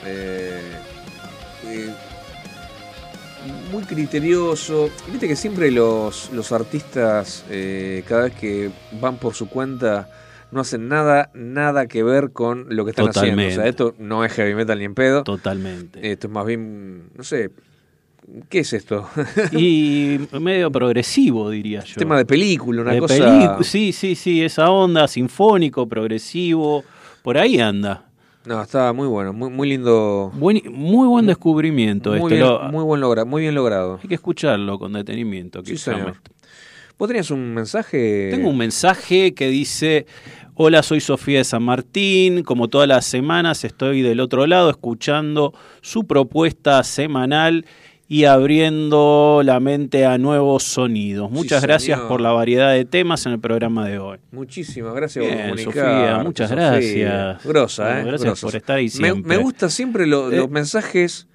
eh, 0.06 0.62
eh, 1.66 1.90
muy 3.72 3.84
criterioso. 3.84 4.92
Viste 5.12 5.28
que 5.28 5.36
siempre 5.36 5.72
los, 5.72 6.30
los 6.34 6.52
artistas, 6.52 7.46
eh, 7.50 8.04
cada 8.08 8.26
vez 8.26 8.36
que 8.36 8.70
van 9.02 9.18
por 9.18 9.34
su 9.34 9.50
cuenta, 9.50 10.08
no 10.52 10.62
hacen 10.62 10.88
nada, 10.88 11.32
nada 11.34 11.88
que 11.88 12.04
ver 12.04 12.32
con 12.32 12.68
lo 12.70 12.86
que 12.86 12.92
están 12.92 13.10
haciendo. 13.10 13.42
O 13.42 13.46
sea, 13.46 13.56
Totalmente. 13.56 13.70
esto 13.70 13.96
no 13.98 14.24
es 14.24 14.34
heavy 14.34 14.54
metal 14.54 14.78
ni 14.78 14.86
en 14.86 14.94
pedo. 14.94 15.24
Totalmente. 15.24 16.12
Esto 16.12 16.28
es 16.28 16.34
más 16.34 16.46
bien, 16.46 17.10
no 17.16 17.24
sé, 17.24 17.50
¿qué 18.50 18.60
es 18.60 18.74
esto? 18.74 19.08
Y 19.52 20.20
medio 20.40 20.72
progresivo, 20.72 21.50
diría 21.50 21.84
yo. 21.84 21.96
Tema 21.96 22.18
de 22.18 22.26
película, 22.26 22.82
una 22.82 22.94
De 22.94 23.00
cosa. 23.00 23.58
Sí, 23.64 23.92
sí, 23.92 24.16
sí, 24.16 24.42
esa 24.44 24.70
onda, 24.70 25.08
sinfónico, 25.08 25.88
progresivo, 25.88 26.84
por 27.24 27.38
ahí 27.38 27.60
anda. 27.60 28.06
No, 28.46 28.62
está 28.62 28.94
muy 28.94 29.08
bueno, 29.08 29.34
muy, 29.34 29.50
muy 29.50 29.70
lindo. 29.70 30.32
Buen- 30.36 30.62
muy 30.72 31.08
buen 31.08 31.26
descubrimiento 31.28 32.12
Muy 32.12 32.20
este. 32.22 32.36
bien, 32.36 32.48
lo- 32.48 32.62
muy 32.72 32.84
buen 32.84 33.02
logra, 33.02 33.26
muy 33.26 33.42
bien 33.44 33.54
logrado. 33.54 34.00
hay 34.02 34.08
que 34.08 34.16
escucharlo 34.16 34.80
con 34.80 34.94
detenimiento. 34.94 35.62
Sí, 35.64 35.78
señor. 35.78 36.16
¿Vos 36.98 37.08
tenías 37.08 37.32
un 37.32 37.54
mensaje? 37.54 38.30
Tengo 38.32 38.50
un 38.50 38.58
mensaje 38.58 39.34
que 39.34 39.48
dice, 39.50 40.06
hola, 40.56 40.84
soy 40.84 41.00
Sofía 41.00 41.38
de 41.40 41.44
San 41.46 41.64
Martín, 41.64 42.44
como 42.44 42.68
todas 42.68 42.88
las 42.90 43.06
semanas 43.06 43.64
estoy 43.64 44.02
del 44.02 44.20
otro 44.20 44.46
lado 44.48 44.70
escuchando 44.70 45.54
su 45.82 46.06
propuesta 46.06 46.84
semanal 46.84 47.66
y 48.12 48.26
abriendo 48.26 49.42
la 49.46 49.60
mente 49.60 50.06
a 50.06 50.18
nuevos 50.18 50.64
sonidos. 50.64 51.30
Muchas 51.30 51.62
gracias 51.62 52.00
por 52.02 52.22
la 52.22 52.32
variedad 52.32 52.74
de 52.74 52.84
temas 52.84 53.26
en 53.28 53.34
el 53.34 53.40
programa 53.40 53.88
de 53.88 54.00
hoy. 54.00 54.18
Muchísimas 54.32 54.96
gracias 54.96 55.24
Bien, 55.24 55.38
por 55.38 55.44
comunicar. 55.50 55.74
Sofía, 55.74 56.24
muchas 56.24 56.52
gracias. 56.52 57.44
Grosa, 57.46 57.84
Bueno, 57.84 58.00
¿eh? 58.00 58.04
gracias 58.06 58.42
por 58.42 58.56
estar 58.56 58.78
ahí 58.78 58.86
Me- 58.86 58.90
siempre. 58.90 59.38
Me, 59.38 59.44
gusta 59.44 59.70
siempre 59.70 60.08
lo- 60.08 60.32
Eh, 60.32 60.38
los 60.38 60.50
mensajes 60.50 61.28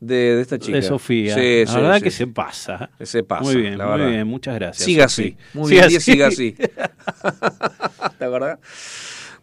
de, 0.00 0.36
de 0.36 0.42
esta 0.42 0.58
chica. 0.58 0.76
De 0.76 0.82
Sofía. 0.82 1.34
Sí, 1.34 1.64
la 1.64 1.72
sí, 1.72 1.76
verdad 1.80 1.96
sí, 1.96 2.02
que 2.02 2.10
se 2.10 2.26
pasa. 2.26 2.90
Se 3.02 3.22
pasa. 3.22 3.42
Muy 3.44 3.56
bien, 3.56 3.78
la 3.78 3.86
muy 3.86 3.92
verdad. 3.98 4.10
bien, 4.12 4.26
muchas 4.26 4.54
gracias. 4.54 4.84
Siga 4.84 5.06
así. 5.06 5.34
Muy 5.54 5.70
Siga 5.70 5.86
bien, 5.86 5.96
así. 5.96 6.12
siga 6.12 6.26
así. 6.28 6.54
¿La 8.20 8.28
verdad? 8.28 8.58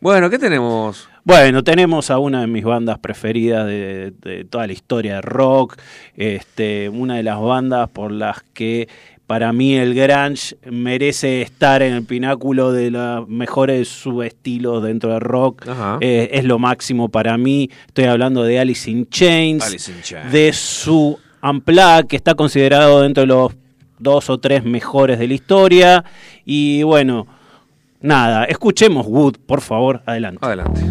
Bueno, 0.06 0.30
¿qué 0.30 0.38
tenemos? 0.38 1.10
Bueno, 1.24 1.64
tenemos 1.64 2.12
a 2.12 2.20
una 2.20 2.42
de 2.42 2.46
mis 2.46 2.64
bandas 2.64 3.00
preferidas 3.00 3.66
de, 3.66 4.14
de 4.22 4.46
toda 4.46 4.68
la 4.68 4.74
historia 4.74 5.16
de 5.16 5.22
rock, 5.24 5.78
este, 6.16 6.90
una 6.90 7.16
de 7.16 7.24
las 7.24 7.42
bandas 7.42 7.90
por 7.90 8.12
las 8.12 8.44
que 8.54 8.88
para 9.26 9.52
mí 9.52 9.74
el 9.74 9.96
grunge 9.96 10.58
merece 10.70 11.42
estar 11.42 11.82
en 11.82 11.96
el 11.96 12.06
pináculo 12.06 12.72
de 12.72 12.92
los 12.92 13.28
mejores 13.28 13.88
subestilos 13.88 14.84
dentro 14.84 15.12
del 15.12 15.22
rock. 15.22 15.66
Eh, 16.02 16.30
es 16.34 16.44
lo 16.44 16.60
máximo 16.60 17.10
para 17.10 17.36
mí. 17.40 17.72
Estoy 17.88 18.04
hablando 18.04 18.44
de 18.44 18.60
Alice 18.60 18.88
in 18.88 19.10
Chains, 19.10 19.64
Alice 19.64 19.92
in 19.92 20.02
Chains. 20.04 20.32
de 20.32 20.54
su 20.54 21.18
Unplugged, 21.42 22.06
que 22.06 22.16
está 22.16 22.36
considerado 22.36 23.02
dentro 23.02 23.22
de 23.22 23.28
los 23.28 23.54
dos 23.98 24.30
o 24.30 24.38
tres 24.38 24.64
mejores 24.64 25.18
de 25.18 25.28
la 25.28 25.34
historia. 25.34 26.06
Y 26.46 26.84
bueno, 26.84 27.26
nada, 28.06 28.46
escuchemos 28.46 29.06
Wood, 29.08 29.36
por 29.46 29.62
favor, 29.62 30.02
adelante. 30.06 30.40
Adelante. 30.46 30.82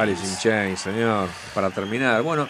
Alice 0.00 0.26
in 0.26 0.36
Chains. 0.38 0.80
Señor. 0.80 1.28
Para 1.54 1.70
terminar. 1.70 2.22
Bueno, 2.22 2.48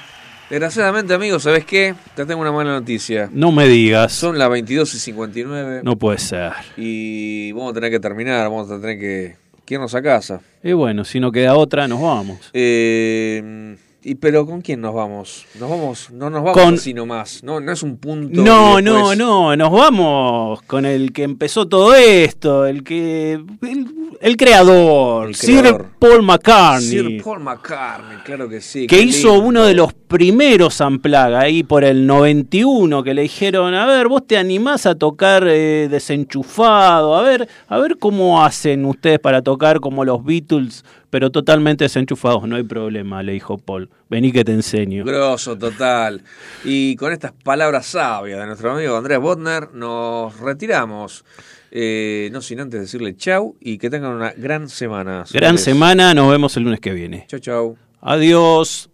desgraciadamente, 0.49 1.15
amigos, 1.15 1.43
¿sabes 1.43 1.65
qué? 1.65 1.95
Te 2.15 2.25
tengo 2.25 2.41
una 2.41 2.53
mala 2.53 2.71
noticia. 2.71 3.29
No 3.33 3.51
me 3.51 3.67
digas. 3.67 4.13
Son 4.13 4.39
las 4.39 4.49
22 4.49 4.95
y 4.95 4.99
59. 4.99 5.81
No 5.83 5.97
puede 5.97 6.19
ser. 6.19 6.53
Y 6.77 7.51
vamos 7.53 7.73
a 7.73 7.75
tener 7.75 7.91
que 7.91 7.99
terminar, 7.99 8.49
vamos 8.49 8.71
a 8.71 8.81
tener 8.81 8.99
que, 8.99 9.37
que 9.65 9.75
irnos 9.75 9.95
a 9.95 10.03
casa. 10.03 10.41
Y 10.63 10.73
bueno, 10.73 11.05
si 11.05 11.19
no 11.19 11.33
queda 11.33 11.57
otra, 11.57 11.89
nos 11.89 12.01
vamos. 12.01 12.51
Eh, 12.53 13.77
y 14.03 14.15
pero 14.15 14.47
¿con 14.47 14.61
quién 14.63 14.81
nos 14.81 14.95
vamos? 14.95 15.45
Nos 15.59 15.69
vamos, 15.69 16.11
no 16.11 16.31
nos 16.31 16.43
vamos 16.43 16.59
Con- 16.63 16.75
así 16.75 16.95
nomás. 16.95 17.43
No, 17.45 17.61
no 17.61 17.71
es 17.73 17.83
un 17.83 17.97
punto. 17.99 18.41
No, 18.43 18.81
no, 18.81 19.15
no, 19.15 19.55
nos 19.57 19.71
vamos 19.71 20.63
con 20.63 20.87
el 20.87 21.13
que 21.13 21.23
empezó 21.25 21.69
todo 21.69 21.95
esto, 21.95 22.67
el 22.67 22.83
que 22.83 23.33
el, 23.35 23.87
el 24.21 24.37
creador, 24.37 25.29
El 25.29 25.35
Sir. 25.35 25.85
Paul 25.99 26.23
McCartney, 26.23 26.89
Sir 26.89 27.23
Paul 27.23 27.41
McCartney, 27.41 28.19
claro 28.25 28.49
que 28.49 28.61
sí. 28.61 28.87
que 28.87 29.01
hizo 29.03 29.33
lindo. 29.35 29.47
uno 29.47 29.65
de 29.65 29.75
los 29.75 29.93
primeros 29.93 30.81
Unplugged 30.81 31.35
ahí 31.35 31.63
por 31.63 31.85
el 31.85 32.07
91 32.07 33.03
que 33.03 33.15
le 33.15 33.23
dijeron, 33.23 33.75
"A 33.75 33.87
ver, 33.87 34.09
vos 34.09 34.27
te 34.27 34.37
animás 34.39 34.87
a 34.87 34.95
tocar 34.95 35.45
eh, 35.47 35.89
desenchufado, 35.91 37.15
a 37.17 37.23
ver, 37.23 37.49
a 37.69 37.79
ver 37.79 37.99
cómo 37.99 38.43
hacen 38.45 38.85
ustedes 38.87 39.19
para 39.19 39.43
tocar 39.43 39.81
como 39.81 40.05
los 40.05 40.25
Beatles, 40.25 40.85
pero 41.11 41.31
totalmente 41.31 41.85
desenchufados, 41.85 42.49
no 42.49 42.57
hay 42.57 42.63
problema", 42.63 43.23
le 43.23 43.33
dijo 43.33 43.59
Paul. 43.59 43.91
Vení 44.09 44.33
que 44.33 44.45
te 44.45 44.53
enseño. 44.53 45.05
Grosso, 45.05 45.59
total. 45.59 46.23
Y 46.65 46.97
con 46.97 47.13
estas 47.13 47.33
palabras 47.33 47.87
sabias 47.87 48.41
de 48.41 48.47
nuestro 48.47 48.73
amigo 48.73 48.97
Andrés 48.97 49.19
Botner, 49.19 49.73
nos 49.75 50.39
retiramos. 50.41 51.25
Eh, 51.73 52.31
no 52.33 52.41
sin 52.41 52.59
antes 52.59 52.81
decirle 52.81 53.17
chau 53.17 53.55
y 53.61 53.79
que 53.79 53.91
tengan 53.91 54.13
una 54.13 54.33
gran 54.33 54.69
semana. 54.69 55.25
Gran 55.33 55.57
semana, 55.57 56.15
nos 56.15 56.31
vemos 56.31 56.57
el 56.57 56.65
lunes 56.65 56.81
que 56.81 56.93
viene. 56.93 57.27
Chau, 57.29 57.39
chau. 57.39 57.77
Adiós. 58.01 58.91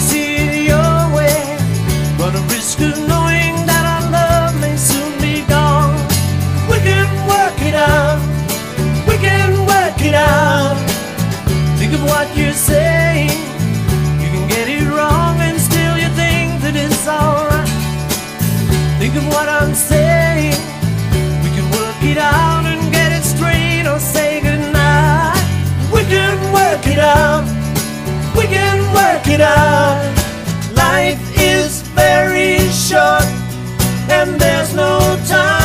You 0.00 0.27
saying. 12.58 13.30
You 14.20 14.28
can 14.34 14.48
get 14.48 14.66
it 14.68 14.82
wrong 14.90 15.38
and 15.40 15.60
still 15.60 15.96
you 15.96 16.08
think 16.18 16.60
that 16.62 16.74
it's 16.74 17.06
alright. 17.06 17.70
Think 18.98 19.14
of 19.14 19.24
what 19.28 19.48
I'm 19.48 19.74
saying. 19.74 20.58
We 21.44 21.50
can 21.54 21.66
work 21.78 22.02
it 22.02 22.18
out 22.18 22.64
and 22.66 22.80
get 22.92 23.12
it 23.12 23.22
straight 23.22 23.86
or 23.86 24.00
say 24.00 24.40
goodnight. 24.40 25.38
We 25.94 26.02
can 26.10 26.36
work 26.52 26.84
it 26.86 26.98
out. 26.98 27.46
We 28.36 28.44
can 28.50 28.78
work 28.92 29.26
it 29.28 29.40
out. 29.40 30.02
Life 30.74 31.22
is 31.38 31.82
very 31.94 32.58
short 32.70 33.22
and 34.10 34.40
there's 34.40 34.74
no 34.74 34.98
time 35.28 35.57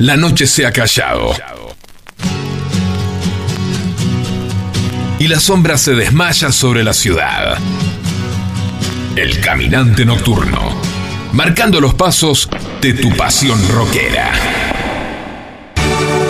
La 0.00 0.16
noche 0.16 0.46
se 0.46 0.64
ha 0.64 0.72
callado. 0.72 1.34
Y 5.18 5.28
la 5.28 5.38
sombra 5.38 5.76
se 5.76 5.92
desmaya 5.92 6.50
sobre 6.52 6.82
la 6.82 6.94
ciudad. 6.94 7.58
El 9.14 9.40
caminante 9.40 10.06
nocturno. 10.06 10.74
Marcando 11.34 11.82
los 11.82 11.92
pasos 11.92 12.48
de 12.80 12.94
tu 12.94 13.14
pasión 13.14 13.60
rockera. 13.68 14.69